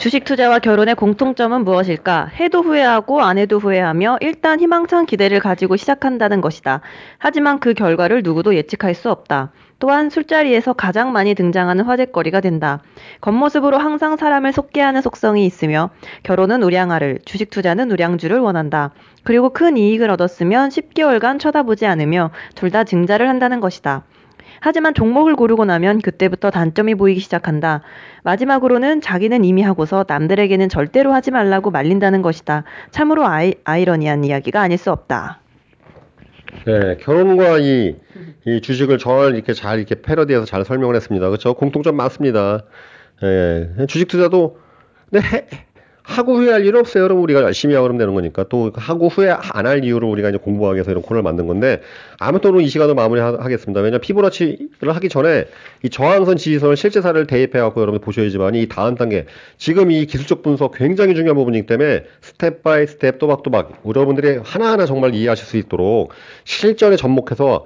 주식 0.05 0.23
투자와 0.23 0.59
결혼의 0.59 0.93
공통점은 0.93 1.63
무엇일까? 1.63 2.27
해도 2.39 2.61
후회하고 2.61 3.23
안 3.23 3.39
해도 3.39 3.57
후회하며 3.57 4.19
일단 4.21 4.59
희망찬 4.59 5.07
기대를 5.07 5.39
가지고 5.39 5.77
시작한다는 5.77 6.41
것이다. 6.41 6.81
하지만 7.17 7.59
그 7.59 7.73
결과를 7.73 8.21
누구도 8.23 8.53
예측할 8.53 8.93
수 8.93 9.09
없다. 9.09 9.51
또한 9.79 10.11
술자리에서 10.11 10.73
가장 10.73 11.11
많이 11.11 11.33
등장하는 11.33 11.85
화제거리가 11.85 12.41
된다. 12.41 12.83
겉모습으로 13.21 13.79
항상 13.79 14.15
사람을 14.15 14.53
속게 14.53 14.79
하는 14.79 15.01
속성이 15.01 15.47
있으며 15.47 15.89
결혼은 16.21 16.61
우량아를, 16.61 17.21
주식 17.25 17.49
투자는 17.49 17.89
우량주를 17.89 18.37
원한다. 18.37 18.91
그리고 19.23 19.49
큰 19.49 19.75
이익을 19.75 20.11
얻었으면 20.11 20.69
10개월간 20.69 21.39
쳐다보지 21.39 21.87
않으며 21.87 22.29
둘 22.53 22.69
다 22.69 22.83
증자를 22.83 23.27
한다는 23.27 23.59
것이다. 23.59 24.03
하지만 24.59 24.93
종목을 24.93 25.35
고르고 25.35 25.65
나면 25.65 26.01
그때부터 26.01 26.51
단점이 26.51 26.95
보이기 26.95 27.19
시작한다. 27.19 27.81
마지막으로는 28.23 29.01
자기는 29.01 29.43
이미 29.43 29.61
하고서 29.61 30.05
남들에게는 30.07 30.69
절대로 30.69 31.13
하지 31.13 31.31
말라고 31.31 31.71
말린다는 31.71 32.21
것이다. 32.21 32.63
참으로 32.91 33.27
아이, 33.27 33.53
아이러니한 33.63 34.23
이야기가 34.23 34.61
아닐 34.61 34.77
수 34.77 34.91
없다. 34.91 35.39
네, 36.65 36.97
결혼과 36.97 37.59
이, 37.59 37.95
이 38.45 38.61
주식을 38.61 38.97
잘 38.97 39.35
이렇게 39.35 39.53
잘 39.53 39.77
이렇게 39.77 40.01
패러디해서 40.01 40.45
잘 40.45 40.63
설명을 40.63 40.95
했습니다. 40.95 41.27
그렇죠? 41.27 41.53
공통점 41.53 41.95
많습니다. 41.95 42.63
예, 43.23 43.85
주식 43.87 44.07
투자도 44.07 44.57
근데 45.09 45.25
해, 45.25 45.47
하고 46.05 46.35
후회할 46.35 46.63
일 46.65 46.75
없어요. 46.75 47.03
여러분 47.03 47.23
우리가 47.23 47.41
열심히 47.41 47.73
하고 47.73 47.85
그러면 47.85 47.97
되는 47.97 48.13
거니까 48.13 48.45
또 48.47 48.71
하고 48.75 49.09
후회 49.09 49.29
안 49.31 49.65
할 49.65 49.83
이유로 49.83 50.07
우리가 50.11 50.29
이제 50.29 50.37
공부하기 50.37 50.75
위해서 50.75 50.91
이런 50.91 51.01
코너를 51.01 51.23
만든 51.23 51.47
건데 51.47 51.81
아무튼 52.19 52.59
이 52.61 52.67
시간을 52.67 52.93
마무리하겠습니다. 52.93 53.81
왜냐면 53.81 54.01
피보나치를 54.01 54.67
하기 54.81 55.09
전에 55.09 55.45
이 55.81 55.89
저항선 55.89 56.37
지지선을 56.37 56.77
실제 56.77 57.01
사례를 57.01 57.25
대입해 57.25 57.59
갖고 57.59 57.81
여러분 57.81 57.99
보셔야지만 57.99 58.53
이 58.53 58.67
다음 58.67 58.93
단계 58.95 59.25
지금 59.57 59.89
이 59.89 60.05
기술적 60.05 60.43
분석 60.43 60.75
굉장히 60.75 61.15
중요한 61.15 61.35
부분이기 61.35 61.65
때문에 61.65 62.03
step 62.21 62.61
by 62.61 62.85
step 62.85 63.17
또박또박 63.17 63.81
여러분들이 63.87 64.39
하나하나 64.43 64.85
정말 64.85 65.15
이해하실 65.15 65.45
수 65.47 65.57
있도록 65.57 66.11
실전에 66.43 66.95
접목해서 66.97 67.65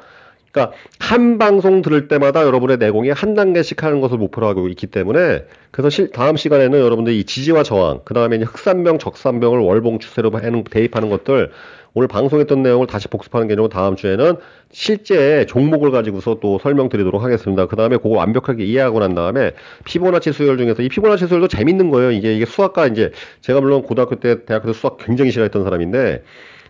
그러니까 0.51 0.75
한 0.99 1.37
방송 1.37 1.81
들을 1.81 2.07
때마다 2.07 2.43
여러분의 2.43 2.77
내공이 2.77 3.09
한 3.11 3.35
단계씩 3.35 3.83
하는 3.83 4.01
것을 4.01 4.17
목표로 4.17 4.47
하고 4.47 4.67
있기 4.67 4.87
때문에 4.87 5.43
그래서 5.71 5.89
실, 5.89 6.11
다음 6.11 6.37
시간에는 6.37 6.79
여러분들이 6.79 7.19
이 7.19 7.23
지지와 7.23 7.63
저항, 7.63 8.01
그 8.03 8.13
다음에 8.13 8.37
흑산병, 8.37 8.97
적산병을 8.97 9.59
월봉 9.59 9.99
추세로 9.99 10.31
대입하는 10.69 11.09
것들 11.09 11.51
오늘 11.93 12.07
방송했던 12.07 12.61
내용을 12.61 12.87
다시 12.87 13.07
복습하는 13.07 13.47
개념은 13.47 13.69
다음 13.69 13.95
주에는 13.95 14.35
실제 14.71 15.45
종목을 15.47 15.91
가지고서 15.91 16.39
또 16.39 16.59
설명드리도록 16.59 17.23
하겠습니다. 17.23 17.65
그 17.67 17.75
다음에 17.75 17.97
그거 17.97 18.09
완벽하게 18.09 18.63
이해하고 18.63 18.99
난 18.99 19.15
다음에 19.15 19.53
피보나치 19.85 20.31
수열 20.31 20.57
중에서 20.57 20.83
이 20.83 20.89
피보나치 20.89 21.27
수열도 21.27 21.47
재밌는 21.47 21.89
거예요. 21.89 22.11
이게 22.11 22.35
이게 22.35 22.45
수학과 22.45 22.85
이제 22.87 23.11
제가 23.41 23.61
물론 23.61 23.81
고등학교 23.81 24.19
때 24.19 24.45
대학교 24.45 24.67
때 24.67 24.73
수학 24.73 24.97
굉장히 24.97 25.31
싫어했던 25.31 25.63
사람인데 25.63 26.23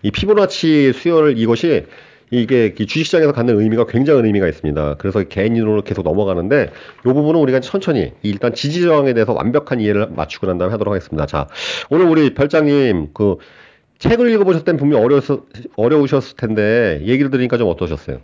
이 0.04 0.12
피보나치 0.12 0.94
수열 0.94 1.38
이것이 1.38 1.86
이게 2.32 2.74
주식시장에서 2.76 3.32
갖는 3.32 3.60
의미가 3.60 3.86
굉장한 3.88 4.26
의미가 4.26 4.48
있습니다. 4.48 4.96
그래서 5.00 5.24
개인으로 5.24 5.82
계속 5.82 6.04
넘어가는데 6.04 6.70
이 7.02 7.04
부분은 7.04 7.40
우리가 7.42 7.60
천천히 7.60 8.14
일단 8.22 8.54
지지 8.54 8.82
저항에 8.82 9.14
대해서 9.14 9.34
완벽한 9.34 9.80
이해를 9.80 10.08
맞추고 10.12 10.48
난 10.48 10.58
다음에 10.58 10.72
하도록 10.72 10.94
하겠습니다. 10.94 11.26
자, 11.26 11.48
오늘 11.90 12.06
우리 12.06 12.34
별장님 12.34 13.10
그 13.14 13.38
책을 13.98 14.30
읽어보셨을 14.32 14.64
땐 14.64 14.78
분명 14.78 15.04
어려웠, 15.04 15.24
어려우셨을 15.76 16.38
텐데 16.38 17.02
얘기를 17.04 17.32
들으니까 17.32 17.58
좀 17.58 17.70
어떠셨어요? 17.70 18.20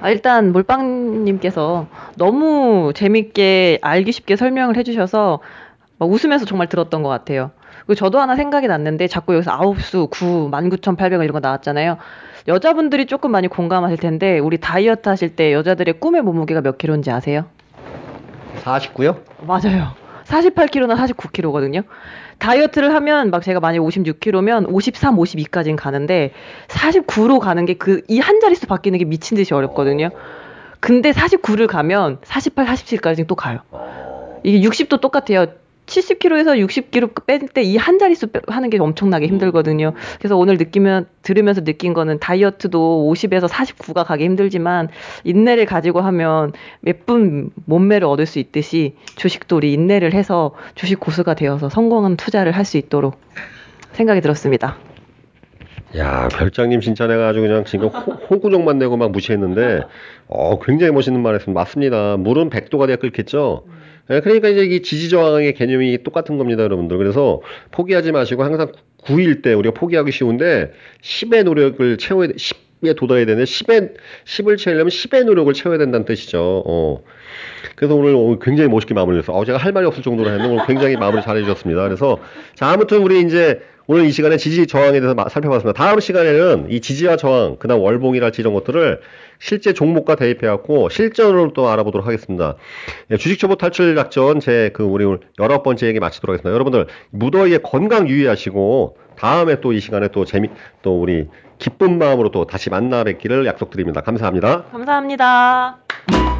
아, 0.00 0.10
일단 0.10 0.52
몰빵님께서 0.52 1.86
너무 2.16 2.92
재밌게 2.94 3.78
알기 3.82 4.12
쉽게 4.12 4.36
설명을 4.36 4.76
해주셔서 4.76 5.40
웃으면서 5.98 6.44
정말 6.44 6.68
들었던 6.68 7.02
것 7.02 7.08
같아요. 7.08 7.50
그리고 7.86 7.94
저도 7.94 8.20
하나 8.20 8.34
생각이 8.36 8.66
났는데 8.66 9.06
자꾸 9.06 9.34
여기서 9.34 9.52
아홉 9.52 9.80
수, 9.80 10.08
구, 10.10 10.50
19,800원 10.50 11.22
이런 11.22 11.32
거 11.32 11.40
나왔잖아요. 11.40 11.98
여자분들이 12.46 13.06
조금 13.06 13.30
많이 13.30 13.48
공감하실 13.48 13.98
텐데 13.98 14.38
우리 14.38 14.58
다이어트 14.58 15.08
하실 15.08 15.34
때 15.34 15.52
여자들의 15.52 15.98
꿈의 16.00 16.22
몸무게가 16.22 16.60
몇 16.60 16.76
킬로인지 16.78 17.10
아세요? 17.10 17.46
49요? 18.62 19.20
맞아요. 19.46 19.92
48kg나 20.24 20.96
49kg거든요. 20.96 21.84
다이어트를 22.38 22.94
하면 22.94 23.30
막 23.30 23.42
제가 23.42 23.60
만약에 23.60 23.78
56kg면 23.80 24.66
53, 24.68 25.16
52까지는 25.16 25.76
가는데 25.76 26.32
49로 26.68 27.38
가는 27.40 27.64
게 27.66 27.74
그 27.74 28.02
이 28.08 28.20
한 28.20 28.40
자릿수 28.40 28.66
바뀌는 28.66 28.98
게 28.98 29.04
미친 29.04 29.36
듯이 29.36 29.54
어렵거든요. 29.54 30.10
근데 30.80 31.12
49를 31.12 31.66
가면 31.66 32.18
48, 32.22 32.66
47까지 32.66 33.26
또 33.26 33.34
가요. 33.34 33.60
이게 34.42 34.60
60도 34.66 35.00
똑같아요. 35.00 35.46
70kg에서 35.94 36.58
60kg 36.66 37.26
뺄 37.26 37.48
때 37.48 37.62
이 37.62 37.76
한 37.76 37.98
자릿수 37.98 38.28
하는 38.48 38.70
게 38.70 38.78
엄청나게 38.78 39.26
힘들거든요. 39.26 39.92
그래서 40.18 40.36
오늘 40.36 40.56
느끼면 40.56 41.06
들으면서 41.22 41.62
느낀 41.62 41.94
거는 41.94 42.18
다이어트도 42.18 43.10
50에서 43.12 43.48
49가 43.48 44.04
가기 44.04 44.24
힘들지만 44.24 44.88
인내를 45.24 45.66
가지고 45.66 46.00
하면 46.00 46.52
몇분 46.80 47.50
몸매를 47.66 48.06
얻을 48.06 48.26
수 48.26 48.38
있듯이 48.38 48.96
주식도 49.16 49.56
우리 49.56 49.72
인내를 49.72 50.12
해서 50.14 50.52
주식 50.74 50.98
고수가 51.00 51.34
되어서 51.34 51.68
성공한 51.68 52.16
투자를 52.16 52.52
할 52.52 52.64
수 52.64 52.78
있도록 52.78 53.20
생각이 53.92 54.20
들었습니다. 54.22 54.76
야, 55.98 56.28
별장님 56.32 56.80
진짜 56.80 57.06
내가 57.06 57.28
아주 57.28 57.40
그냥 57.40 57.64
지금 57.64 57.88
홍구정만 57.88 58.78
내고 58.78 58.96
막 58.96 59.12
무시했는데, 59.12 59.82
어, 60.26 60.58
굉장히 60.58 60.92
멋있는 60.92 61.22
말 61.22 61.34
했습니다. 61.34 61.60
맞습니다. 61.60 62.16
물은 62.16 62.50
100도가 62.50 62.86
돼야 62.86 62.96
끓겠죠? 62.96 63.64
예, 64.10 64.20
그러니까 64.20 64.48
이제 64.48 64.64
이 64.64 64.82
지지 64.82 65.08
저항의 65.08 65.54
개념이 65.54 66.02
똑같은 66.02 66.36
겁니다, 66.36 66.62
여러분들. 66.62 66.98
그래서 66.98 67.40
포기하지 67.70 68.12
마시고 68.12 68.44
항상 68.44 68.72
9일 69.04 69.42
때 69.42 69.54
우리가 69.54 69.74
포기하기 69.74 70.12
쉬운데 70.12 70.72
10의 71.02 71.44
노력을 71.44 71.98
채워야 71.98 72.28
돼. 72.28 72.34
10에 72.34 72.96
도달해야 72.96 73.26
되는데 73.26 73.44
10에 73.44 73.94
10을 74.24 74.58
채우려면 74.58 74.88
10의 74.88 75.24
노력을 75.24 75.52
채워야 75.54 75.78
된다는 75.78 76.04
뜻이죠. 76.04 76.62
어. 76.66 77.02
그래서 77.76 77.94
오늘 77.94 78.38
굉장히 78.40 78.68
멋있게 78.68 78.94
마무리했어. 78.94 79.32
어, 79.32 79.44
제가 79.44 79.58
할 79.58 79.72
말이 79.72 79.86
없을 79.86 80.02
정도로 80.02 80.30
했는데 80.30 80.52
오늘 80.52 80.66
굉장히 80.66 80.96
마무리 80.96 81.22
잘해 81.22 81.42
주셨습니다. 81.42 81.82
그래서 81.82 82.18
자, 82.54 82.68
아무튼 82.68 82.98
우리 82.98 83.20
이제 83.22 83.60
오늘 83.86 84.06
이 84.06 84.12
시간에 84.12 84.38
지지 84.38 84.66
저항에 84.66 84.98
대해서 85.00 85.14
살펴봤습니다. 85.28 85.72
다음 85.76 86.00
시간에는 86.00 86.68
이 86.70 86.80
지지와 86.80 87.16
저항, 87.16 87.56
그다음 87.56 87.80
월봉이랄지 87.80 88.40
이런 88.40 88.54
것들을 88.54 89.00
실제 89.38 89.74
종목과 89.74 90.14
대입해갖고 90.14 90.88
실전으로 90.88 91.52
또 91.52 91.68
알아보도록 91.68 92.06
하겠습니다. 92.06 92.54
예, 93.10 93.18
주식 93.18 93.38
초보 93.38 93.56
탈출 93.56 93.94
작전 93.94 94.40
제 94.40 94.70
그 94.72 94.82
우리 94.84 95.04
열아홉 95.38 95.62
번째 95.62 95.86
얘기 95.86 96.00
마치도록 96.00 96.32
하겠습니다. 96.34 96.54
여러분들 96.54 96.86
무더위에 97.10 97.58
건강 97.58 98.08
유의하시고 98.08 98.96
다음에 99.16 99.60
또 99.60 99.72
이 99.74 99.80
시간에 99.80 100.08
또 100.08 100.24
재미 100.24 100.48
또 100.82 101.00
우리 101.00 101.28
기쁜 101.58 101.98
마음으로 101.98 102.30
또 102.30 102.46
다시 102.46 102.70
만나 102.70 103.04
뵙기를 103.04 103.44
약속드립니다. 103.46 104.00
감사합니다. 104.00 104.64
감사합니다. 104.72 106.33